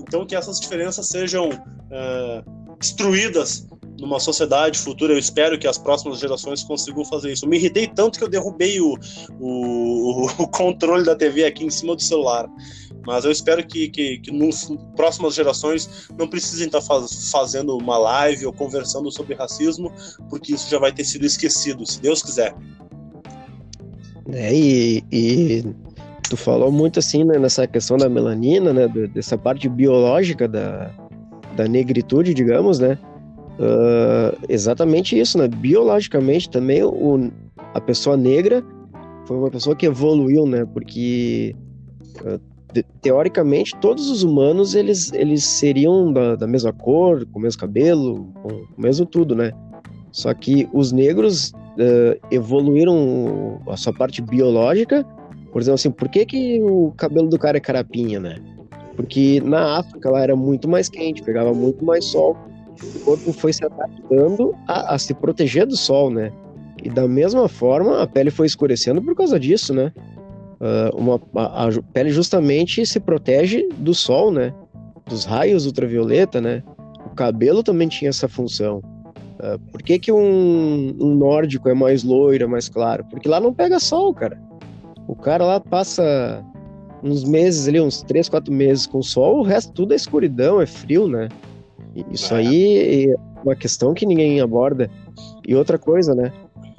então 0.00 0.26
que 0.26 0.34
essas 0.34 0.58
diferenças 0.58 1.06
sejam 1.06 1.48
é, 1.92 2.44
destruídas 2.78 3.66
numa 4.00 4.20
sociedade 4.20 4.78
futura. 4.78 5.12
Eu 5.12 5.18
espero 5.18 5.58
que 5.58 5.66
as 5.66 5.78
próximas 5.78 6.18
gerações 6.18 6.62
consigam 6.62 7.04
fazer 7.04 7.32
isso. 7.32 7.44
Eu 7.44 7.48
me 7.48 7.56
irritei 7.56 7.86
tanto 7.86 8.18
que 8.18 8.24
eu 8.24 8.28
derrubei 8.28 8.80
o, 8.80 8.94
o, 9.40 10.26
o 10.38 10.48
controle 10.48 11.04
da 11.04 11.14
TV 11.14 11.44
aqui 11.44 11.64
em 11.64 11.70
cima 11.70 11.94
do 11.94 12.02
celular. 12.02 12.48
Mas 13.06 13.24
eu 13.24 13.30
espero 13.30 13.64
que, 13.64 13.88
que, 13.88 14.18
que 14.18 14.32
nas 14.32 14.68
próximas 14.96 15.34
gerações 15.34 16.08
não 16.18 16.26
precisem 16.26 16.66
estar 16.66 16.80
faz, 16.80 17.30
fazendo 17.30 17.76
uma 17.76 17.96
live 17.96 18.46
ou 18.46 18.52
conversando 18.52 19.10
sobre 19.12 19.34
racismo, 19.34 19.92
porque 20.28 20.54
isso 20.54 20.68
já 20.68 20.78
vai 20.78 20.92
ter 20.92 21.04
sido 21.04 21.24
esquecido, 21.24 21.86
se 21.86 22.00
Deus 22.00 22.20
quiser. 22.20 22.54
É, 24.32 24.52
e, 24.52 25.04
e 25.12 25.64
tu 26.28 26.36
falou 26.36 26.72
muito 26.72 26.98
assim 26.98 27.22
né, 27.22 27.38
nessa 27.38 27.64
questão 27.64 27.96
da 27.96 28.08
melanina, 28.08 28.72
né, 28.72 28.88
dessa 28.88 29.38
parte 29.38 29.68
biológica 29.68 30.48
da, 30.48 30.92
da 31.56 31.66
negritude, 31.66 32.34
digamos, 32.34 32.78
né? 32.78 32.98
Uh, 33.58 34.36
exatamente 34.48 35.18
isso, 35.18 35.38
né? 35.38 35.48
Biologicamente 35.48 36.50
também 36.50 36.82
o, 36.82 37.30
a 37.74 37.80
pessoa 37.80 38.16
negra 38.16 38.62
foi 39.26 39.36
uma 39.38 39.50
pessoa 39.50 39.74
que 39.74 39.86
evoluiu, 39.86 40.46
né? 40.46 40.66
Porque 40.66 41.56
uh, 42.20 42.40
teoricamente, 43.00 43.74
todos 43.80 44.10
os 44.10 44.22
humanos 44.22 44.74
eles, 44.74 45.12
eles 45.12 45.44
seriam 45.44 46.12
da, 46.12 46.36
da 46.36 46.46
mesma 46.46 46.72
cor, 46.72 47.24
com 47.26 47.38
o 47.38 47.42
mesmo 47.42 47.60
cabelo, 47.60 48.28
com 48.42 48.48
o 48.48 48.80
mesmo 48.80 49.06
tudo, 49.06 49.34
né? 49.34 49.52
Só 50.12 50.32
que 50.34 50.68
os 50.72 50.92
negros 50.92 51.50
uh, 51.50 52.18
evoluíram 52.30 53.60
a 53.68 53.76
sua 53.76 53.92
parte 53.92 54.20
biológica. 54.20 55.04
Por 55.52 55.62
exemplo, 55.62 55.76
assim, 55.76 55.90
por 55.90 56.08
que, 56.08 56.26
que 56.26 56.60
o 56.62 56.92
cabelo 56.96 57.28
do 57.28 57.38
cara 57.38 57.56
é 57.56 57.60
carapinha, 57.60 58.20
né? 58.20 58.36
Porque 58.96 59.40
na 59.44 59.78
África 59.78 60.10
lá 60.10 60.22
era 60.22 60.34
muito 60.34 60.66
mais 60.68 60.88
quente, 60.88 61.22
pegava 61.22 61.52
muito 61.52 61.84
mais 61.84 62.04
sol. 62.06 62.36
O 62.82 63.00
corpo 63.00 63.32
foi 63.32 63.52
se 63.52 63.64
adaptando 63.64 64.54
a, 64.66 64.94
a 64.94 64.98
se 64.98 65.14
proteger 65.14 65.66
do 65.66 65.76
sol, 65.76 66.10
né? 66.10 66.32
E 66.82 66.90
da 66.90 67.06
mesma 67.06 67.48
forma, 67.48 68.02
a 68.02 68.06
pele 68.06 68.30
foi 68.30 68.46
escurecendo 68.46 69.02
por 69.02 69.14
causa 69.14 69.38
disso, 69.38 69.72
né? 69.72 69.92
Uh, 70.60 70.96
uma, 70.96 71.20
a, 71.36 71.68
a, 71.68 71.82
pele 71.92 72.10
justamente 72.10 72.84
se 72.86 72.98
protege 72.98 73.68
do 73.78 73.94
sol, 73.94 74.30
né? 74.30 74.52
Dos 75.06 75.24
raios 75.24 75.66
ultravioleta, 75.66 76.40
né? 76.40 76.62
O 77.06 77.14
cabelo 77.14 77.62
também 77.62 77.88
tinha 77.88 78.08
essa 78.08 78.28
função. 78.28 78.78
Uh, 79.38 79.58
por 79.70 79.82
que, 79.82 79.98
que 79.98 80.12
um, 80.12 80.96
um, 80.98 81.14
nórdico 81.14 81.68
é 81.68 81.74
mais 81.74 82.02
loiro, 82.02 82.44
é 82.44 82.46
mais 82.46 82.68
claro? 82.68 83.04
Porque 83.10 83.28
lá 83.28 83.38
não 83.38 83.52
pega 83.52 83.78
sol, 83.78 84.14
cara. 84.14 84.40
O 85.06 85.14
cara 85.14 85.44
lá 85.44 85.60
passa 85.60 86.44
uns 87.02 87.24
meses 87.24 87.68
ali, 87.68 87.80
uns 87.80 88.02
3, 88.02 88.28
4 88.28 88.52
meses 88.52 88.86
com 88.86 89.02
sol, 89.02 89.38
o 89.38 89.42
resto 89.42 89.72
tudo 89.72 89.92
é 89.92 89.96
escuridão, 89.96 90.60
é 90.60 90.66
frio, 90.66 91.08
né? 91.08 91.28
Isso 92.10 92.34
é. 92.34 92.38
aí 92.38 93.10
é 93.10 93.14
uma 93.44 93.54
questão 93.54 93.94
que 93.94 94.06
ninguém 94.06 94.40
aborda. 94.40 94.90
E 95.46 95.54
outra 95.54 95.78
coisa, 95.78 96.14
né? 96.14 96.32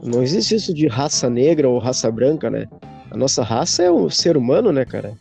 Não 0.03 0.21
existe 0.21 0.55
isso 0.55 0.73
de 0.73 0.87
raça 0.87 1.29
negra 1.29 1.67
ou 1.67 1.79
raça 1.79 2.11
branca, 2.11 2.49
né? 2.49 2.67
A 3.09 3.17
nossa 3.17 3.43
raça 3.43 3.83
é 3.83 3.89
o 3.89 4.09
ser 4.09 4.37
humano, 4.37 4.71
né, 4.71 4.85
cara? 4.85 5.13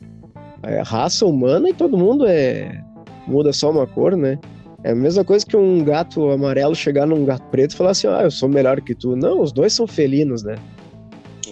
É 0.63 0.83
raça 0.83 1.25
humana 1.25 1.71
e 1.71 1.75
todo 1.75 1.97
mundo 1.97 2.27
é. 2.27 2.83
muda 3.27 3.53
só 3.53 3.71
uma 3.71 3.87
cor, 3.87 4.17
né? 4.17 4.39
É 4.83 4.91
a 4.91 4.95
mesma 4.95 5.25
coisa 5.25 5.45
que 5.45 5.57
um 5.57 5.83
gato 5.83 6.31
amarelo 6.31 6.75
chegar 6.75 7.07
num 7.07 7.25
gato 7.25 7.45
preto 7.51 7.73
e 7.73 7.77
falar 7.77 7.91
assim: 7.91 8.07
ah, 8.07 8.23
eu 8.23 8.31
sou 8.31 8.49
melhor 8.49 8.81
que 8.81 8.95
tu. 8.95 9.17
Não, 9.17 9.41
os 9.41 9.53
dois 9.53 9.73
são 9.73 9.87
felinos, 9.87 10.43
né? 10.43 10.57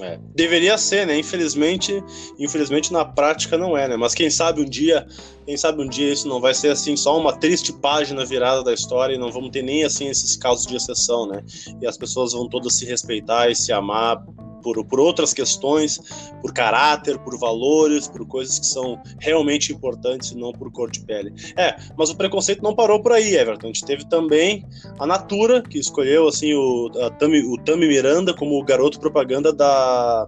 É, 0.05 0.19
deveria 0.35 0.77
ser, 0.77 1.07
né? 1.07 1.19
Infelizmente, 1.19 2.05
infelizmente 2.39 2.93
na 2.93 3.07
prática 3.07 3.57
não 3.57 3.75
é, 3.77 3.89
né? 3.89 3.97
Mas 3.97 4.15
quem 4.15 4.29
sabe 4.29 4.61
um 4.61 4.65
dia, 4.67 5.07
quem 5.45 5.57
sabe 5.57 5.83
um 5.83 5.89
dia 5.89 6.13
isso 6.13 6.27
não 6.29 6.41
vai 6.41 6.55
ser 6.55 6.69
assim 6.69 6.97
só 6.97 7.19
uma 7.19 7.37
triste 7.37 7.73
página 7.73 8.25
virada 8.25 8.63
da 8.63 8.73
história 8.73 9.15
e 9.15 9.19
não 9.19 9.31
vamos 9.31 9.51
ter 9.51 9.63
nem 9.63 9.85
assim 9.85 10.09
esses 10.09 10.37
casos 10.37 10.67
de 10.67 10.77
exceção, 10.77 11.27
né? 11.27 11.43
E 11.81 11.87
as 11.87 11.97
pessoas 11.97 12.33
vão 12.33 12.49
todas 12.49 12.75
se 12.75 12.85
respeitar 12.85 13.51
e 13.51 13.55
se 13.55 13.73
amar 13.73 14.25
por, 14.65 14.83
por 14.87 14.99
outras 14.99 15.35
questões, 15.35 16.01
por 16.41 16.53
caráter, 16.55 17.19
por 17.19 17.39
valores, 17.39 18.09
por 18.09 18.27
coisas 18.27 18.59
que 18.59 18.67
são 18.67 18.99
realmente 19.21 19.73
importantes 19.73 20.31
e 20.31 20.37
não 20.37 20.53
por 20.53 20.73
cor 20.73 20.91
de 20.91 21.01
pele. 21.01 21.35
É, 21.55 21.77
mas 21.97 22.09
o 22.09 22.17
preconceito 22.17 22.63
não 22.63 22.75
parou 22.75 23.01
por 23.01 23.13
aí, 23.13 23.37
Everton. 23.37 23.67
A 23.67 23.69
gente 23.69 23.85
teve 23.85 24.07
também 24.07 24.67
a 24.99 25.07
Natura, 25.07 25.63
que 25.63 25.79
escolheu 25.79 26.27
assim 26.27 26.55
o, 26.55 26.91
Tami, 27.19 27.45
o 27.45 27.59
Tami 27.59 27.87
Miranda 27.87 28.33
como 28.33 28.65
garoto 28.65 28.99
propaganda 28.99 29.53
da, 29.53 30.27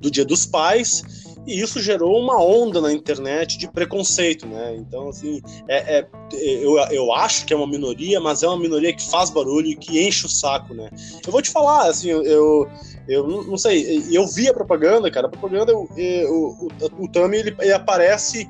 do 0.00 0.10
Dia 0.10 0.26
dos 0.26 0.44
Pais 0.44 1.26
e 1.48 1.60
isso 1.60 1.80
gerou 1.80 2.20
uma 2.20 2.40
onda 2.40 2.78
na 2.80 2.92
internet 2.92 3.56
de 3.56 3.66
preconceito, 3.66 4.46
né? 4.46 4.76
Então, 4.76 5.08
assim, 5.08 5.40
é, 5.66 5.98
é, 5.98 6.08
eu, 6.34 6.76
eu 6.90 7.12
acho 7.12 7.46
que 7.46 7.54
é 7.54 7.56
uma 7.56 7.66
minoria, 7.66 8.20
mas 8.20 8.42
é 8.42 8.46
uma 8.46 8.58
minoria 8.58 8.92
que 8.92 9.10
faz 9.10 9.30
barulho 9.30 9.68
e 9.68 9.74
que 9.74 10.06
enche 10.06 10.26
o 10.26 10.28
saco, 10.28 10.74
né? 10.74 10.90
Eu 11.26 11.32
vou 11.32 11.40
te 11.40 11.50
falar, 11.50 11.88
assim, 11.88 12.10
eu, 12.10 12.68
eu 13.08 13.26
não 13.26 13.56
sei, 13.56 14.04
eu 14.10 14.26
vi 14.26 14.48
a 14.48 14.54
propaganda, 14.54 15.10
cara. 15.10 15.26
A 15.26 15.30
propaganda, 15.30 15.72
eu, 15.72 15.88
eu, 15.96 16.30
o, 16.30 17.04
o 17.04 17.08
Tami 17.08 17.38
ele, 17.38 17.56
ele 17.58 17.72
aparece 17.72 18.46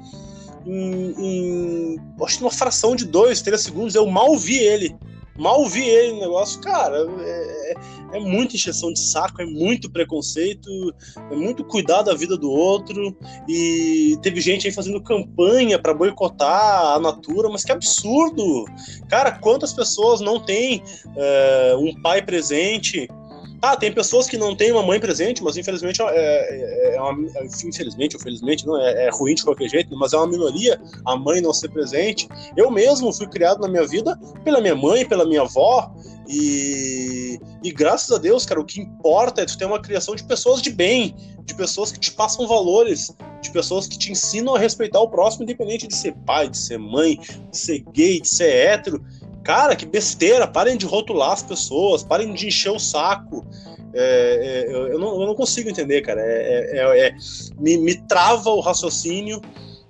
em, 0.66 1.14
em, 1.16 2.00
acho 2.22 2.38
que 2.38 2.44
uma 2.44 2.50
fração 2.50 2.96
de 2.96 3.04
dois, 3.04 3.40
três 3.40 3.62
segundos. 3.62 3.94
Eu 3.94 4.06
mal 4.06 4.36
vi 4.36 4.58
ele. 4.58 4.96
Mal 5.38 5.64
vi 5.66 5.86
ele 5.88 6.14
no 6.14 6.20
negócio. 6.20 6.60
Cara, 6.60 6.96
é, 7.20 7.72
é, 8.12 8.16
é 8.16 8.20
muita 8.20 8.56
encheção 8.56 8.92
de 8.92 9.00
saco, 9.00 9.40
é 9.40 9.46
muito 9.46 9.90
preconceito, 9.90 10.68
é 11.30 11.36
muito 11.36 11.64
cuidar 11.64 12.02
da 12.02 12.14
vida 12.14 12.36
do 12.36 12.50
outro. 12.50 13.16
E 13.48 14.18
teve 14.22 14.40
gente 14.40 14.66
aí 14.66 14.72
fazendo 14.72 15.00
campanha 15.02 15.78
para 15.78 15.94
boicotar 15.94 16.96
a 16.96 16.98
Natura, 16.98 17.48
mas 17.48 17.64
que 17.64 17.72
absurdo! 17.72 18.64
Cara, 19.08 19.32
quantas 19.32 19.72
pessoas 19.72 20.20
não 20.20 20.40
têm 20.40 20.82
é, 21.16 21.76
um 21.78 22.00
pai 22.02 22.20
presente? 22.22 23.08
Ah, 23.60 23.76
tem 23.76 23.92
pessoas 23.92 24.28
que 24.28 24.36
não 24.36 24.54
têm 24.54 24.70
uma 24.70 24.82
mãe 24.82 25.00
presente, 25.00 25.42
mas 25.42 25.56
infelizmente 25.56 26.00
é, 26.00 26.06
é, 26.06 26.96
é 26.96 27.00
uma, 27.00 27.28
infelizmente 27.64 28.16
ou 28.16 28.22
felizmente 28.22 28.66
não 28.66 28.80
é, 28.80 29.06
é, 29.06 29.10
ruim 29.10 29.34
de 29.34 29.42
qualquer 29.42 29.68
jeito, 29.68 29.96
mas 29.96 30.12
é 30.12 30.16
uma 30.16 30.28
minoria 30.28 30.80
a 31.04 31.16
mãe 31.16 31.40
não 31.40 31.52
ser 31.52 31.68
presente. 31.68 32.28
Eu 32.56 32.70
mesmo 32.70 33.12
fui 33.12 33.26
criado 33.26 33.60
na 33.60 33.68
minha 33.68 33.86
vida 33.86 34.18
pela 34.44 34.60
minha 34.60 34.76
mãe, 34.76 35.04
pela 35.04 35.26
minha 35.26 35.42
avó 35.42 35.92
e, 36.28 37.40
e 37.64 37.72
graças 37.72 38.14
a 38.14 38.18
Deus, 38.18 38.44
cara, 38.44 38.60
o 38.60 38.64
que 38.64 38.82
importa 38.82 39.40
é 39.40 39.46
tu 39.46 39.56
ter 39.56 39.64
uma 39.64 39.80
criação 39.80 40.14
de 40.14 40.22
pessoas 40.22 40.60
de 40.60 40.70
bem, 40.70 41.16
de 41.44 41.54
pessoas 41.54 41.90
que 41.90 41.98
te 41.98 42.12
passam 42.12 42.46
valores, 42.46 43.16
de 43.40 43.50
pessoas 43.50 43.86
que 43.86 43.96
te 43.96 44.12
ensinam 44.12 44.54
a 44.54 44.58
respeitar 44.58 45.00
o 45.00 45.08
próximo, 45.08 45.44
independente 45.44 45.86
de 45.86 45.96
ser 45.96 46.14
pai, 46.26 46.50
de 46.50 46.58
ser 46.58 46.78
mãe, 46.78 47.18
de 47.50 47.56
ser 47.56 47.82
gay, 47.92 48.20
de 48.20 48.28
ser 48.28 48.50
hétero. 48.50 49.02
Cara, 49.44 49.74
que 49.74 49.86
besteira, 49.86 50.46
parem 50.46 50.76
de 50.76 50.86
rotular 50.86 51.32
as 51.32 51.42
pessoas, 51.42 52.02
parem 52.02 52.32
de 52.32 52.48
encher 52.48 52.70
o 52.70 52.78
saco. 52.78 53.46
É, 53.94 54.66
é, 54.68 54.72
eu, 54.72 54.98
não, 54.98 55.20
eu, 55.20 55.26
não, 55.26 55.34
consigo 55.34 55.70
entender, 55.70 56.02
cara. 56.02 56.20
É, 56.20 56.24
é, 56.24 56.78
é, 56.78 57.08
é, 57.08 57.16
me, 57.58 57.78
me 57.78 57.94
trava 58.06 58.50
o 58.50 58.60
raciocínio 58.60 59.40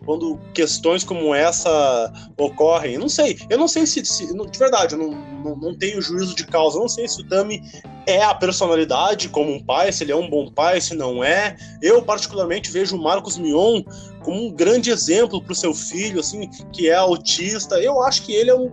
quando 0.08 0.40
questões 0.54 1.04
como 1.04 1.34
essa 1.34 2.10
ocorrem. 2.38 2.94
Eu 2.94 3.00
não 3.00 3.10
sei, 3.10 3.38
eu 3.50 3.58
não 3.58 3.68
sei 3.68 3.84
se, 3.86 4.02
se 4.06 4.26
de 4.26 4.58
verdade, 4.58 4.94
eu 4.94 4.98
não, 4.98 5.10
não, 5.10 5.56
não, 5.56 5.74
tenho 5.76 6.00
juízo 6.00 6.34
de 6.34 6.46
causa, 6.46 6.78
eu 6.78 6.80
não 6.80 6.88
sei 6.88 7.06
se 7.06 7.20
o 7.20 7.28
Tami 7.28 7.60
é 8.06 8.22
a 8.22 8.34
personalidade 8.34 9.28
como 9.28 9.52
um 9.52 9.62
pai, 9.62 9.92
se 9.92 10.04
ele 10.04 10.12
é 10.12 10.16
um 10.16 10.30
bom 10.30 10.50
pai, 10.50 10.80
se 10.80 10.94
não 10.94 11.22
é. 11.22 11.58
Eu, 11.82 12.00
particularmente, 12.00 12.70
vejo 12.70 12.96
o 12.96 13.02
Marcos 13.02 13.36
Mion 13.36 13.82
como 14.28 14.44
um 14.44 14.50
grande 14.50 14.90
exemplo 14.90 15.42
para 15.42 15.54
o 15.54 15.56
seu 15.56 15.72
filho, 15.72 16.20
assim, 16.20 16.50
que 16.70 16.86
é 16.86 16.94
autista. 16.94 17.80
Eu 17.80 18.02
acho 18.02 18.26
que 18.26 18.34
ele 18.34 18.50
é 18.50 18.54
um 18.54 18.70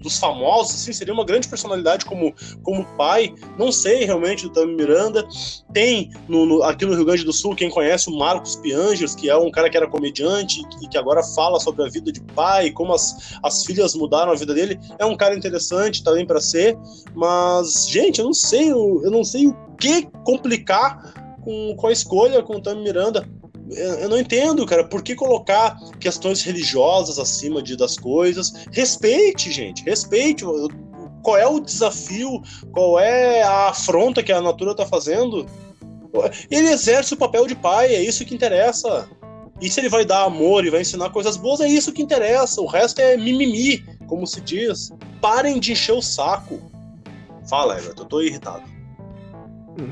dos 0.00 0.16
famosos, 0.16 0.76
assim, 0.76 0.92
seria 0.92 1.12
uma 1.12 1.24
grande 1.24 1.48
personalidade 1.48 2.04
como, 2.04 2.32
como 2.62 2.84
pai. 2.96 3.34
Não 3.58 3.72
sei 3.72 4.04
realmente 4.04 4.44
do 4.44 4.50
Tami 4.50 4.76
Miranda. 4.76 5.26
Tem 5.72 6.12
no, 6.28 6.46
no, 6.46 6.62
aqui 6.62 6.86
no 6.86 6.94
Rio 6.94 7.04
Grande 7.04 7.24
do 7.24 7.32
Sul 7.32 7.56
quem 7.56 7.68
conhece 7.68 8.08
o 8.08 8.16
Marcos 8.16 8.54
Piangers, 8.54 9.16
que 9.16 9.28
é 9.28 9.36
um 9.36 9.50
cara 9.50 9.68
que 9.68 9.76
era 9.76 9.88
comediante 9.88 10.62
e 10.80 10.86
que 10.86 10.96
agora 10.96 11.20
fala 11.34 11.58
sobre 11.58 11.84
a 11.84 11.88
vida 11.88 12.12
de 12.12 12.20
pai, 12.20 12.70
como 12.70 12.94
as, 12.94 13.36
as 13.42 13.64
filhas 13.64 13.92
mudaram 13.96 14.30
a 14.30 14.36
vida 14.36 14.54
dele. 14.54 14.78
É 15.00 15.04
um 15.04 15.16
cara 15.16 15.34
interessante, 15.34 16.04
tá 16.04 16.12
bem 16.12 16.24
para 16.24 16.40
ser, 16.40 16.78
mas 17.12 17.88
gente, 17.88 18.20
eu 18.20 18.24
não 18.24 18.32
sei, 18.32 18.70
eu, 18.70 19.00
eu 19.02 19.10
não 19.10 19.24
sei 19.24 19.48
o 19.48 19.56
que 19.80 20.06
complicar 20.22 21.12
com, 21.42 21.74
com 21.74 21.88
a 21.88 21.92
escolha 21.92 22.40
com 22.40 22.54
o 22.54 22.62
Tami 22.62 22.84
Miranda 22.84 23.26
eu 23.70 24.08
não 24.08 24.18
entendo, 24.18 24.64
cara, 24.66 24.84
por 24.84 25.02
que 25.02 25.14
colocar 25.14 25.76
questões 25.98 26.42
religiosas 26.42 27.18
acima 27.18 27.62
de, 27.62 27.76
das 27.76 27.98
coisas? 27.98 28.52
Respeite, 28.70 29.50
gente, 29.50 29.82
respeite. 29.84 30.44
Qual 31.22 31.36
é 31.36 31.46
o 31.46 31.60
desafio? 31.60 32.42
Qual 32.72 33.00
é 33.00 33.42
a 33.42 33.68
afronta 33.70 34.22
que 34.22 34.32
a 34.32 34.40
natura 34.40 34.74
tá 34.74 34.86
fazendo? 34.86 35.46
Ele 36.50 36.68
exerce 36.68 37.14
o 37.14 37.16
papel 37.16 37.46
de 37.46 37.54
pai, 37.54 37.94
é 37.94 38.02
isso 38.02 38.24
que 38.24 38.34
interessa. 38.34 39.08
E 39.60 39.70
se 39.70 39.80
ele 39.80 39.88
vai 39.88 40.04
dar 40.04 40.24
amor 40.24 40.64
e 40.64 40.70
vai 40.70 40.82
ensinar 40.82 41.10
coisas 41.10 41.36
boas, 41.36 41.60
é 41.60 41.68
isso 41.68 41.92
que 41.92 42.02
interessa. 42.02 42.60
O 42.60 42.66
resto 42.66 43.00
é 43.00 43.16
mimimi, 43.16 43.84
como 44.06 44.26
se 44.26 44.40
diz. 44.40 44.90
Parem 45.20 45.58
de 45.58 45.72
encher 45.72 45.92
o 45.92 46.02
saco. 46.02 46.60
Fala, 47.48 47.78
Everton, 47.78 48.02
eu 48.02 48.06
tô 48.06 48.20
irritado. 48.20 48.75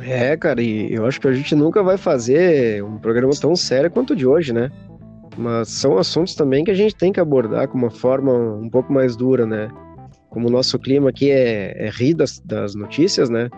É, 0.03 0.37
cara, 0.37 0.63
e 0.63 0.93
eu 0.93 1.07
acho 1.07 1.21
que 1.21 1.29
a 1.29 1.33
gente 1.33 1.55
nunca 1.55 1.83
vai 1.83 1.99
fazer 1.99 2.83
um 2.83 2.99
programa 2.99 3.33
tão 3.39 3.55
sério 3.55 3.91
quanto 3.91 4.13
o 4.13 4.17
de 4.17 4.27
hoje, 4.27 4.53
né? 4.53 4.71
Mas 5.37 5.69
são 5.69 5.99
assuntos 5.99 6.35
também 6.35 6.65
que 6.65 6.71
a 6.71 6.75
gente 6.75 6.95
tem 6.95 7.13
que 7.13 7.21
abordar 7.21 7.69
com 7.69 7.77
uma 7.77 7.91
forma 7.91 8.33
um 8.33 8.71
pouco 8.71 8.93
mais 8.93 9.17
dura, 9.17 9.45
né? 9.45 9.69
Como 10.31 10.49
o 10.49 10.51
nosso 10.51 10.79
clima 10.79 11.11
aqui 11.11 11.31
é, 11.31 11.87
é 11.87 11.91
rir 11.91 12.15
das, 12.15 12.41
das 12.41 12.75
notícias, 12.75 13.29
né? 13.29 13.51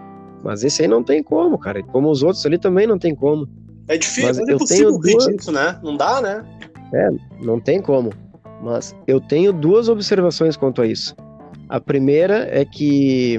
Mas 0.43 0.64
esse 0.64 0.83
aí 0.83 0.89
não 0.89 1.03
tem 1.03 1.22
como, 1.22 1.59
cara. 1.59 1.83
Como 1.83 2.11
os 2.11 2.22
outros 2.22 2.45
ali 2.45 2.59
também 2.59 2.87
não 2.87 2.99
tem 2.99 3.14
como. 3.14 3.49
É 3.89 3.97
difícil, 3.97 4.27
Mas 4.27 4.39
é 4.39 4.53
eu 4.53 4.59
tenho 4.59 4.99
duas... 4.99 5.27
disso, 5.27 5.53
né? 5.53 5.79
Não 5.83 5.97
dá, 5.97 6.20
né? 6.20 6.45
É, 6.93 7.11
não 7.43 7.61
tem 7.61 7.81
como. 7.81 8.12
Mas 8.62 8.95
eu 9.07 9.20
tenho 9.20 9.53
duas 9.53 9.89
observações 9.89 10.57
quanto 10.57 10.83
a 10.83 10.87
isso. 10.87 11.14
A 11.68 11.81
primeira 11.81 12.49
é 12.51 12.64
que 12.64 13.39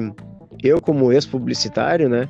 eu, 0.63 0.81
como 0.81 1.11
ex-publicitário, 1.11 2.07
né? 2.07 2.27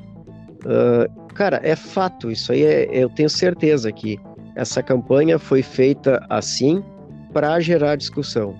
Uh, 0.64 1.32
cara, 1.34 1.60
é 1.62 1.76
fato, 1.76 2.30
isso 2.30 2.52
aí 2.52 2.62
é, 2.64 2.88
eu 2.92 3.08
tenho 3.08 3.30
certeza 3.30 3.92
que 3.92 4.18
essa 4.56 4.82
campanha 4.82 5.38
foi 5.38 5.62
feita 5.62 6.24
assim 6.28 6.82
para 7.32 7.60
gerar 7.60 7.96
discussão. 7.96 8.50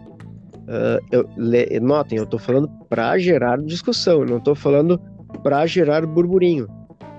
Uh, 0.68 1.02
eu, 1.10 1.28
le, 1.36 1.80
notem, 1.80 2.18
eu 2.18 2.24
estou 2.24 2.38
falando 2.38 2.68
para 2.88 3.18
gerar 3.18 3.58
discussão, 3.62 4.24
não 4.24 4.36
estou 4.38 4.54
falando 4.54 5.00
para 5.42 5.66
gerar 5.66 6.06
burburinho. 6.06 6.68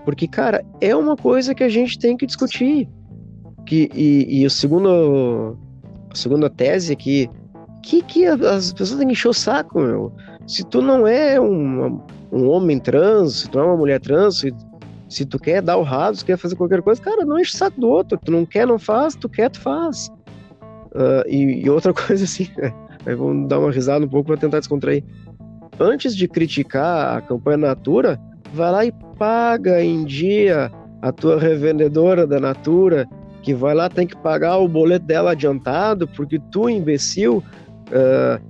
Porque, 0.06 0.28
cara, 0.28 0.64
é 0.80 0.96
uma 0.96 1.16
coisa 1.16 1.54
que 1.54 1.64
a 1.64 1.70
gente 1.70 2.00
tem 2.00 2.16
que 2.16 2.26
discutir. 2.26 2.88
Que, 3.66 3.90
e, 3.94 4.42
e 4.42 4.46
o 4.46 4.50
segundo, 4.50 5.58
a 6.10 6.16
segunda 6.16 6.50
tese 6.50 6.94
aqui, 6.94 7.30
que, 7.84 8.02
que 8.02 8.26
as 8.26 8.74
pessoas 8.74 8.98
têm 8.98 9.08
que 9.08 9.14
encher 9.14 9.30
o 9.30 9.34
saco, 9.34 9.80
meu. 9.80 10.14
Se 10.48 10.64
tu 10.64 10.82
não 10.82 11.06
é 11.06 11.40
um, 11.40 12.02
um 12.32 12.50
homem 12.50 12.80
trans, 12.80 13.42
se 13.42 13.50
tu 13.50 13.58
não 13.58 13.66
é 13.66 13.68
uma 13.68 13.78
mulher 13.78 14.00
trans, 14.00 14.40
se, 14.40 14.54
se 15.10 15.26
tu 15.26 15.40
quer 15.40 15.62
dar 15.62 15.76
o 15.78 15.84
raso, 15.84 16.20
se 16.20 16.26
quer 16.26 16.38
fazer 16.38 16.56
qualquer 16.56 16.84
coisa, 16.84 17.02
cara, 17.02 17.26
não 17.26 17.40
enche 17.40 17.56
o 17.56 17.58
saco 17.58 17.82
do 17.82 17.90
outro. 17.90 18.18
Tu 18.24 18.32
não 18.32 18.46
quer, 18.46 18.68
não 18.68 18.78
faz, 18.78 19.16
tu 19.16 19.28
quer, 19.28 19.50
tu 19.50 19.60
faz. 19.60 20.08
Uh, 20.94 21.28
e, 21.28 21.66
e, 21.66 21.70
outra 21.70 21.92
coisa 21.94 22.24
assim, 22.24 22.48
aí 23.06 23.16
vamos 23.16 23.50
dar 23.50 23.60
uma 23.60 23.72
risada 23.72 24.06
um 24.06 24.08
pouco 24.08 24.28
para 24.28 24.38
tentar 24.38 24.60
descontrair. 24.60 25.04
Antes 25.80 26.16
de 26.16 26.28
criticar 26.28 27.18
a 27.18 27.22
campanha 27.22 27.58
Natura, 27.58 28.20
vai 28.54 28.72
lá 28.72 28.86
e 28.86 28.92
paga 29.18 29.84
em 29.84 30.06
dia 30.06 30.72
a 31.02 31.12
tua 31.12 31.40
revendedora 31.40 32.28
da 32.28 32.40
Natura, 32.40 33.08
que 33.42 33.54
vai 33.54 33.74
lá 33.74 33.90
tem 33.90 34.06
que 34.06 34.18
pagar 34.18 34.58
o 34.58 34.68
boleto 34.68 35.06
dela 35.06 35.32
adiantado, 35.32 36.08
porque 36.08 36.40
tu, 36.52 36.70
imbecil, 36.70 37.44
uh, 37.88 38.44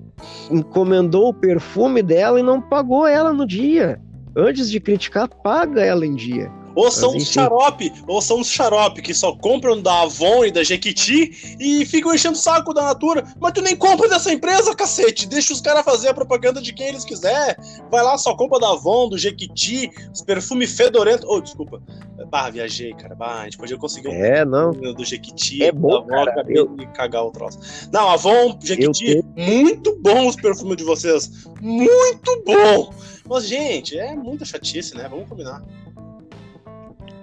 encomendou 0.51 1.30
o 1.30 1.34
perfume 1.34 2.01
dela 2.01 2.39
e 2.39 2.43
não 2.43 2.60
pagou 2.60 3.07
ela 3.07 3.32
no 3.32 3.47
dia. 3.47 4.01
Antes 4.36 4.69
de 4.69 4.80
criticar, 4.80 5.27
paga 5.27 5.82
ela 5.82 6.05
em 6.05 6.15
dia. 6.15 6.51
Ou 6.75 6.91
são 6.91 7.15
uns 7.15 7.30
xarope, 7.30 7.91
ou 8.07 8.21
são 8.21 8.39
uns 8.39 8.49
xarope 8.49 9.01
que 9.01 9.13
só 9.13 9.36
compram 9.36 9.82
da 9.82 10.03
Avon 10.03 10.45
e 10.45 10.51
da 10.51 10.63
Jequiti 10.63 11.57
e 11.59 11.86
ficam 11.86 12.13
enchendo 12.13 12.36
o 12.36 12.39
saco 12.39 12.73
da 12.73 12.84
Natura. 12.84 13.23
Mas 13.39 13.53
tu 13.53 13.61
nem 13.61 13.75
compra 13.75 14.07
dessa 14.07 14.32
empresa, 14.32 14.75
cacete. 14.75 15.27
Deixa 15.27 15.51
os 15.51 15.61
caras 15.61 15.84
fazer 15.84 16.09
a 16.09 16.13
propaganda 16.13 16.61
de 16.61 16.71
quem 16.71 16.88
eles 16.88 17.03
quiser. 17.03 17.57
Vai 17.91 18.03
lá, 18.03 18.17
só 18.17 18.36
compra 18.36 18.59
da 18.59 18.71
Avon, 18.71 19.09
do 19.09 19.17
Jequiti, 19.17 19.89
os 20.13 20.21
perfumes 20.21 20.75
fedorentos. 20.75 21.25
Oh, 21.27 21.41
desculpa. 21.41 21.82
Bah, 22.30 22.49
viajei, 22.49 22.93
cara. 22.93 23.15
Bah, 23.15 23.41
a 23.41 23.43
gente 23.45 23.57
podia 23.57 23.77
conseguir 23.77 24.09
um 24.09 24.13
é, 24.13 24.45
não. 24.45 24.71
do 24.71 25.03
Jequiti. 25.03 25.63
É 25.63 25.71
bom, 25.71 26.05
da 26.05 26.15
Avon, 26.15 26.25
cara. 26.25 26.45
Eu... 26.47 26.67
de 26.75 26.86
cagar 26.88 27.25
o 27.25 27.32
troço. 27.32 27.59
Não, 27.91 28.09
Avon, 28.09 28.57
Jequiti, 28.61 29.23
muito 29.36 29.97
bom 29.99 30.27
os 30.27 30.36
perfumes 30.36 30.77
de 30.77 30.84
vocês. 30.84 31.45
Muito 31.59 32.43
bom. 32.45 32.93
Mas, 33.30 33.47
gente, 33.47 33.97
é 33.97 34.15
muita 34.15 34.43
chatice, 34.43 34.97
né? 34.97 35.07
Vamos 35.07 35.30
combinar. 35.30 35.63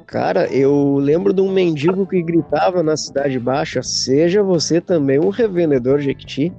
Cara, 0.07 0.46
eu 0.54 0.98
lembro 0.98 1.32
de 1.32 1.40
um 1.40 1.50
mendigo 1.50 2.07
que 2.07 2.22
gritava 2.22 2.80
na 2.80 2.96
Cidade 2.96 3.38
Baixa: 3.40 3.82
seja 3.82 4.40
você 4.40 4.80
também 4.80 5.18
um 5.18 5.30
revendedor 5.30 5.98
Jequiti. 5.98 6.52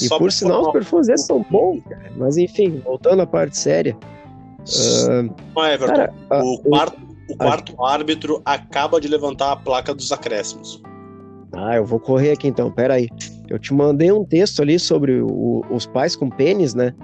E 0.00 0.08
Só 0.08 0.16
por 0.16 0.32
sinal, 0.32 0.62
os 0.62 0.72
perfumes 0.72 1.20
são 1.20 1.44
bons, 1.50 1.82
cara. 1.84 2.10
Mas 2.16 2.38
enfim, 2.38 2.80
voltando 2.82 3.20
à 3.20 3.26
parte 3.26 3.58
séria. 3.58 3.94
Uh, 4.62 5.60
Everton, 5.60 5.94
cara, 5.94 6.14
o 6.42 6.58
quarto, 6.60 7.02
o 7.28 7.36
quarto 7.36 7.74
a... 7.78 7.92
árbitro 7.92 8.40
acaba 8.42 8.98
de 8.98 9.06
levantar 9.08 9.52
a 9.52 9.56
placa 9.56 9.92
dos 9.92 10.10
acréscimos. 10.10 10.80
Ah, 11.52 11.76
eu 11.76 11.84
vou 11.84 12.00
correr 12.00 12.30
aqui 12.30 12.48
então, 12.48 12.70
peraí. 12.70 13.08
Eu 13.50 13.58
te 13.58 13.74
mandei 13.74 14.10
um 14.10 14.24
texto 14.24 14.62
ali 14.62 14.78
sobre 14.78 15.20
o, 15.20 15.62
os 15.68 15.84
pais 15.84 16.16
com 16.16 16.30
pênis, 16.30 16.74
né? 16.74 16.94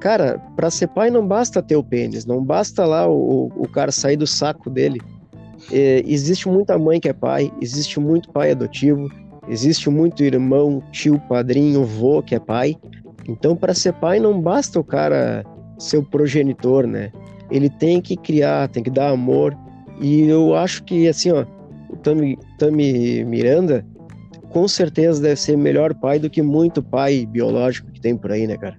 Cara, 0.00 0.38
para 0.54 0.70
ser 0.70 0.88
pai 0.88 1.10
não 1.10 1.26
basta 1.26 1.62
ter 1.62 1.76
o 1.76 1.82
pênis, 1.82 2.24
não 2.24 2.42
basta 2.42 2.84
lá 2.84 3.08
o, 3.08 3.50
o 3.56 3.68
cara 3.68 3.90
sair 3.90 4.16
do 4.16 4.26
saco 4.26 4.70
dele 4.70 5.00
é, 5.72 6.02
existe 6.06 6.48
muita 6.48 6.78
mãe 6.78 7.00
que 7.00 7.08
é 7.08 7.12
pai, 7.12 7.52
existe 7.60 7.98
muito 7.98 8.30
pai 8.30 8.52
adotivo, 8.52 9.10
existe 9.48 9.90
muito 9.90 10.22
irmão, 10.22 10.82
tio, 10.92 11.20
padrinho, 11.28 11.84
vô 11.84 12.22
que 12.22 12.34
é 12.34 12.40
pai. 12.40 12.76
Então, 13.28 13.54
para 13.56 13.74
ser 13.74 13.92
pai, 13.94 14.18
não 14.18 14.40
basta 14.40 14.78
o 14.80 14.84
cara 14.84 15.44
ser 15.78 15.98
o 15.98 16.02
progenitor, 16.02 16.86
né? 16.86 17.12
Ele 17.50 17.68
tem 17.68 18.00
que 18.00 18.16
criar, 18.16 18.68
tem 18.68 18.82
que 18.82 18.90
dar 18.90 19.10
amor. 19.10 19.56
E 20.00 20.22
eu 20.22 20.54
acho 20.54 20.82
que, 20.84 21.08
assim, 21.08 21.30
ó, 21.32 21.44
o 21.90 21.96
Tami, 21.96 22.38
Tami 22.58 23.24
Miranda 23.24 23.84
com 24.50 24.66
certeza 24.66 25.20
deve 25.20 25.36
ser 25.36 25.58
melhor 25.58 25.94
pai 25.94 26.18
do 26.18 26.30
que 26.30 26.40
muito 26.40 26.82
pai 26.82 27.26
biológico 27.26 27.90
que 27.90 28.00
tem 28.00 28.16
por 28.16 28.32
aí, 28.32 28.46
né, 28.46 28.56
cara? 28.56 28.78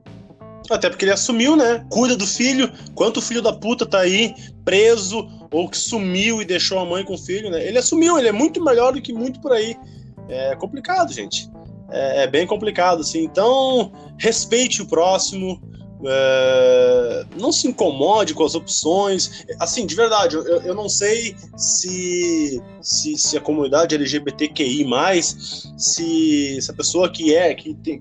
Até 0.70 0.90
porque 0.90 1.06
ele 1.06 1.12
assumiu, 1.12 1.56
né? 1.56 1.86
Cuida 1.90 2.16
do 2.16 2.28
filho. 2.28 2.72
Quanto 2.94 3.22
filho 3.22 3.42
da 3.42 3.54
puta 3.54 3.86
tá 3.86 4.00
aí 4.00 4.36
preso 4.64 5.28
ou 5.52 5.68
que 5.68 5.78
sumiu 5.78 6.42
e 6.42 6.46
deixou 6.46 6.80
a 6.80 6.86
mãe 6.86 7.04
com 7.04 7.16
o 7.16 7.18
filho, 7.18 7.50
né? 7.50 7.66
Ele 7.66 7.80
assumiu, 7.80 8.18
ele 8.18 8.28
é 8.28 8.32
muito 8.32 8.64
melhor 8.64 8.94
do 8.94 9.02
que 9.02 9.12
muito 9.12 9.42
por 9.42 9.52
aí. 9.52 9.76
É 10.28 10.56
complicado, 10.56 11.12
gente. 11.12 11.50
É, 11.92 12.24
é 12.24 12.28
bem 12.28 12.46
complicado, 12.46 13.02
assim. 13.02 13.24
Então, 13.24 13.92
respeite 14.18 14.82
o 14.82 14.86
próximo. 14.86 15.60
É, 16.06 17.26
não 17.38 17.52
se 17.52 17.68
incomode 17.68 18.34
com 18.34 18.46
as 18.46 18.56
opções. 18.56 19.46
Assim, 19.60 19.86
de 19.86 19.96
verdade, 19.96 20.36
eu, 20.36 20.44
eu 20.44 20.76
não 20.76 20.88
sei 20.88 21.36
se, 21.58 22.62
se, 22.82 23.18
se 23.18 23.38
a 23.38 23.42
comunidade 23.42 23.96
LGBTQI, 23.96 24.86
se, 25.24 26.62
se 26.62 26.72
a 26.72 26.74
pessoa 26.74 27.12
que 27.12 27.36
é, 27.36 27.54
que 27.54 27.74
tem, 27.74 28.00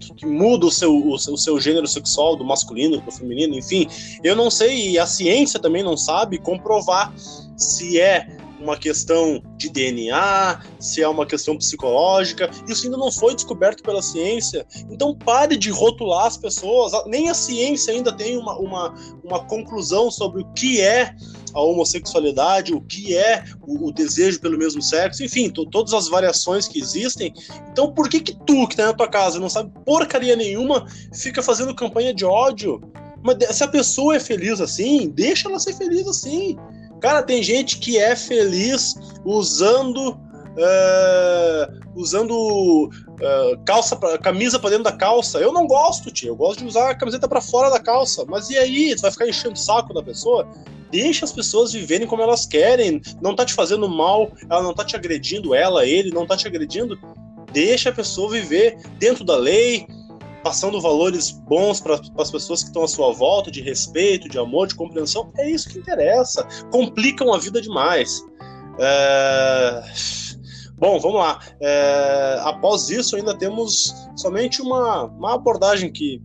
que 0.00 0.26
muda 0.26 0.66
o 0.66 0.70
seu, 0.70 0.94
o 0.94 1.18
seu, 1.18 1.34
o 1.34 1.38
seu 1.38 1.60
gênero 1.60 1.86
sexual 1.86 2.36
do 2.36 2.44
masculino 2.44 3.00
para 3.00 3.10
o 3.10 3.12
feminino, 3.12 3.54
enfim. 3.54 3.86
Eu 4.24 4.34
não 4.34 4.50
sei, 4.50 4.90
e 4.90 4.98
a 4.98 5.06
ciência 5.06 5.60
também 5.60 5.82
não 5.82 5.96
sabe 5.96 6.38
comprovar 6.38 7.12
se 7.56 8.00
é 8.00 8.26
uma 8.60 8.76
questão 8.76 9.42
de 9.56 9.70
DNA, 9.70 10.60
se 10.78 11.02
é 11.02 11.08
uma 11.08 11.26
questão 11.26 11.56
psicológica. 11.56 12.50
Isso 12.68 12.84
ainda 12.84 12.96
não 12.96 13.10
foi 13.10 13.34
descoberto 13.34 13.82
pela 13.82 14.02
ciência. 14.02 14.66
Então 14.90 15.14
pare 15.14 15.56
de 15.56 15.70
rotular 15.70 16.26
as 16.26 16.36
pessoas. 16.36 16.92
Nem 17.06 17.30
a 17.30 17.34
ciência 17.34 17.92
ainda 17.92 18.12
tem 18.12 18.36
uma, 18.36 18.58
uma, 18.58 18.94
uma 19.24 19.44
conclusão 19.46 20.10
sobre 20.10 20.42
o 20.42 20.52
que 20.52 20.80
é 20.80 21.14
a 21.54 21.60
homossexualidade, 21.60 22.72
o 22.72 22.80
que 22.80 23.16
é 23.16 23.44
o, 23.62 23.88
o 23.88 23.92
desejo 23.92 24.40
pelo 24.40 24.58
mesmo 24.58 24.80
sexo, 24.80 25.24
enfim, 25.24 25.50
todas 25.50 25.92
as 25.92 26.08
variações 26.08 26.68
que 26.68 26.78
existem. 26.78 27.32
Então, 27.72 27.92
por 27.92 28.08
que 28.08 28.20
que 28.20 28.36
tu, 28.44 28.68
que 28.68 28.76
tá 28.76 28.86
na 28.86 28.92
tua 28.92 29.08
casa, 29.08 29.40
não 29.40 29.48
sabe 29.48 29.72
porcaria 29.84 30.36
nenhuma, 30.36 30.86
fica 31.12 31.42
fazendo 31.42 31.74
campanha 31.74 32.14
de 32.14 32.24
ódio? 32.24 32.80
Mas 33.22 33.56
se 33.56 33.64
a 33.64 33.68
pessoa 33.68 34.16
é 34.16 34.20
feliz 34.20 34.60
assim, 34.60 35.08
deixa 35.08 35.48
ela 35.48 35.58
ser 35.58 35.74
feliz 35.74 36.06
assim. 36.06 36.56
Cara, 37.00 37.22
tem 37.22 37.42
gente 37.42 37.78
que 37.78 37.98
é 37.98 38.14
feliz 38.14 38.94
usando 39.24 40.18
Uh, 40.50 41.80
usando 41.94 42.90
uh, 42.90 43.64
calça 43.64 43.94
pra, 43.94 44.18
camisa 44.18 44.58
para 44.58 44.70
dentro 44.70 44.84
da 44.84 44.92
calça. 44.92 45.38
Eu 45.38 45.52
não 45.52 45.64
gosto, 45.64 46.10
tio. 46.10 46.28
Eu 46.30 46.36
gosto 46.36 46.58
de 46.58 46.66
usar 46.66 46.90
a 46.90 46.94
camiseta 46.94 47.28
para 47.28 47.40
fora 47.40 47.70
da 47.70 47.78
calça. 47.78 48.24
Mas 48.28 48.50
e 48.50 48.58
aí? 48.58 48.94
Tu 48.96 49.00
vai 49.00 49.12
ficar 49.12 49.28
enchendo 49.28 49.54
o 49.54 49.58
saco 49.58 49.94
da 49.94 50.02
pessoa? 50.02 50.46
Deixa 50.90 51.24
as 51.24 51.32
pessoas 51.32 51.72
viverem 51.72 52.06
como 52.06 52.22
elas 52.22 52.46
querem. 52.46 53.00
Não 53.22 53.34
tá 53.34 53.44
te 53.44 53.54
fazendo 53.54 53.88
mal, 53.88 54.32
ela 54.50 54.62
não 54.62 54.74
tá 54.74 54.84
te 54.84 54.96
agredindo, 54.96 55.54
ela, 55.54 55.86
ele, 55.86 56.10
não 56.10 56.26
tá 56.26 56.36
te 56.36 56.48
agredindo. 56.48 56.98
Deixa 57.52 57.90
a 57.90 57.92
pessoa 57.92 58.30
viver 58.30 58.76
dentro 58.98 59.24
da 59.24 59.36
lei, 59.36 59.86
passando 60.42 60.80
valores 60.80 61.30
bons 61.30 61.80
para 61.80 62.00
as 62.18 62.30
pessoas 62.30 62.62
que 62.62 62.68
estão 62.68 62.84
à 62.84 62.88
sua 62.88 63.12
volta, 63.12 63.50
de 63.50 63.60
respeito, 63.60 64.28
de 64.28 64.38
amor, 64.38 64.68
de 64.68 64.74
compreensão. 64.74 65.30
É 65.36 65.50
isso 65.50 65.68
que 65.68 65.78
interessa. 65.78 66.46
Complicam 66.70 67.32
a 67.32 67.38
vida 67.38 67.60
demais. 67.60 68.24
É... 68.78 69.82
Bom, 70.76 70.98
vamos 70.98 71.20
lá. 71.20 71.40
É... 71.60 72.38
Após 72.42 72.88
isso, 72.90 73.16
ainda 73.16 73.36
temos 73.36 73.94
somente 74.16 74.62
uma, 74.62 75.04
uma 75.04 75.34
abordagem 75.34 75.92
que 75.92 76.22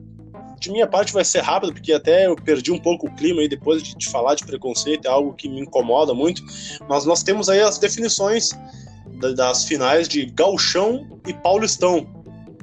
de 0.60 0.72
minha 0.72 0.88
parte 0.88 1.14
vai 1.14 1.24
ser 1.24 1.42
rápido, 1.42 1.74
porque 1.74 1.94
até 1.94 2.26
eu 2.26 2.36
perdi 2.36 2.72
um 2.72 2.80
pouco 2.80 3.08
o 3.08 3.16
clima 3.16 3.42
aí 3.42 3.48
depois 3.48 3.84
de, 3.84 3.96
de 3.96 4.10
falar 4.10 4.36
de 4.36 4.46
preconceito, 4.46 5.06
é 5.06 5.10
algo 5.10 5.34
que 5.34 5.48
me 5.48 5.62
incomoda 5.62 6.14
muito. 6.14 6.42
Mas 6.90 7.06
nós 7.06 7.22
temos 7.22 7.50
aí 7.50 7.62
as 7.62 7.78
definições 7.78 8.50
das 9.36 9.66
finais 9.66 10.08
de 10.08 10.26
Galchão 10.26 11.20
e 11.28 11.34
Paulistão. 11.34 12.08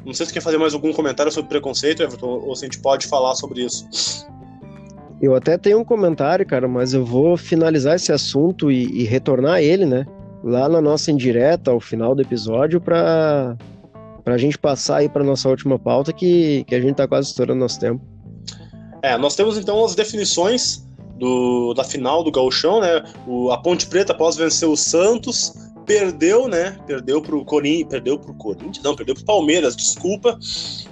Não 0.04 0.12
sei 0.12 0.26
se 0.26 0.32
quer 0.32 0.40
fazer 0.40 0.58
mais 0.58 0.74
algum 0.74 0.92
comentário 0.92 1.30
sobre 1.30 1.48
preconceito, 1.48 2.02
Everton, 2.02 2.26
ou 2.26 2.56
se 2.56 2.64
a 2.64 2.68
gente 2.68 2.80
pode 2.80 3.06
falar 3.06 3.34
sobre 3.34 3.64
isso. 3.64 3.86
Eu 5.20 5.36
até 5.36 5.56
tenho 5.56 5.78
um 5.78 5.84
comentário, 5.84 6.44
cara, 6.44 6.66
mas 6.66 6.92
eu 6.92 7.04
vou 7.04 7.36
finalizar 7.36 7.94
esse 7.94 8.12
assunto 8.12 8.72
e, 8.72 9.02
e 9.02 9.04
retornar 9.04 9.54
a 9.54 9.62
ele, 9.62 9.86
né? 9.86 10.04
Lá 10.42 10.68
na 10.68 10.80
nossa 10.80 11.12
indireta, 11.12 11.70
ao 11.70 11.78
final 11.78 12.14
do 12.14 12.22
episódio, 12.22 12.80
para 12.80 13.56
a 14.26 14.36
gente 14.36 14.58
passar 14.58 14.96
aí 14.96 15.08
para 15.08 15.22
nossa 15.22 15.48
última 15.48 15.78
pauta, 15.78 16.12
que, 16.12 16.64
que 16.64 16.74
a 16.74 16.80
gente 16.80 16.92
está 16.92 17.06
quase 17.06 17.28
estourando 17.28 17.60
nosso 17.60 17.78
tempo. 17.78 18.04
É, 19.00 19.16
nós 19.16 19.36
temos 19.36 19.56
então 19.56 19.84
as 19.84 19.94
definições 19.94 20.84
do, 21.18 21.72
da 21.74 21.84
final 21.84 22.24
do 22.24 22.32
Gauchão, 22.32 22.80
né? 22.80 23.04
O, 23.24 23.52
a 23.52 23.58
Ponte 23.58 23.86
Preta, 23.86 24.12
após 24.12 24.34
vencer 24.34 24.68
o 24.68 24.76
Santos, 24.76 25.52
perdeu, 25.82 26.48
né? 26.48 26.78
Perdeu 26.86 27.20
pro 27.20 27.44
Corinthians, 27.44 27.88
perdeu 27.88 28.18
pro 28.18 28.34
Corinthians, 28.34 28.82
não, 28.82 28.96
perdeu 28.96 29.14
pro 29.14 29.24
Palmeiras, 29.24 29.76
desculpa. 29.76 30.38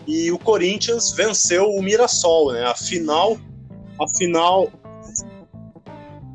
E 0.06 0.30
o 0.30 0.38
Corinthians 0.38 1.12
venceu 1.12 1.70
o 1.70 1.82
Mirassol, 1.82 2.52
né? 2.52 2.64
A 2.64 2.74
final, 2.74 3.36
a 4.00 4.08
final, 4.18 4.68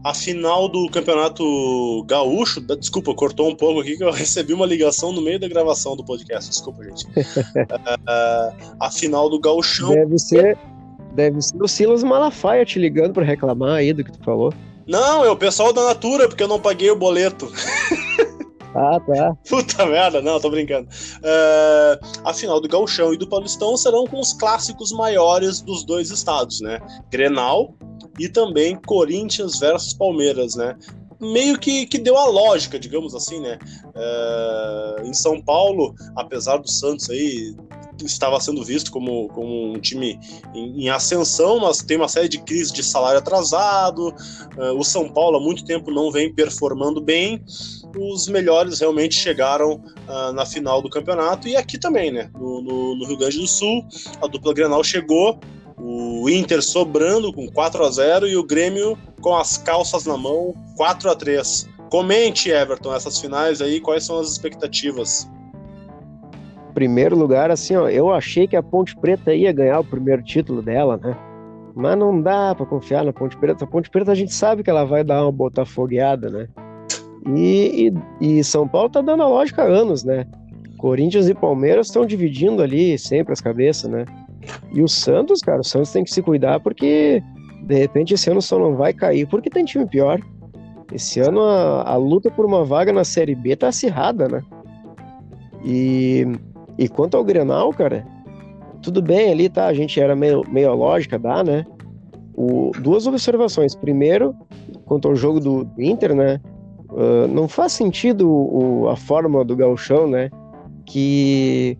a 0.04 0.14
final 0.14 0.68
do 0.68 0.90
Campeonato 0.90 2.04
Gaúcho, 2.06 2.62
desculpa, 2.62 3.14
cortou 3.14 3.50
um 3.50 3.56
pouco 3.56 3.82
aqui 3.82 3.98
que 3.98 4.04
eu 4.04 4.12
recebi 4.14 4.54
uma 4.54 4.66
ligação 4.66 5.12
no 5.12 5.22
meio 5.22 5.40
da 5.40 5.48
gravação 5.48 5.96
do 5.96 6.04
podcast, 6.04 6.50
desculpa, 6.50 6.84
gente. 6.84 7.06
uh, 7.06 8.56
a 8.80 8.92
final 8.92 9.30
do 9.30 9.40
Gaúchão. 9.40 9.90
Deve 9.90 10.18
ser, 10.18 10.58
deve 11.14 11.42
ser 11.42 11.62
o 11.62 11.68
Silas 11.68 12.04
Malafaia 12.04 12.66
te 12.66 12.80
ligando 12.80 13.14
para 13.14 13.26
reclamar 13.26 13.76
aí 13.76 13.94
do 13.94 14.04
que 14.04 14.12
tu 14.12 14.24
falou. 14.24 14.54
Não, 14.88 15.26
é 15.26 15.30
o 15.32 15.36
pessoal 15.36 15.74
da 15.74 15.84
Natura, 15.84 16.28
porque 16.28 16.44
eu 16.44 16.48
não 16.48 16.60
paguei 16.60 16.92
o 16.92 16.96
boleto. 16.96 17.52
Ah, 18.76 19.00
tá. 19.00 19.38
Puta 19.50 19.86
merda, 19.86 20.22
não, 20.22 20.40
tô 20.40 20.50
brincando. 20.50 20.90
Uh, 21.20 22.20
a 22.26 22.34
final 22.34 22.60
do 22.60 22.68
Gauchão 22.68 23.14
e 23.14 23.18
do 23.18 23.28
Paulistão 23.28 23.78
serão 23.78 24.06
com 24.06 24.20
os 24.20 24.34
clássicos 24.34 24.92
maiores 24.92 25.62
dos 25.62 25.86
dois 25.86 26.12
estados, 26.12 26.60
né? 26.60 26.80
Grenal 27.10 27.74
e 28.20 28.28
também 28.28 28.76
Corinthians 28.86 29.60
versus 29.60 29.94
Palmeiras, 29.94 30.56
né? 30.56 30.76
meio 31.20 31.58
que, 31.58 31.86
que 31.86 31.98
deu 31.98 32.18
a 32.18 32.28
lógica, 32.28 32.78
digamos 32.78 33.16
assim, 33.16 33.40
né? 33.40 33.58
É, 33.96 35.04
em 35.06 35.14
São 35.14 35.42
Paulo, 35.42 35.96
apesar 36.16 36.58
do 36.58 36.70
Santos 36.70 37.10
aí 37.10 37.56
estava 38.04 38.40
sendo 38.40 38.64
visto 38.64 38.92
como, 38.92 39.28
como 39.30 39.74
um 39.74 39.80
time 39.80 40.20
em, 40.54 40.86
em, 40.86 40.90
ascensão, 40.90 41.60
mas 41.60 41.78
tem 41.80 41.98
uma 41.98 42.08
série 42.08 42.28
de 42.28 42.40
crises 42.40 42.72
de 42.72 42.84
salário 42.84 43.20
atrasado. 43.20 44.14
Uh, 44.58 44.78
o 44.78 44.84
São 44.84 45.10
Paulo 45.10 45.38
há 45.38 45.40
muito 45.40 45.66
tempo 45.66 45.92
não 45.92 46.12
vem 46.12 46.34
performando 46.34 47.00
bem. 47.02 47.44
Os 47.98 48.28
melhores 48.28 48.80
realmente 48.80 49.16
chegaram 49.16 49.74
uh, 49.74 50.34
na 50.34 50.46
final 50.46 50.82
do 50.82 50.90
campeonato 50.90 51.48
e 51.48 51.56
aqui 51.56 51.78
também, 51.78 52.12
né? 52.12 52.30
No, 52.34 52.62
no, 52.62 52.96
no 52.96 53.06
Rio 53.06 53.18
Grande 53.18 53.38
do 53.38 53.48
Sul, 53.48 53.86
a 54.22 54.28
dupla 54.28 54.54
Grenal 54.54 54.84
chegou, 54.84 55.40
o 55.78 56.30
Inter 56.30 56.62
sobrando 56.64 57.32
com 57.32 57.48
4 57.48 57.86
a 57.86 57.92
0 57.92 58.28
e 58.28 58.36
o 58.36 58.44
Grêmio 58.44 58.98
com 59.22 59.36
as 59.36 59.58
calças 59.58 60.06
na 60.06 60.18
mão, 60.18 60.54
4 60.76 61.10
a 61.10 61.16
3 61.16 61.76
Comente, 61.90 62.50
Everton, 62.50 62.94
essas 62.94 63.20
finais 63.20 63.62
aí, 63.62 63.80
quais 63.80 64.04
são 64.04 64.20
as 64.20 64.30
expectativas? 64.30 65.28
Primeiro 66.76 67.18
lugar, 67.18 67.50
assim, 67.50 67.76
ó, 67.76 67.88
eu 67.90 68.12
achei 68.12 68.46
que 68.46 68.56
a 68.56 68.62
Ponte 68.62 68.96
Preta 68.98 69.34
ia 69.34 69.52
ganhar 69.54 69.80
o 69.80 69.84
primeiro 69.84 70.22
título 70.22 70.62
dela, 70.62 70.98
né? 70.98 71.18
Mas 71.74 71.98
não 71.98 72.22
dá 72.22 72.54
para 72.54 72.66
confiar 72.66 73.06
na 73.06 73.14
Ponte 73.14 73.38
Preta. 73.38 73.64
A 73.64 73.68
Ponte 73.68 73.90
Preta 73.90 74.12
a 74.12 74.16
gente 74.16 74.34
sabe 74.34 74.62
que 74.62 74.70
ela 74.70 74.84
vai 74.84 75.04
dar 75.04 75.24
uma 75.24 75.32
botafogueada, 75.32 76.30
né? 76.30 76.48
E, 77.34 77.92
e, 78.22 78.38
e 78.40 78.44
São 78.44 78.68
Paulo 78.68 78.90
tá 78.90 79.02
dando 79.02 79.24
a 79.24 79.28
lógica 79.28 79.64
há 79.64 79.66
anos, 79.66 80.04
né? 80.04 80.28
Corinthians 80.78 81.30
e 81.30 81.34
Palmeiras 81.34 81.88
estão 81.88 82.06
dividindo 82.06 82.62
ali 82.62 82.98
sempre 83.00 83.34
as 83.34 83.42
cabeças, 83.42 83.90
né? 83.90 84.06
E 84.74 84.84
o 84.84 84.88
Santos, 84.88 85.42
cara, 85.42 85.62
o 85.62 85.64
Santos 85.64 85.92
tem 85.92 86.04
que 86.04 86.14
se 86.14 86.22
cuidar 86.22 86.60
porque 86.60 87.24
de 87.64 87.76
repente 87.76 88.14
esse 88.14 88.30
ano 88.30 88.42
só 88.42 88.60
não 88.60 88.76
vai 88.76 88.94
cair 88.94 89.26
porque 89.28 89.50
tem 89.50 89.66
time 89.66 89.88
pior. 89.88 90.20
Esse 90.94 91.20
ano 91.22 91.42
a, 91.42 91.90
a 91.90 91.96
luta 91.96 92.30
por 92.30 92.46
uma 92.46 92.64
vaga 92.64 92.94
na 92.94 93.04
Série 93.04 93.34
B 93.34 93.56
tá 93.56 93.70
acirrada, 93.70 94.28
né? 94.28 94.44
E 95.64 96.28
e 96.78 96.88
quanto 96.90 97.16
ao 97.16 97.24
Grenal, 97.24 97.72
cara, 97.72 98.06
tudo 98.82 99.02
bem 99.02 99.32
ali, 99.32 99.50
tá? 99.50 99.68
A 99.68 99.74
gente 99.74 100.00
era 100.00 100.16
meio, 100.16 100.44
meio 100.50 100.74
lógica, 100.74 101.18
dá, 101.18 101.44
né? 101.44 101.66
O, 102.36 102.72
duas 102.80 103.08
observações. 103.08 103.74
Primeiro, 103.74 104.36
quanto 104.86 105.08
ao 105.08 105.16
jogo 105.16 105.40
do, 105.40 105.68
Inter, 105.78 106.14
né? 106.14 106.40
Uh, 106.90 107.28
não 107.28 107.48
faz 107.48 107.72
sentido 107.72 108.30
o, 108.30 108.88
a 108.90 108.96
forma 108.96 109.44
do 109.44 109.56
gauchão, 109.56 110.08
né? 110.08 110.30
Que, 110.86 111.78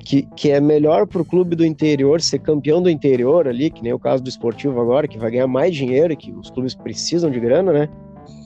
que, 0.00 0.22
que 0.34 0.50
é 0.50 0.60
melhor 0.60 1.06
para 1.06 1.22
o 1.22 1.24
clube 1.24 1.54
do 1.54 1.64
interior 1.64 2.20
ser 2.20 2.40
campeão 2.40 2.82
do 2.82 2.90
interior 2.90 3.46
ali, 3.46 3.70
que 3.70 3.82
nem 3.82 3.92
o 3.92 3.98
caso 3.98 4.22
do 4.22 4.28
esportivo 4.28 4.80
agora, 4.80 5.06
que 5.06 5.18
vai 5.18 5.30
ganhar 5.30 5.46
mais 5.46 5.76
dinheiro 5.76 6.16
que 6.16 6.32
os 6.32 6.50
clubes 6.50 6.74
precisam 6.74 7.30
de 7.30 7.38
grana, 7.38 7.72
né? 7.72 7.88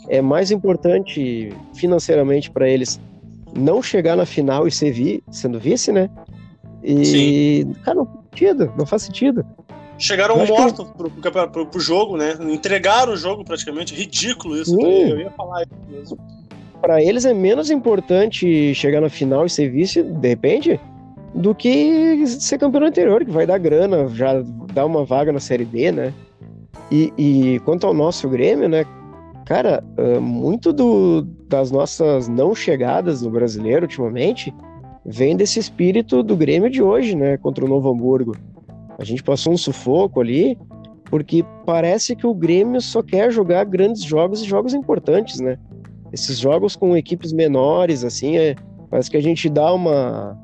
É 0.08 0.20
mais 0.20 0.50
importante 0.50 1.50
financeiramente 1.72 2.50
para 2.50 2.68
eles 2.68 3.00
não 3.56 3.82
chegar 3.82 4.16
na 4.16 4.26
final 4.26 4.66
e 4.66 4.70
ser 4.70 4.90
vi, 4.90 5.22
sendo 5.30 5.58
vice, 5.58 5.92
né? 5.92 6.08
E, 6.82 7.04
Sim. 7.64 7.72
cara, 7.84 7.96
não 7.96 8.06
faz 8.06 8.22
sentido, 8.30 8.72
não 8.76 8.86
faz 8.86 9.02
sentido. 9.02 9.46
Chegaram 9.98 10.44
mortos 10.46 10.88
que... 10.88 10.96
pro, 10.96 11.10
pro, 11.10 11.48
pro, 11.48 11.66
pro, 11.66 11.80
jogo, 11.80 12.16
né? 12.16 12.36
Entregaram 12.40 13.12
o 13.12 13.16
jogo 13.16 13.44
praticamente. 13.44 13.94
Ridículo 13.94 14.56
isso. 14.56 14.74
Eu 14.80 15.20
ia 15.20 15.30
falar 15.30 15.62
isso 15.62 15.72
mesmo. 15.88 16.18
Pra 16.80 17.00
eles 17.00 17.24
é 17.24 17.32
menos 17.32 17.70
importante 17.70 18.74
chegar 18.74 19.00
na 19.00 19.08
final 19.08 19.46
e 19.46 19.50
ser 19.50 19.68
vice, 19.70 20.02
de 20.02 20.28
repente, 20.28 20.80
do 21.32 21.54
que 21.54 22.26
ser 22.26 22.58
campeão 22.58 22.84
anterior, 22.84 23.24
que 23.24 23.30
vai 23.30 23.46
dar 23.46 23.58
grana, 23.58 24.08
já 24.08 24.42
dá 24.74 24.84
uma 24.84 25.04
vaga 25.04 25.30
na 25.30 25.38
Série 25.38 25.64
D, 25.64 25.92
né? 25.92 26.12
E, 26.90 27.12
e 27.16 27.60
quanto 27.60 27.86
ao 27.86 27.94
nosso 27.94 28.28
Grêmio, 28.28 28.68
né? 28.68 28.84
Cara, 29.46 29.84
uh, 29.96 30.20
muito 30.20 30.72
do, 30.72 31.22
das 31.52 31.70
nossas 31.70 32.28
não 32.28 32.54
chegadas 32.54 33.20
no 33.20 33.30
brasileiro 33.30 33.82
ultimamente 33.82 34.52
vem 35.04 35.36
desse 35.36 35.58
espírito 35.58 36.22
do 36.22 36.34
Grêmio 36.34 36.70
de 36.70 36.82
hoje, 36.82 37.14
né? 37.14 37.36
Contra 37.36 37.64
o 37.64 37.68
Novo 37.68 37.90
Hamburgo. 37.90 38.34
A 38.98 39.04
gente 39.04 39.22
passou 39.22 39.52
um 39.52 39.56
sufoco 39.58 40.20
ali, 40.20 40.56
porque 41.04 41.44
parece 41.66 42.16
que 42.16 42.26
o 42.26 42.32
Grêmio 42.32 42.80
só 42.80 43.02
quer 43.02 43.30
jogar 43.30 43.64
grandes 43.64 44.02
jogos 44.02 44.42
e 44.42 44.46
jogos 44.46 44.72
importantes, 44.72 45.40
né? 45.40 45.58
Esses 46.10 46.38
jogos 46.38 46.74
com 46.74 46.96
equipes 46.96 47.32
menores, 47.34 48.02
assim, 48.02 48.38
é, 48.38 48.54
parece 48.88 49.10
que 49.10 49.18
a 49.18 49.22
gente 49.22 49.50
dá 49.50 49.74
uma. 49.74 50.38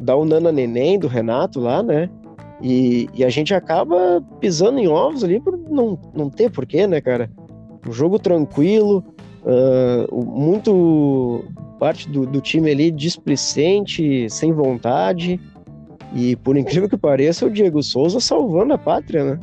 dá 0.00 0.16
o 0.16 0.22
um 0.22 0.24
nana 0.24 0.50
neném 0.50 0.98
do 0.98 1.06
Renato 1.06 1.60
lá, 1.60 1.82
né? 1.82 2.08
E, 2.62 3.10
e, 3.12 3.22
a 3.22 3.28
gente 3.28 3.52
acaba 3.52 4.24
pisando 4.40 4.78
em 4.78 4.88
ovos 4.88 5.22
ali 5.22 5.38
por 5.38 5.58
não, 5.68 5.98
não 6.14 6.30
ter 6.30 6.50
porquê, 6.50 6.86
né, 6.86 7.02
cara? 7.02 7.30
um 7.88 7.92
jogo 7.92 8.18
tranquilo, 8.18 9.04
uh, 9.46 10.24
muito 10.24 11.44
parte 11.78 12.08
do, 12.08 12.26
do, 12.26 12.40
time 12.40 12.70
ali 12.70 12.90
displicente, 12.90 14.28
sem 14.28 14.52
vontade. 14.52 15.40
E 16.14 16.36
por 16.36 16.56
incrível 16.56 16.88
que 16.88 16.96
pareça, 16.96 17.46
o 17.46 17.50
Diego 17.50 17.82
Souza 17.82 18.20
salvando 18.20 18.74
a 18.74 18.78
pátria, 18.78 19.24
né? 19.24 19.40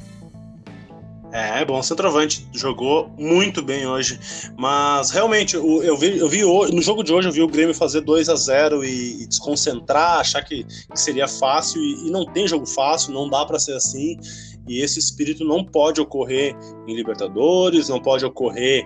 É, 1.34 1.66
bom 1.66 1.82
centroavante, 1.82 2.48
jogou 2.54 3.10
muito 3.18 3.64
bem 3.64 3.88
hoje. 3.88 4.20
Mas 4.56 5.10
realmente, 5.10 5.56
eu 5.56 5.98
vi, 5.98 6.20
eu 6.20 6.30
vi 6.30 6.44
no 6.44 6.80
jogo 6.80 7.04
de 7.04 7.12
hoje, 7.12 7.28
eu 7.28 7.32
vi 7.32 7.42
o 7.42 7.48
Grêmio 7.48 7.74
fazer 7.74 8.02
2 8.02 8.30
a 8.30 8.36
0 8.36 8.86
e, 8.86 9.24
e 9.24 9.28
desconcentrar, 9.28 10.20
achar 10.20 10.44
que, 10.44 10.64
que 10.64 11.00
seria 11.00 11.28
fácil, 11.28 11.82
e, 11.82 12.08
e, 12.08 12.12
não 12.12 12.24
tem 12.24 12.48
jogo 12.48 12.68
fácil, 12.68 13.14
não 13.14 13.28
dá 13.28 13.44
para 13.48 13.58
ser 13.58 13.74
assim 13.74 14.16
e 14.68 14.82
esse 14.82 15.00
espírito 15.00 15.44
não 15.44 15.64
pode 15.64 16.00
ocorrer 16.00 16.56
em 16.88 16.96
Libertadores, 16.96 17.90
não 17.90 18.00
pode 18.00 18.26
ocorrer 18.26 18.86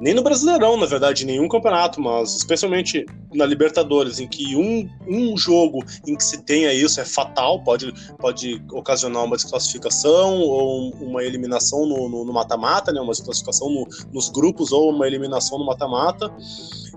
nem 0.00 0.14
no 0.14 0.22
Brasileirão, 0.22 0.76
na 0.76 0.86
verdade, 0.86 1.22
em 1.22 1.26
nenhum 1.26 1.48
campeonato, 1.48 2.00
mas 2.00 2.34
especialmente 2.34 3.06
na 3.32 3.46
Libertadores, 3.46 4.18
em 4.18 4.26
que 4.26 4.56
um, 4.56 4.88
um 5.06 5.36
jogo 5.36 5.84
em 6.06 6.16
que 6.16 6.24
se 6.24 6.42
tenha 6.42 6.72
isso 6.72 7.00
é 7.00 7.04
fatal, 7.04 7.62
pode, 7.62 7.92
pode 8.18 8.62
ocasionar 8.72 9.24
uma 9.24 9.36
desclassificação 9.36 10.40
ou 10.40 10.90
uma 11.00 11.22
eliminação 11.22 11.86
no 11.86 12.32
mata-mata, 12.32 12.92
né, 12.92 13.00
uma 13.00 13.12
desclassificação 13.12 13.70
no, 13.70 13.86
nos 14.12 14.28
grupos 14.28 14.72
ou 14.72 14.90
uma 14.90 15.06
eliminação 15.06 15.58
no 15.58 15.66
mata-mata. 15.66 16.32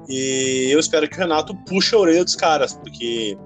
E 0.10 0.70
eu 0.72 0.80
espero 0.80 1.08
que 1.08 1.16
o 1.16 1.20
Renato 1.20 1.56
puxe 1.68 1.96
a 1.96 2.00
orelha 2.00 2.24
dos 2.24 2.36
caras, 2.36 2.74
porque 2.74 3.38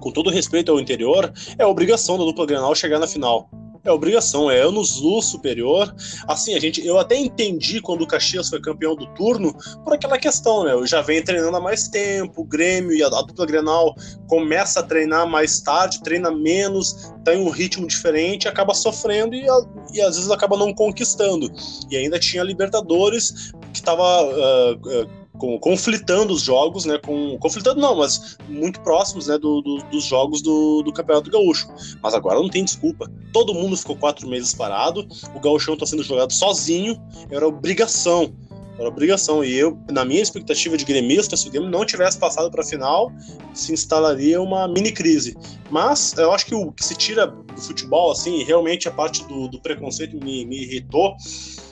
com 0.00 0.12
todo 0.12 0.30
respeito 0.30 0.70
ao 0.70 0.80
interior, 0.80 1.32
é 1.58 1.66
obrigação 1.66 2.16
da 2.18 2.24
dupla 2.24 2.46
Grenal 2.46 2.74
chegar 2.74 2.98
na 2.98 3.06
final. 3.06 3.50
É 3.84 3.90
obrigação, 3.90 4.50
é 4.50 4.60
anos 4.60 5.00
luz 5.00 5.26
superior. 5.26 5.94
Assim, 6.26 6.54
a 6.54 6.60
gente, 6.60 6.84
eu 6.86 6.98
até 6.98 7.16
entendi 7.16 7.80
quando 7.80 8.02
o 8.02 8.06
Caxias 8.06 8.48
foi 8.48 8.60
campeão 8.60 8.94
do 8.94 9.06
turno 9.14 9.54
por 9.84 9.94
aquela 9.94 10.18
questão, 10.18 10.64
né? 10.64 10.72
Eu 10.72 10.86
já 10.86 11.00
venho 11.00 11.24
treinando 11.24 11.56
há 11.56 11.60
mais 11.60 11.88
tempo, 11.88 12.42
o 12.42 12.44
Grêmio 12.44 12.92
e 12.92 13.02
a, 13.02 13.06
a 13.06 13.22
dupla 13.22 13.46
Grenal 13.46 13.94
começa 14.26 14.80
a 14.80 14.82
treinar 14.82 15.26
mais 15.26 15.60
tarde, 15.60 16.02
treina 16.02 16.30
menos, 16.30 17.12
tem 17.24 17.38
um 17.38 17.50
ritmo 17.50 17.86
diferente, 17.86 18.48
acaba 18.48 18.74
sofrendo 18.74 19.34
e, 19.34 19.48
a, 19.48 19.60
e 19.92 20.00
às 20.00 20.16
vezes 20.16 20.30
acaba 20.30 20.56
não 20.56 20.74
conquistando. 20.74 21.50
E 21.90 21.96
ainda 21.96 22.18
tinha 22.18 22.42
Libertadores 22.42 23.52
que 23.72 23.80
estava 23.80 24.24
uh, 24.24 24.74
uh, 24.74 25.17
com, 25.38 25.58
conflitando 25.58 26.32
os 26.32 26.42
jogos, 26.42 26.84
né? 26.84 26.98
Com, 26.98 27.38
conflitando 27.38 27.80
não, 27.80 27.96
mas 27.96 28.36
muito 28.48 28.80
próximos, 28.80 29.28
né? 29.28 29.38
Do, 29.38 29.62
do, 29.62 29.78
dos 29.90 30.04
jogos 30.04 30.42
do, 30.42 30.82
do 30.82 30.92
Campeonato 30.92 31.30
Gaúcho. 31.30 31.68
Mas 32.02 32.12
agora 32.14 32.38
não 32.38 32.48
tem 32.48 32.64
desculpa. 32.64 33.10
Todo 33.32 33.54
mundo 33.54 33.76
ficou 33.76 33.96
quatro 33.96 34.28
meses 34.28 34.54
parado. 34.54 35.06
O 35.34 35.40
Gaúchão 35.40 35.74
está 35.74 35.86
sendo 35.86 36.02
jogado 36.02 36.32
sozinho. 36.32 37.00
Era 37.30 37.46
obrigação. 37.46 38.34
Era 38.78 38.88
obrigação. 38.88 39.44
E 39.44 39.54
eu, 39.54 39.78
na 39.90 40.04
minha 40.04 40.20
expectativa 40.20 40.76
de 40.76 40.84
gremista, 40.84 41.36
se 41.36 41.48
o 41.48 41.50
Grêmio 41.50 41.70
não 41.70 41.84
tivesse 41.84 42.18
passado 42.18 42.50
para 42.50 42.62
a 42.62 42.66
final, 42.66 43.12
se 43.54 43.72
instalaria 43.72 44.40
uma 44.40 44.68
mini 44.68 44.92
crise. 44.92 45.36
Mas 45.70 46.14
eu 46.16 46.32
acho 46.32 46.46
que 46.46 46.54
o 46.54 46.72
que 46.72 46.84
se 46.84 46.94
tira 46.94 47.26
do 47.26 47.60
futebol, 47.60 48.12
assim, 48.12 48.42
realmente 48.44 48.88
a 48.88 48.90
parte 48.90 49.24
do, 49.24 49.48
do 49.48 49.60
preconceito 49.60 50.16
me, 50.16 50.44
me 50.44 50.62
irritou 50.62 51.16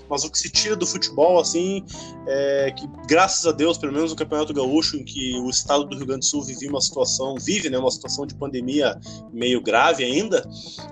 mas 0.08 0.24
o 0.24 0.30
que 0.30 0.38
se 0.38 0.50
tira 0.50 0.76
do 0.76 0.86
futebol, 0.86 1.38
assim, 1.38 1.84
é 2.26 2.72
que 2.76 2.88
graças 3.06 3.46
a 3.46 3.52
Deus, 3.52 3.78
pelo 3.78 3.92
menos 3.92 4.10
no 4.10 4.16
Campeonato 4.16 4.52
Gaúcho, 4.52 4.96
em 4.96 5.04
que 5.04 5.38
o 5.38 5.50
estado 5.50 5.84
do 5.84 5.96
Rio 5.96 6.06
Grande 6.06 6.20
do 6.20 6.24
Sul 6.26 6.42
vive 6.42 6.68
uma 6.68 6.80
situação, 6.80 7.36
vive, 7.36 7.70
né, 7.70 7.78
uma 7.78 7.90
situação 7.90 8.26
de 8.26 8.34
pandemia 8.34 8.98
meio 9.32 9.60
grave 9.60 10.04
ainda, 10.04 10.48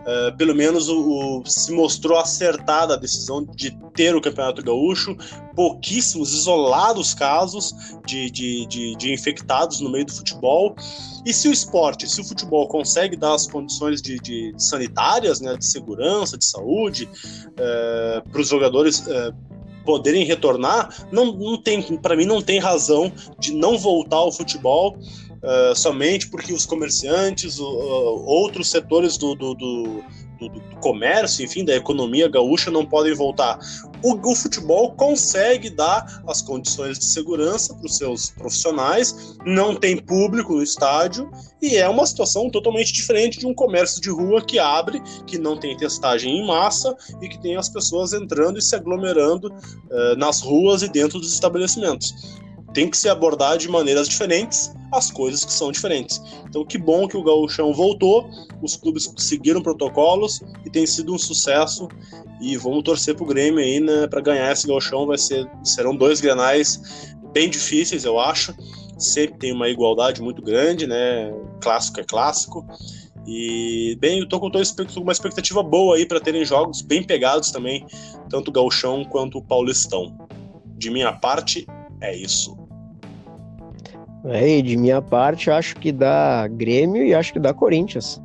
é, 0.07 0.31
pelo 0.33 0.55
menos 0.55 0.89
o, 0.89 1.41
o, 1.41 1.47
se 1.47 1.73
mostrou 1.73 2.19
acertada 2.19 2.95
a 2.95 2.97
decisão 2.97 3.45
de 3.45 3.77
ter 3.95 4.15
o 4.15 4.21
Campeonato 4.21 4.63
Gaúcho, 4.63 5.17
pouquíssimos, 5.55 6.33
isolados 6.33 7.15
casos 7.15 7.75
de, 8.07 8.31
de, 8.31 8.67
de, 8.67 8.97
de 8.97 9.13
infectados 9.13 9.81
no 9.81 9.91
meio 9.91 10.07
do 10.07 10.13
futebol, 10.13 10.75
e 11.25 11.33
se 11.33 11.49
o 11.49 11.53
esporte, 11.53 12.09
se 12.09 12.21
o 12.21 12.25
futebol 12.25 12.69
consegue 12.69 13.17
dar 13.17 13.35
as 13.35 13.47
condições 13.47 14.03
de, 14.03 14.19
de 14.19 14.55
sanitárias, 14.59 15.41
né, 15.41 15.57
de 15.57 15.65
segurança, 15.65 16.37
de 16.37 16.47
saúde, 16.47 17.09
é, 17.57 18.23
para 18.31 18.41
os 18.41 18.49
jogadores 18.49 19.07
é, 19.09 19.33
poderem 19.85 20.25
retornar, 20.25 21.07
não, 21.13 21.33
não 21.33 21.61
tem, 21.61 21.83
para 21.99 22.17
mim 22.17 22.25
não 22.25 22.43
tem 22.43 22.59
razão 22.59 23.13
de 23.39 23.53
não 23.53 23.79
voltar 23.79 24.17
ao 24.17 24.33
futebol 24.33 24.97
uh, 25.45 25.75
somente 25.75 26.29
porque 26.29 26.53
os 26.53 26.67
comerciantes, 26.67 27.59
uh, 27.59 27.65
outros 27.65 28.71
setores 28.71 29.17
do, 29.19 29.35
do, 29.35 29.55
do, 29.55 30.03
do, 30.41 30.77
comércio, 30.81 31.45
enfim, 31.45 31.65
da 31.65 31.75
economia 31.75 32.29
gaúcha 32.29 32.71
não 32.71 32.85
podem 32.85 33.15
voltar. 33.15 33.59
O, 34.05 34.31
o 34.31 34.37
futebol 34.37 34.93
consegue 34.93 35.71
dar 35.71 36.23
as 36.29 36.43
condições 36.43 36.99
de 36.99 37.07
segurança 37.07 37.75
para 37.75 37.87
os 37.87 37.97
seus 37.97 38.31
profissionais, 38.31 39.35
não 39.47 39.75
tem 39.75 39.97
público 39.97 40.53
no 40.53 40.63
estádio 40.63 41.31
e 41.63 41.77
é 41.77 41.89
uma 41.89 42.07
situação 42.07 42.51
totalmente 42.51 42.93
diferente 42.93 43.39
de 43.39 43.47
um 43.47 43.55
comércio 43.55 44.03
de 44.03 44.11
rua 44.11 44.45
que 44.45 44.59
abre, 44.59 45.03
que 45.27 45.39
não 45.39 45.57
tem 45.57 45.75
testagem 45.75 46.39
em 46.39 46.47
massa 46.47 46.95
e 47.23 47.29
que 47.29 47.41
tem 47.41 47.57
as 47.57 47.71
pessoas 47.71 48.13
entrando 48.13 48.59
e 48.59 48.63
se 48.63 48.77
aglomerando 48.77 49.49
uh, 49.49 50.17
nas 50.19 50.43
ruas 50.43 50.83
e 50.83 50.89
dentro 50.89 51.19
dos 51.19 51.33
estabelecimentos 51.33 52.44
tem 52.75 52.91
que 52.91 52.99
se 52.99 53.09
abordar 53.09 53.57
de 53.57 53.69
maneiras 53.69 54.09
diferentes 54.09 54.75
as 54.93 55.11
coisas 55.11 55.45
que 55.45 55.53
são 55.53 55.73
diferentes. 55.73 56.21
Então, 56.49 56.65
que 56.65 56.77
bom 56.77 57.09
que 57.09 57.17
o 57.17 57.23
Gauchão 57.23 57.73
voltou, 57.73 58.29
os 58.61 58.77
clubes 58.77 59.13
seguiram 59.17 59.63
protocolos 59.63 60.41
e 60.65 60.71
tem 60.71 60.87
sido 60.87 61.15
um 61.15 61.19
sucesso. 61.19 61.89
E 62.41 62.57
vamos 62.57 62.83
torcer 62.83 63.15
pro 63.15 63.25
Grêmio 63.25 63.61
aí, 63.61 63.81
né, 63.81 64.07
para 64.07 64.21
ganhar 64.21 64.53
esse 64.53 64.67
Gauchão. 64.67 65.07
Vai 65.07 65.19
ser, 65.19 65.49
serão 65.63 65.97
dois 65.97 66.21
granais 66.21 67.15
bem 67.33 67.49
difíceis, 67.49 68.05
eu 68.05 68.19
acho. 68.19 68.55
Sempre 68.99 69.39
tem 69.39 69.53
uma 69.53 69.69
igualdade 69.69 70.23
muito 70.23 70.41
grande, 70.43 70.87
né? 70.87 71.33
Clássico 71.61 72.01
é 72.01 72.05
clássico. 72.05 72.65
E, 73.27 73.97
bem, 74.01 74.21
eu 74.21 74.29
tô 74.29 74.39
com 74.39 74.51
uma 75.01 75.13
expectativa 75.13 75.63
boa 75.63 75.97
aí 75.97 76.07
para 76.07 76.21
terem 76.21 76.45
jogos 76.45 76.83
bem 76.83 77.03
pegados 77.03 77.51
também, 77.51 77.87
tanto 78.29 78.49
o 78.49 78.53
Gauchão 78.53 79.05
quanto 79.05 79.39
o 79.39 79.43
Paulistão. 79.43 80.17
De 80.77 80.91
minha 80.91 81.13
parte, 81.13 81.67
é 82.01 82.15
isso. 82.15 82.64
É, 84.27 84.63
de 84.63 84.77
minha 84.77 85.03
parte, 85.03 85.51
acho 85.51 85.77
que 85.77 85.93
dá 85.93 86.49
Grêmio 86.49 87.05
e 87.05 87.15
acho 87.15 87.33
que 87.33 87.39
dá 87.39 87.53
Corinthians. 87.53 88.21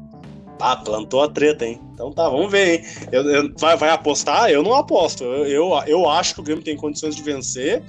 Ah, 0.59 0.75
plantou 0.75 1.21
a 1.23 1.29
treta, 1.29 1.65
hein? 1.65 1.79
Então 1.93 2.11
tá, 2.11 2.27
vamos 2.29 2.51
ver, 2.51 2.79
hein? 2.79 2.85
Eu, 3.11 3.23
eu, 3.29 3.53
vai, 3.57 3.77
vai 3.77 3.89
apostar? 3.89 4.49
Eu 4.49 4.61
não 4.63 4.73
aposto. 4.73 5.23
Eu, 5.23 5.45
eu, 5.45 5.83
eu, 5.87 6.09
acho 6.09 6.35
que 6.35 6.41
o 6.41 6.43
Grêmio 6.43 6.63
tem 6.63 6.75
condições 6.75 7.15
de 7.15 7.23
vencer, 7.23 7.83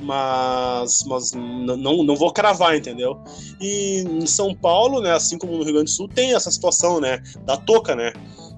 mas, 0.00 1.04
mas 1.06 1.32
não, 1.32 2.02
não 2.04 2.16
vou 2.16 2.32
cravar, 2.32 2.76
entendeu? 2.76 3.18
E 3.60 4.04
em 4.08 4.26
São 4.26 4.54
Paulo, 4.54 5.00
né, 5.00 5.12
assim 5.12 5.38
como 5.38 5.56
no 5.56 5.64
Rio 5.64 5.74
Grande 5.74 5.90
do 5.90 5.94
Sul, 5.94 6.08
tem 6.08 6.34
essa 6.34 6.50
situação, 6.50 7.00
né, 7.00 7.20
da 7.44 7.56
toca, 7.56 7.96
né? 7.96 8.12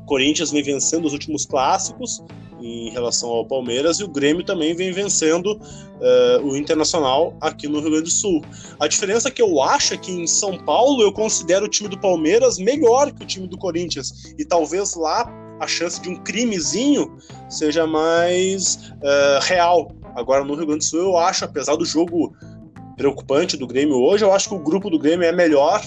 Corinthians 0.07 0.51
vem 0.51 0.63
vencendo 0.63 1.05
os 1.05 1.13
últimos 1.13 1.45
clássicos, 1.45 2.23
em 2.67 2.91
relação 2.91 3.29
ao 3.31 3.47
Palmeiras 3.47 3.99
e 3.99 4.05
o 4.05 4.09
Grêmio 4.09 4.45
também 4.45 4.75
vem 4.75 4.93
vencendo 4.93 5.53
uh, 5.55 6.45
o 6.45 6.57
Internacional 6.57 7.37
aqui 7.41 7.69
no 7.69 7.81
Rio 7.81 7.91
Grande 7.91 8.05
do 8.05 8.11
Sul. 8.11 8.43
A 8.81 8.87
diferença 8.87 9.31
que 9.31 9.41
eu 9.41 9.63
acho 9.63 9.95
é 9.95 9.97
que 9.97 10.11
em 10.11 10.27
São 10.27 10.59
Paulo 10.59 11.03
eu 11.03 11.13
considero 11.13 11.67
o 11.67 11.69
time 11.69 11.89
do 11.89 11.99
Palmeiras 11.99 12.59
melhor 12.59 13.13
que 13.13 13.23
o 13.23 13.27
time 13.27 13.47
do 13.47 13.57
Corinthians 13.57 14.35
e 14.39 14.45
talvez 14.45 14.95
lá 14.95 15.31
a 15.61 15.67
chance 15.67 16.01
de 16.01 16.09
um 16.09 16.17
crimezinho 16.17 17.17
seja 17.49 17.87
mais 17.87 18.77
uh, 18.97 19.41
real. 19.43 19.93
Agora 20.15 20.45
no 20.45 20.55
Rio 20.55 20.67
Grande 20.67 20.85
do 20.85 20.85
Sul 20.85 21.01
eu 21.01 21.17
acho, 21.17 21.45
apesar 21.45 21.77
do 21.77 21.85
jogo 21.85 22.35
preocupante 22.97 23.57
do 23.57 23.67
Grêmio 23.67 23.97
hoje, 23.97 24.25
eu 24.25 24.33
acho 24.33 24.49
que 24.49 24.55
o 24.55 24.59
grupo 24.59 24.91
do 24.91 24.99
Grêmio 24.99 25.27
é 25.27 25.33
melhor 25.33 25.83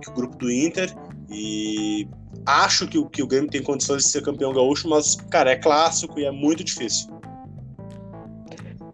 que 0.00 0.10
o 0.10 0.14
grupo 0.14 0.36
do 0.36 0.50
Inter 0.50 0.94
e 1.30 2.06
acho 2.46 2.86
que, 2.86 3.02
que 3.08 3.22
o 3.22 3.26
Grêmio 3.26 3.50
tem 3.50 3.62
condições 3.62 4.04
de 4.04 4.10
ser 4.10 4.22
campeão 4.22 4.52
gaúcho, 4.52 4.88
mas, 4.88 5.16
cara, 5.30 5.50
é 5.50 5.56
clássico 5.56 6.18
e 6.18 6.24
é 6.24 6.30
muito 6.30 6.64
difícil. 6.64 7.08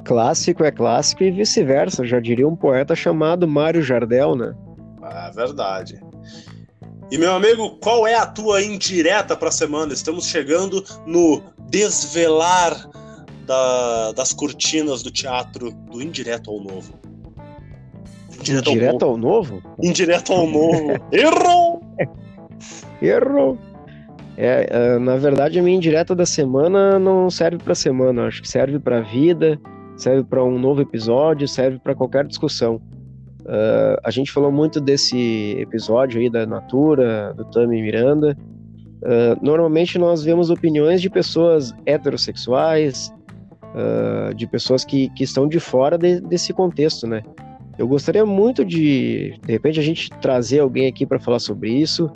Clássico 0.04 0.64
é 0.64 0.70
clássico 0.70 1.22
e 1.22 1.30
vice-versa, 1.30 2.06
já 2.06 2.18
diria 2.18 2.48
um 2.48 2.56
poeta 2.56 2.94
chamado 2.94 3.46
Mário 3.46 3.82
Jardel, 3.82 4.34
né? 4.34 4.54
Ah, 5.02 5.30
verdade. 5.34 6.00
E 7.10 7.16
meu 7.16 7.32
amigo, 7.32 7.78
qual 7.80 8.06
é 8.06 8.14
a 8.14 8.26
tua 8.26 8.62
indireta 8.62 9.36
para 9.36 9.48
a 9.48 9.52
semana? 9.52 9.92
Estamos 9.92 10.26
chegando 10.26 10.84
no 11.06 11.42
desvelar 11.68 12.88
da, 13.46 14.12
das 14.12 14.32
cortinas 14.32 15.02
do 15.02 15.10
teatro 15.10 15.72
do 15.90 16.02
Indireto 16.02 16.50
ao 16.50 16.60
Novo. 16.60 16.94
Indireto, 18.40 18.70
Indireto 18.70 19.04
ao, 19.04 19.16
novo? 19.16 19.54
ao 19.54 19.60
Novo? 19.60 19.76
Indireto 19.82 20.32
ao 20.32 20.46
Novo. 20.46 20.92
Errou! 21.10 21.82
Errou! 23.00 23.58
É, 24.36 24.68
é, 24.70 24.98
na 24.98 25.16
verdade, 25.16 25.58
a 25.58 25.62
minha 25.62 25.76
indireta 25.76 26.14
da 26.14 26.24
semana 26.24 26.98
não 26.98 27.28
serve 27.28 27.58
para 27.58 27.74
semana, 27.74 28.26
acho 28.26 28.40
que 28.40 28.48
serve 28.48 28.78
para 28.78 29.00
vida, 29.00 29.60
serve 29.96 30.22
para 30.22 30.44
um 30.44 30.58
novo 30.58 30.80
episódio, 30.80 31.48
serve 31.48 31.80
para 31.80 31.94
qualquer 31.94 32.24
discussão. 32.24 32.76
Uh, 33.40 33.98
a 34.04 34.10
gente 34.10 34.30
falou 34.30 34.52
muito 34.52 34.80
desse 34.80 35.56
episódio 35.58 36.20
aí 36.20 36.30
da 36.30 36.46
Natura, 36.46 37.34
do 37.34 37.44
Tami 37.46 37.82
Miranda. 37.82 38.36
Uh, 39.02 39.42
normalmente 39.42 39.98
nós 39.98 40.22
vemos 40.22 40.50
opiniões 40.50 41.00
de 41.00 41.10
pessoas 41.10 41.74
heterossexuais, 41.86 43.12
uh, 43.74 44.34
de 44.34 44.46
pessoas 44.46 44.84
que, 44.84 45.08
que 45.10 45.24
estão 45.24 45.48
de 45.48 45.58
fora 45.58 45.98
de, 45.98 46.20
desse 46.20 46.52
contexto, 46.52 47.06
né? 47.06 47.22
Eu 47.78 47.88
gostaria 47.88 48.26
muito 48.26 48.64
de, 48.64 49.38
de 49.44 49.52
repente, 49.52 49.80
a 49.80 49.82
gente 49.82 50.10
trazer 50.20 50.60
alguém 50.60 50.86
aqui 50.88 51.06
para 51.06 51.18
falar 51.18 51.38
sobre 51.38 51.70
isso, 51.70 52.10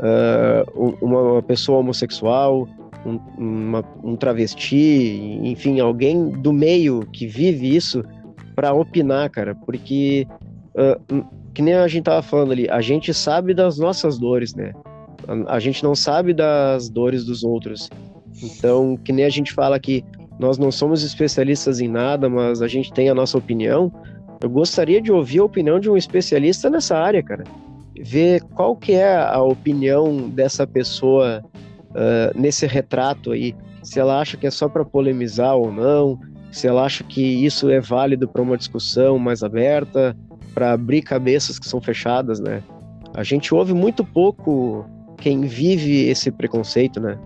uh, 0.00 0.96
uma 1.00 1.42
pessoa 1.42 1.78
homossexual, 1.78 2.68
um, 3.06 3.20
uma, 3.36 3.84
um 4.02 4.16
travesti, 4.16 5.38
enfim, 5.42 5.80
alguém 5.80 6.30
do 6.30 6.52
meio 6.52 7.06
que 7.12 7.26
vive 7.26 7.74
isso 7.74 8.02
para 8.54 8.72
opinar, 8.72 9.30
cara, 9.30 9.54
porque 9.54 10.26
uh, 10.74 11.24
que 11.52 11.62
nem 11.62 11.74
a 11.74 11.86
gente 11.86 12.04
tava 12.04 12.22
falando 12.22 12.52
ali, 12.52 12.68
a 12.68 12.80
gente 12.80 13.12
sabe 13.12 13.54
das 13.54 13.78
nossas 13.78 14.18
dores, 14.18 14.54
né? 14.54 14.72
A, 15.26 15.56
a 15.56 15.58
gente 15.60 15.82
não 15.84 15.94
sabe 15.94 16.32
das 16.32 16.88
dores 16.88 17.24
dos 17.24 17.44
outros. 17.44 17.88
Então, 18.42 18.96
que 18.96 19.12
nem 19.12 19.24
a 19.24 19.30
gente 19.30 19.52
fala 19.52 19.78
que 19.78 20.04
nós 20.38 20.58
não 20.58 20.72
somos 20.72 21.04
especialistas 21.04 21.80
em 21.80 21.86
nada, 21.88 22.28
mas 22.28 22.60
a 22.60 22.66
gente 22.66 22.92
tem 22.92 23.08
a 23.08 23.14
nossa 23.14 23.38
opinião. 23.38 23.92
Eu 24.40 24.50
gostaria 24.50 25.00
de 25.00 25.12
ouvir 25.12 25.38
a 25.38 25.44
opinião 25.44 25.78
de 25.78 25.88
um 25.88 25.96
especialista 25.96 26.68
nessa 26.68 26.96
área, 26.96 27.22
cara 27.22 27.44
ver 28.00 28.42
qual 28.54 28.76
que 28.76 28.92
é 28.92 29.16
a 29.16 29.40
opinião 29.42 30.28
dessa 30.28 30.66
pessoa 30.66 31.42
uh, 31.90 32.38
nesse 32.38 32.66
retrato 32.66 33.32
aí. 33.32 33.54
Se 33.82 34.00
ela 34.00 34.20
acha 34.20 34.36
que 34.36 34.46
é 34.46 34.50
só 34.50 34.68
para 34.68 34.84
polemizar 34.84 35.56
ou 35.56 35.70
não, 35.70 36.18
se 36.50 36.66
ela 36.66 36.84
acha 36.84 37.04
que 37.04 37.22
isso 37.22 37.70
é 37.70 37.80
válido 37.80 38.28
para 38.28 38.42
uma 38.42 38.56
discussão 38.56 39.18
mais 39.18 39.42
aberta, 39.42 40.16
para 40.54 40.72
abrir 40.72 41.02
cabeças 41.02 41.58
que 41.58 41.68
são 41.68 41.80
fechadas, 41.80 42.40
né? 42.40 42.62
A 43.12 43.22
gente 43.22 43.54
ouve 43.54 43.74
muito 43.74 44.04
pouco 44.04 44.86
quem 45.18 45.42
vive 45.42 46.08
esse 46.08 46.30
preconceito, 46.30 47.00
né? 47.00 47.18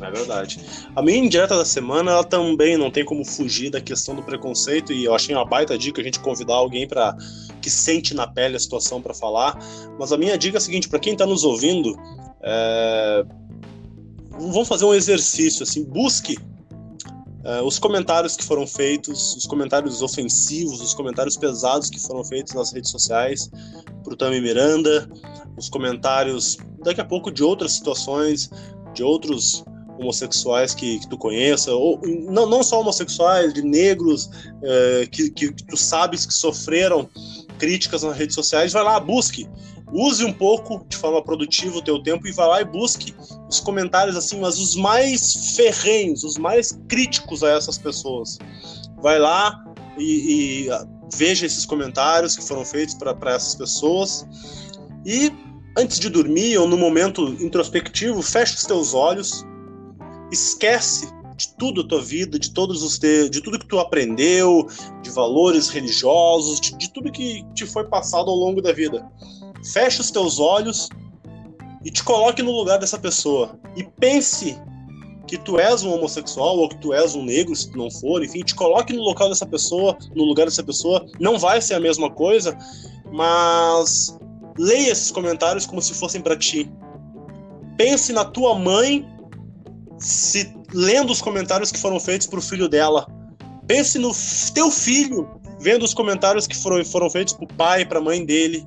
É 0.00 0.10
verdade. 0.10 0.60
A 0.94 1.02
minha 1.02 1.18
indireta 1.18 1.56
da 1.56 1.64
semana, 1.64 2.10
ela 2.10 2.24
também 2.24 2.76
não 2.76 2.90
tem 2.90 3.04
como 3.04 3.24
fugir 3.24 3.70
da 3.70 3.80
questão 3.80 4.14
do 4.14 4.22
preconceito 4.22 4.92
e 4.92 5.04
eu 5.04 5.14
achei 5.14 5.34
uma 5.34 5.44
baita 5.44 5.78
dica 5.78 6.00
a 6.00 6.04
gente 6.04 6.18
convidar 6.20 6.54
alguém 6.54 6.86
para 6.86 7.16
que 7.64 7.70
sente 7.70 8.12
na 8.12 8.26
pele 8.26 8.56
a 8.56 8.60
situação 8.60 9.00
para 9.00 9.14
falar. 9.14 9.58
Mas 9.98 10.12
a 10.12 10.18
minha 10.18 10.36
dica 10.36 10.58
é 10.58 10.58
a 10.58 10.60
seguinte, 10.60 10.86
para 10.86 10.98
quem 10.98 11.14
está 11.14 11.24
nos 11.24 11.44
ouvindo, 11.44 11.96
é... 12.42 13.24
vamos 14.32 14.68
fazer 14.68 14.84
um 14.84 14.92
exercício 14.92 15.62
assim, 15.62 15.82
busque 15.82 16.36
é, 17.42 17.62
os 17.62 17.78
comentários 17.78 18.36
que 18.36 18.44
foram 18.44 18.66
feitos, 18.66 19.34
os 19.36 19.46
comentários 19.46 20.02
ofensivos, 20.02 20.80
os 20.80 20.94
comentários 20.94 21.36
pesados 21.36 21.90
que 21.90 22.00
foram 22.00 22.24
feitos 22.24 22.54
nas 22.54 22.72
redes 22.72 22.90
sociais 22.90 23.50
para 24.02 24.14
o 24.14 24.16
Tami 24.16 24.40
Miranda, 24.40 25.10
os 25.56 25.68
comentários 25.68 26.58
daqui 26.82 27.00
a 27.00 27.04
pouco 27.04 27.30
de 27.30 27.42
outras 27.42 27.72
situações, 27.72 28.50
de 28.94 29.02
outros 29.02 29.62
homossexuais 29.98 30.74
que, 30.74 30.98
que 30.98 31.08
tu 31.08 31.16
conheça, 31.18 31.72
ou 31.72 32.00
não, 32.30 32.46
não 32.46 32.62
só 32.62 32.80
homossexuais, 32.80 33.52
de 33.52 33.62
negros 33.62 34.30
é, 34.62 35.06
que, 35.10 35.30
que, 35.30 35.52
que, 35.52 35.64
tu 35.66 35.76
sabes 35.76 36.26
que 36.26 36.34
sofreram 36.34 37.08
críticas 37.58 38.02
nas 38.02 38.16
redes 38.16 38.34
sociais, 38.34 38.72
vai 38.72 38.82
lá, 38.82 38.98
busque. 39.00 39.48
Use 39.92 40.24
um 40.24 40.32
pouco 40.32 40.84
de 40.88 40.96
forma 40.96 41.22
produtiva 41.22 41.76
o 41.76 41.82
teu 41.82 42.02
tempo 42.02 42.26
e 42.26 42.32
vai 42.32 42.48
lá 42.48 42.60
e 42.60 42.64
busque 42.64 43.14
os 43.48 43.60
comentários 43.60 44.16
assim, 44.16 44.40
mas 44.40 44.58
os 44.58 44.74
mais 44.74 45.54
ferrenhos, 45.54 46.24
os 46.24 46.36
mais 46.36 46.78
críticos 46.88 47.44
a 47.44 47.50
essas 47.50 47.78
pessoas. 47.78 48.38
Vai 49.00 49.18
lá 49.18 49.62
e, 49.98 50.66
e 50.66 50.68
veja 51.14 51.46
esses 51.46 51.64
comentários 51.64 52.34
que 52.36 52.42
foram 52.42 52.64
feitos 52.64 52.94
para 52.94 53.34
essas 53.34 53.54
pessoas 53.54 54.26
e 55.06 55.32
antes 55.76 55.98
de 55.98 56.08
dormir 56.08 56.56
ou 56.58 56.66
no 56.66 56.76
momento 56.76 57.36
introspectivo, 57.40 58.22
feche 58.22 58.54
os 58.54 58.64
teus 58.64 58.94
olhos, 58.94 59.44
esquece 60.32 61.08
de 61.46 61.56
tudo 61.56 61.82
a 61.82 61.88
tua 61.88 62.02
vida, 62.02 62.38
de 62.38 62.50
todos 62.50 62.82
os 62.82 62.98
te... 62.98 63.28
de 63.28 63.40
tudo 63.40 63.58
que 63.58 63.66
tu 63.66 63.78
aprendeu, 63.78 64.66
de 65.02 65.10
valores 65.10 65.68
religiosos, 65.68 66.60
de, 66.60 66.76
de 66.76 66.90
tudo 66.90 67.10
que 67.10 67.44
te 67.54 67.66
foi 67.66 67.84
passado 67.84 68.30
ao 68.30 68.36
longo 68.36 68.60
da 68.60 68.72
vida. 68.72 69.06
Feche 69.72 70.00
os 70.00 70.10
teus 70.10 70.38
olhos 70.38 70.88
e 71.84 71.90
te 71.90 72.02
coloque 72.02 72.42
no 72.42 72.52
lugar 72.52 72.78
dessa 72.78 72.98
pessoa 72.98 73.58
e 73.76 73.84
pense 74.00 74.58
que 75.26 75.38
tu 75.38 75.58
és 75.58 75.82
um 75.82 75.92
homossexual 75.92 76.58
ou 76.58 76.68
que 76.68 76.76
tu 76.76 76.92
és 76.92 77.14
um 77.14 77.24
negro, 77.24 77.56
se 77.56 77.70
tu 77.70 77.78
não 77.78 77.90
for, 77.90 78.22
enfim, 78.22 78.40
te 78.40 78.54
coloque 78.54 78.92
no 78.92 79.02
local 79.02 79.30
dessa 79.30 79.46
pessoa, 79.46 79.96
no 80.14 80.24
lugar 80.24 80.44
dessa 80.44 80.62
pessoa, 80.62 81.04
não 81.18 81.38
vai 81.38 81.62
ser 81.62 81.74
a 81.74 81.80
mesma 81.80 82.10
coisa 82.10 82.56
mas 83.14 84.18
leia 84.58 84.90
esses 84.90 85.12
comentários 85.12 85.66
como 85.66 85.80
se 85.80 85.94
fossem 85.94 86.20
para 86.20 86.36
ti. 86.36 86.70
Pense 87.76 88.12
na 88.12 88.24
tua 88.24 88.58
mãe 88.58 89.08
se 89.98 90.52
lendo 90.74 91.10
os 91.12 91.22
comentários 91.22 91.70
que 91.70 91.78
foram 91.78 92.00
feitos 92.00 92.26
pro 92.26 92.42
filho 92.42 92.68
dela. 92.68 93.06
Pense 93.66 93.98
no 93.98 94.10
teu 94.52 94.70
filho 94.70 95.40
vendo 95.60 95.84
os 95.84 95.94
comentários 95.94 96.46
que 96.46 96.56
foram, 96.56 96.84
foram 96.84 97.08
feitos 97.08 97.32
pro 97.32 97.46
pai 97.46 97.86
pra 97.86 98.00
mãe 98.00 98.26
dele. 98.26 98.66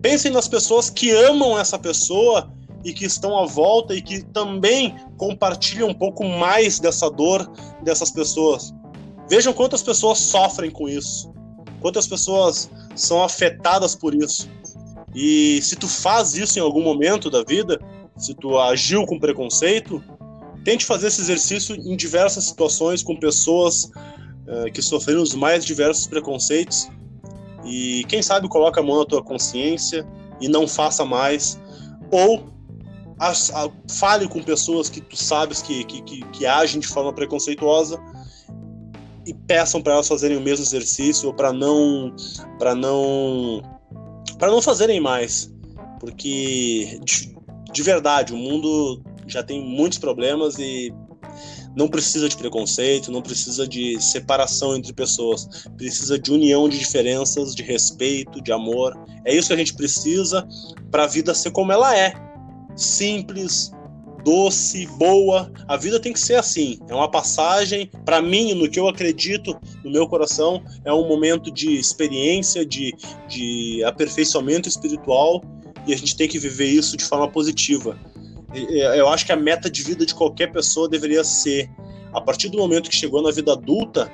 Pense 0.00 0.30
nas 0.30 0.48
pessoas 0.48 0.88
que 0.88 1.10
amam 1.10 1.58
essa 1.58 1.78
pessoa 1.78 2.50
e 2.84 2.92
que 2.92 3.04
estão 3.04 3.38
à 3.38 3.44
volta 3.44 3.94
e 3.94 4.00
que 4.00 4.24
também 4.24 4.96
compartilham 5.16 5.88
um 5.88 5.94
pouco 5.94 6.24
mais 6.24 6.80
dessa 6.80 7.10
dor 7.10 7.48
dessas 7.82 8.10
pessoas. 8.10 8.72
Vejam 9.28 9.52
quantas 9.52 9.82
pessoas 9.82 10.18
sofrem 10.18 10.70
com 10.70 10.88
isso, 10.88 11.32
quantas 11.80 12.06
pessoas 12.06 12.70
são 12.96 13.22
afetadas 13.22 13.94
por 13.94 14.14
isso. 14.14 14.48
E 15.14 15.60
se 15.62 15.76
tu 15.76 15.86
faz 15.86 16.34
isso 16.34 16.58
em 16.58 16.62
algum 16.62 16.82
momento 16.82 17.28
da 17.28 17.42
vida, 17.42 17.78
se 18.16 18.34
tu 18.34 18.58
agiu 18.58 19.04
com 19.04 19.18
preconceito, 19.18 20.02
tente 20.64 20.84
fazer 20.84 21.08
esse 21.08 21.20
exercício 21.20 21.74
em 21.76 21.96
diversas 21.96 22.44
situações 22.44 23.02
com 23.02 23.16
pessoas 23.16 23.84
uh, 23.84 24.70
que 24.72 24.82
sofreram 24.82 25.22
os 25.22 25.34
mais 25.34 25.64
diversos 25.64 26.06
preconceitos. 26.06 26.88
E 27.64 28.04
quem 28.08 28.22
sabe 28.22 28.48
coloca 28.48 28.80
a 28.80 28.82
mão 28.82 28.98
na 28.98 29.04
tua 29.04 29.22
consciência 29.22 30.06
e 30.40 30.48
não 30.48 30.66
faça 30.66 31.04
mais. 31.04 31.58
Ou 32.10 32.48
a, 33.18 33.30
a, 33.30 33.70
fale 33.90 34.28
com 34.28 34.42
pessoas 34.42 34.88
que 34.88 35.00
tu 35.00 35.16
sabes 35.16 35.60
que, 35.60 35.84
que, 35.84 36.02
que, 36.02 36.24
que 36.26 36.46
agem 36.46 36.80
de 36.80 36.86
forma 36.86 37.12
preconceituosa 37.12 38.00
e 39.26 39.34
peçam 39.34 39.82
para 39.82 39.94
elas 39.94 40.08
fazerem 40.08 40.36
o 40.36 40.40
mesmo 40.40 40.64
exercício 40.64 41.28
ou 41.28 41.34
para 41.34 41.52
não 41.52 42.14
para 42.58 42.74
não 42.74 43.62
para 44.38 44.50
não 44.50 44.62
fazerem 44.62 45.00
mais 45.00 45.52
porque 46.00 46.98
de, 47.04 47.36
de, 47.70 47.82
verdade 47.82 48.32
o 48.32 48.36
mundo 48.36 49.02
já 49.32 49.42
tem 49.42 49.62
muitos 49.62 49.98
problemas 49.98 50.58
e 50.58 50.92
não 51.76 51.88
precisa 51.88 52.28
de 52.28 52.36
preconceito, 52.36 53.12
não 53.12 53.22
precisa 53.22 53.66
de 53.66 54.00
separação 54.00 54.76
entre 54.76 54.92
pessoas, 54.92 55.48
precisa 55.76 56.18
de 56.18 56.32
união 56.32 56.68
de 56.68 56.78
diferenças, 56.78 57.54
de 57.54 57.62
respeito, 57.62 58.42
de 58.42 58.50
amor. 58.52 58.96
É 59.24 59.34
isso 59.34 59.48
que 59.48 59.54
a 59.54 59.58
gente 59.58 59.74
precisa 59.74 60.46
para 60.90 61.04
a 61.04 61.06
vida 61.06 61.34
ser 61.34 61.50
como 61.50 61.70
ela 61.70 61.96
é, 61.96 62.12
simples, 62.74 63.70
doce, 64.24 64.86
boa. 64.98 65.50
A 65.66 65.76
vida 65.76 66.00
tem 66.00 66.12
que 66.12 66.20
ser 66.20 66.34
assim. 66.34 66.78
É 66.88 66.94
uma 66.94 67.10
passagem, 67.10 67.90
para 68.04 68.20
mim, 68.20 68.54
no 68.54 68.68
que 68.68 68.80
eu 68.80 68.88
acredito, 68.88 69.56
no 69.84 69.90
meu 69.90 70.06
coração, 70.08 70.62
é 70.84 70.92
um 70.92 71.06
momento 71.06 71.50
de 71.50 71.78
experiência, 71.78 72.64
de, 72.64 72.94
de 73.28 73.82
aperfeiçoamento 73.84 74.68
espiritual 74.68 75.42
e 75.86 75.94
a 75.94 75.96
gente 75.96 76.16
tem 76.16 76.28
que 76.28 76.38
viver 76.38 76.66
isso 76.66 76.96
de 76.96 77.04
forma 77.04 77.28
positiva. 77.30 77.98
Eu 78.54 79.08
acho 79.08 79.26
que 79.26 79.32
a 79.32 79.36
meta 79.36 79.70
de 79.70 79.82
vida 79.82 80.06
de 80.06 80.14
qualquer 80.14 80.50
pessoa 80.50 80.88
deveria 80.88 81.22
ser, 81.22 81.70
a 82.12 82.20
partir 82.20 82.48
do 82.48 82.58
momento 82.58 82.88
que 82.88 82.96
chegou 82.96 83.22
na 83.22 83.30
vida 83.30 83.52
adulta, 83.52 84.10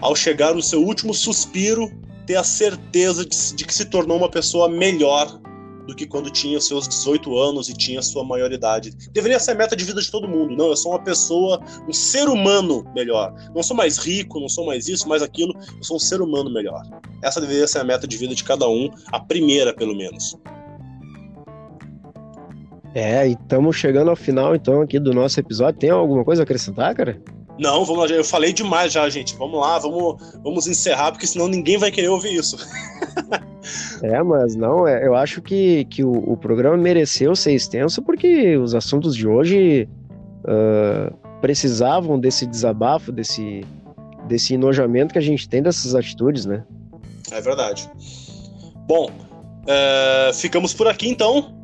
ao 0.00 0.14
chegar 0.14 0.54
no 0.54 0.62
seu 0.62 0.82
último 0.82 1.14
suspiro, 1.14 1.90
ter 2.26 2.36
a 2.36 2.44
certeza 2.44 3.24
de, 3.24 3.54
de 3.54 3.64
que 3.64 3.72
se 3.72 3.86
tornou 3.86 4.18
uma 4.18 4.28
pessoa 4.30 4.68
melhor 4.68 5.40
do 5.86 5.94
que 5.94 6.04
quando 6.04 6.30
tinha 6.30 6.60
seus 6.60 6.88
18 6.88 7.38
anos 7.38 7.68
e 7.68 7.74
tinha 7.74 8.02
sua 8.02 8.24
maioridade. 8.24 8.90
Deveria 9.12 9.38
ser 9.38 9.52
a 9.52 9.54
meta 9.54 9.76
de 9.76 9.84
vida 9.84 10.02
de 10.02 10.10
todo 10.10 10.28
mundo. 10.28 10.54
Não, 10.56 10.66
eu 10.66 10.76
sou 10.76 10.92
uma 10.92 11.02
pessoa, 11.02 11.62
um 11.88 11.92
ser 11.92 12.28
humano 12.28 12.84
melhor. 12.94 13.32
Não 13.54 13.62
sou 13.62 13.76
mais 13.76 13.96
rico, 13.96 14.40
não 14.40 14.48
sou 14.48 14.66
mais 14.66 14.88
isso, 14.88 15.08
mais 15.08 15.22
aquilo. 15.22 15.54
Eu 15.76 15.84
sou 15.84 15.96
um 15.96 16.00
ser 16.00 16.20
humano 16.20 16.52
melhor. 16.52 16.82
Essa 17.22 17.40
deveria 17.40 17.68
ser 17.68 17.78
a 17.78 17.84
meta 17.84 18.06
de 18.06 18.16
vida 18.16 18.34
de 18.34 18.42
cada 18.42 18.68
um, 18.68 18.90
a 19.12 19.20
primeira, 19.20 19.72
pelo 19.72 19.96
menos. 19.96 20.36
É, 22.96 23.28
e 23.28 23.32
estamos 23.32 23.76
chegando 23.76 24.08
ao 24.08 24.16
final, 24.16 24.56
então, 24.56 24.80
aqui 24.80 24.98
do 24.98 25.12
nosso 25.12 25.38
episódio. 25.38 25.78
Tem 25.78 25.90
alguma 25.90 26.24
coisa 26.24 26.40
a 26.40 26.44
acrescentar, 26.44 26.94
cara? 26.94 27.20
Não, 27.58 27.84
vamos 27.84 28.10
lá, 28.10 28.16
eu 28.16 28.24
falei 28.24 28.54
demais 28.54 28.90
já, 28.90 29.06
gente. 29.10 29.36
Vamos 29.36 29.60
lá, 29.60 29.78
vamos, 29.78 30.16
vamos 30.42 30.66
encerrar, 30.66 31.12
porque 31.12 31.26
senão 31.26 31.46
ninguém 31.46 31.76
vai 31.76 31.90
querer 31.90 32.08
ouvir 32.08 32.34
isso. 32.34 32.56
é, 34.02 34.22
mas 34.22 34.56
não, 34.56 34.88
é, 34.88 35.06
eu 35.06 35.14
acho 35.14 35.42
que, 35.42 35.84
que 35.90 36.02
o, 36.02 36.10
o, 36.10 36.38
programa 36.38 36.78
mereceu 36.78 37.36
ser 37.36 37.52
extenso 37.52 38.00
porque 38.00 38.56
os 38.56 38.74
assuntos 38.74 39.14
de 39.14 39.28
hoje 39.28 39.86
uh, 40.44 41.14
precisavam 41.42 42.18
desse 42.18 42.46
desabafo, 42.46 43.12
desse, 43.12 43.62
desse 44.26 44.54
enojamento 44.54 45.12
que 45.12 45.18
a 45.18 45.22
gente 45.22 45.46
tem 45.46 45.62
dessas 45.62 45.94
atitudes, 45.94 46.46
né? 46.46 46.64
É 47.30 47.42
verdade. 47.42 47.90
Bom, 48.86 49.10
uh, 49.10 50.32
ficamos 50.32 50.72
por 50.72 50.88
aqui 50.88 51.10
então. 51.10 51.55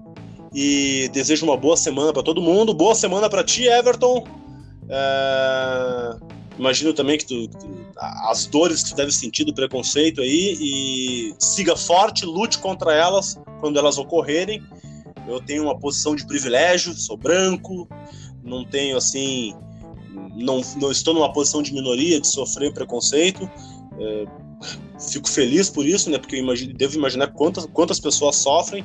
E 0.55 1.09
desejo 1.13 1.47
uma 1.47 1.57
boa 1.57 1.77
semana 1.77 2.13
para 2.13 2.23
todo 2.23 2.43
mundo. 2.43 2.75
Boa 2.75 2.95
semana 2.95 3.29
para 3.29 3.43
ti, 3.43 3.67
Everton. 3.67 4.25
É, 4.89 6.17
imagino 6.59 6.93
também 6.93 7.17
que 7.17 7.25
tu, 7.25 7.49
as 7.97 8.47
dores 8.47 8.83
que 8.83 8.91
tu 8.91 8.97
deve 8.97 9.13
sentir 9.13 9.45
do 9.45 9.55
preconceito 9.55 10.21
aí 10.21 10.59
e 10.61 11.35
siga 11.39 11.75
forte, 11.77 12.27
lute 12.27 12.59
contra 12.59 12.93
elas 12.93 13.39
quando 13.61 13.79
elas 13.79 13.97
ocorrerem. 13.97 14.63
Eu 15.27 15.41
tenho 15.41 15.63
uma 15.63 15.79
posição 15.79 16.15
de 16.15 16.27
privilégio, 16.27 16.93
sou 16.95 17.17
branco, 17.17 17.89
não 18.43 18.65
tenho 18.65 18.97
assim, 18.97 19.55
não, 20.35 20.61
não 20.81 20.91
estou 20.91 21.15
numa 21.15 21.33
posição 21.33 21.63
de 21.63 21.73
minoria 21.73 22.21
de 22.21 22.27
sofrer 22.27 22.75
preconceito. 22.75 23.49
É, 23.99 24.27
fico 25.11 25.29
feliz 25.29 25.71
por 25.71 25.87
isso, 25.87 26.11
né? 26.11 26.19
Porque 26.19 26.37
eu 26.37 26.41
imagino, 26.41 26.75
devo 26.75 26.97
imaginar 26.97 27.29
quantas, 27.29 27.67
quantas 27.67 27.99
pessoas 27.99 28.37
sofrem, 28.37 28.85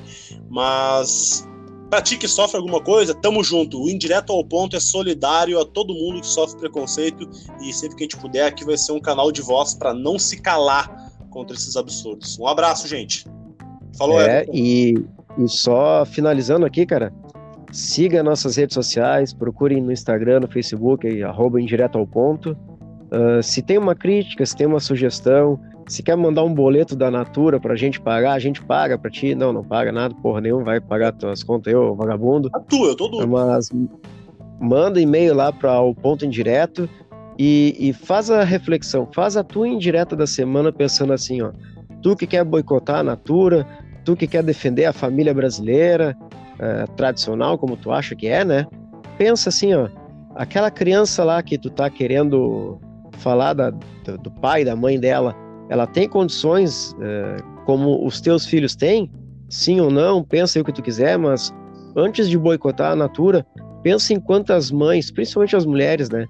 mas 0.49 1.47
Pra 1.89 2.01
ti 2.01 2.17
que 2.17 2.27
sofre 2.27 2.57
alguma 2.57 2.81
coisa, 2.81 3.13
tamo 3.13 3.43
junto. 3.43 3.81
O 3.81 3.89
Indireto 3.89 4.33
ao 4.33 4.43
Ponto 4.43 4.75
é 4.75 4.79
solidário 4.79 5.59
a 5.59 5.65
todo 5.65 5.93
mundo 5.93 6.19
que 6.19 6.27
sofre 6.27 6.59
preconceito 6.59 7.29
e 7.61 7.71
sempre 7.71 7.95
que 7.95 8.03
a 8.03 8.05
gente 8.05 8.17
puder, 8.17 8.45
aqui 8.45 8.65
vai 8.65 8.77
ser 8.77 8.91
um 8.91 8.99
canal 8.99 9.31
de 9.31 9.41
voz 9.41 9.73
para 9.73 9.93
não 9.93 10.19
se 10.19 10.41
calar 10.41 11.11
contra 11.29 11.55
esses 11.55 11.77
absurdos. 11.77 12.37
Um 12.39 12.47
abraço, 12.47 12.87
gente. 12.87 13.25
Falou, 13.97 14.21
É, 14.21 14.45
e, 14.51 14.95
e 15.37 15.47
só 15.47 16.05
finalizando 16.05 16.65
aqui, 16.65 16.85
cara, 16.85 17.13
siga 17.71 18.21
nossas 18.21 18.55
redes 18.57 18.73
sociais, 18.73 19.33
procurem 19.33 19.81
no 19.81 19.91
Instagram, 19.91 20.41
no 20.41 20.47
Facebook, 20.47 21.07
aí, 21.07 21.23
arroba 21.23 21.61
Indireto 21.61 21.97
ao 21.97 22.05
Ponto. 22.05 22.51
Uh, 22.51 23.41
se 23.41 23.61
tem 23.61 23.77
uma 23.77 23.95
crítica, 23.95 24.45
se 24.45 24.55
tem 24.55 24.67
uma 24.67 24.81
sugestão, 24.81 25.59
se 25.87 26.03
quer 26.03 26.17
mandar 26.17 26.43
um 26.43 26.53
boleto 26.53 26.95
da 26.95 27.09
Natura 27.09 27.59
pra 27.59 27.75
gente 27.75 27.99
pagar, 27.99 28.33
a 28.33 28.39
gente 28.39 28.61
paga 28.61 28.97
pra 28.97 29.09
ti. 29.09 29.33
Não, 29.33 29.53
não 29.53 29.63
paga 29.63 29.91
nada, 29.91 30.13
porra 30.15 30.41
nenhuma, 30.41 30.63
vai 30.65 30.81
pagar 30.81 31.13
tuas 31.13 31.43
contas 31.43 31.73
eu, 31.73 31.95
vagabundo. 31.95 32.49
A 32.53 32.59
tua, 32.59 32.89
eu 32.89 32.95
tô 32.95 33.07
doido. 33.07 33.27
Mas 33.27 33.69
manda 34.59 34.99
e-mail 34.99 35.33
lá 35.33 35.51
para 35.51 35.79
o 35.81 35.95
ponto 35.95 36.25
indireto 36.25 36.89
e, 37.39 37.75
e 37.79 37.93
faz 37.93 38.29
a 38.29 38.43
reflexão, 38.43 39.07
faz 39.13 39.37
a 39.37 39.43
tua 39.43 39.67
indireta 39.67 40.15
da 40.15 40.27
semana 40.27 40.71
pensando 40.71 41.13
assim, 41.13 41.41
ó. 41.41 41.51
Tu 42.01 42.15
que 42.15 42.27
quer 42.27 42.43
boicotar 42.43 42.99
a 42.99 43.03
Natura, 43.03 43.65
tu 44.03 44.15
que 44.15 44.27
quer 44.27 44.43
defender 44.43 44.85
a 44.85 44.93
família 44.93 45.33
brasileira, 45.33 46.15
é, 46.59 46.85
tradicional, 46.95 47.57
como 47.57 47.77
tu 47.77 47.91
acha 47.91 48.15
que 48.15 48.27
é, 48.27 48.43
né? 48.43 48.67
Pensa 49.17 49.49
assim, 49.49 49.73
ó. 49.73 49.87
Aquela 50.35 50.69
criança 50.69 51.23
lá 51.23 51.41
que 51.41 51.57
tu 51.57 51.69
tá 51.69 51.89
querendo 51.89 52.79
falar 53.19 53.53
da, 53.53 53.69
do, 53.69 54.17
do 54.23 54.31
pai, 54.31 54.63
da 54.63 54.75
mãe 54.75 54.99
dela, 54.99 55.35
ela 55.69 55.85
tem 55.85 56.07
condições 56.07 56.95
é, 57.01 57.37
como 57.65 58.05
os 58.05 58.21
teus 58.21 58.45
filhos 58.45 58.75
têm, 58.75 59.11
sim 59.49 59.79
ou 59.79 59.89
não, 59.89 60.23
pensa 60.23 60.57
aí 60.57 60.61
o 60.61 60.65
que 60.65 60.71
tu 60.71 60.81
quiser, 60.81 61.17
mas 61.17 61.53
antes 61.95 62.29
de 62.29 62.37
boicotar 62.37 62.91
a 62.91 62.95
Natura, 62.95 63.45
pensa 63.83 64.13
em 64.13 64.19
quantas 64.19 64.71
mães, 64.71 65.11
principalmente 65.11 65.55
as 65.55 65.65
mulheres, 65.65 66.09
né? 66.09 66.25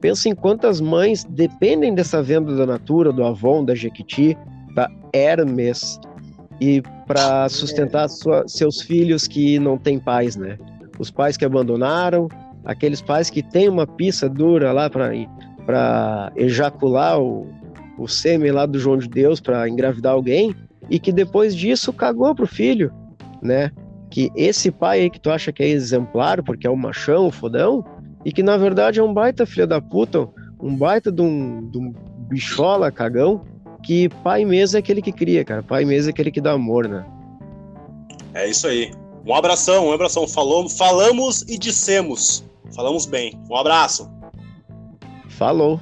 Pensa 0.00 0.28
em 0.28 0.34
quantas 0.34 0.80
mães 0.80 1.24
dependem 1.24 1.94
dessa 1.94 2.22
venda 2.22 2.56
da 2.56 2.66
Natura, 2.66 3.12
do 3.12 3.24
Avon, 3.24 3.64
da 3.64 3.74
Jequiti, 3.74 4.36
da 4.74 4.90
Hermes, 5.12 5.98
e 6.60 6.82
para 7.06 7.48
sustentar 7.48 8.08
sua, 8.08 8.46
seus 8.46 8.80
filhos 8.80 9.26
que 9.26 9.58
não 9.58 9.78
têm 9.78 9.98
pais, 9.98 10.36
né? 10.36 10.58
Os 10.98 11.10
pais 11.10 11.36
que 11.36 11.44
abandonaram, 11.44 12.28
aqueles 12.64 13.00
pais 13.00 13.30
que 13.30 13.42
têm 13.42 13.68
uma 13.68 13.86
pista 13.86 14.28
dura 14.28 14.72
lá 14.72 14.88
para 14.88 16.32
ejacular 16.36 17.20
o, 17.20 17.46
o 18.02 18.08
sêmen 18.08 18.50
lá 18.50 18.66
do 18.66 18.78
João 18.78 18.98
de 18.98 19.08
Deus 19.08 19.40
para 19.40 19.68
engravidar 19.68 20.12
alguém 20.12 20.54
e 20.90 20.98
que 20.98 21.12
depois 21.12 21.54
disso 21.54 21.92
cagou 21.92 22.34
pro 22.34 22.46
filho, 22.46 22.92
né? 23.40 23.70
Que 24.10 24.30
esse 24.36 24.70
pai 24.70 25.00
aí 25.00 25.10
que 25.10 25.20
tu 25.20 25.30
acha 25.30 25.52
que 25.52 25.62
é 25.62 25.68
exemplar 25.68 26.42
porque 26.42 26.66
é 26.66 26.70
um 26.70 26.76
machão, 26.76 27.26
um 27.26 27.30
fodão, 27.30 27.84
e 28.24 28.32
que 28.32 28.42
na 28.42 28.56
verdade 28.56 29.00
é 29.00 29.02
um 29.02 29.12
baita 29.12 29.46
filho 29.46 29.66
da 29.66 29.80
puta, 29.80 30.28
um 30.60 30.76
baita 30.76 31.10
de 31.10 31.22
um, 31.22 31.68
de 31.70 31.78
um 31.78 31.94
bichola, 32.28 32.90
cagão, 32.90 33.44
que 33.82 34.08
pai 34.22 34.44
mesmo 34.44 34.76
é 34.76 34.80
aquele 34.80 35.02
que 35.02 35.12
cria, 35.12 35.44
cara. 35.44 35.62
Pai 35.62 35.84
mesmo 35.84 36.10
é 36.10 36.12
aquele 36.12 36.30
que 36.30 36.40
dá 36.40 36.52
amor, 36.52 36.88
né? 36.88 37.04
É 38.34 38.48
isso 38.48 38.66
aí. 38.66 38.92
Um 39.26 39.34
abração, 39.34 39.88
um 39.88 39.92
abração. 39.92 40.26
Falou, 40.26 40.68
falamos 40.68 41.42
e 41.42 41.58
dissemos. 41.58 42.44
Falamos 42.74 43.06
bem. 43.06 43.38
Um 43.50 43.56
abraço. 43.56 44.10
Falou. 45.28 45.80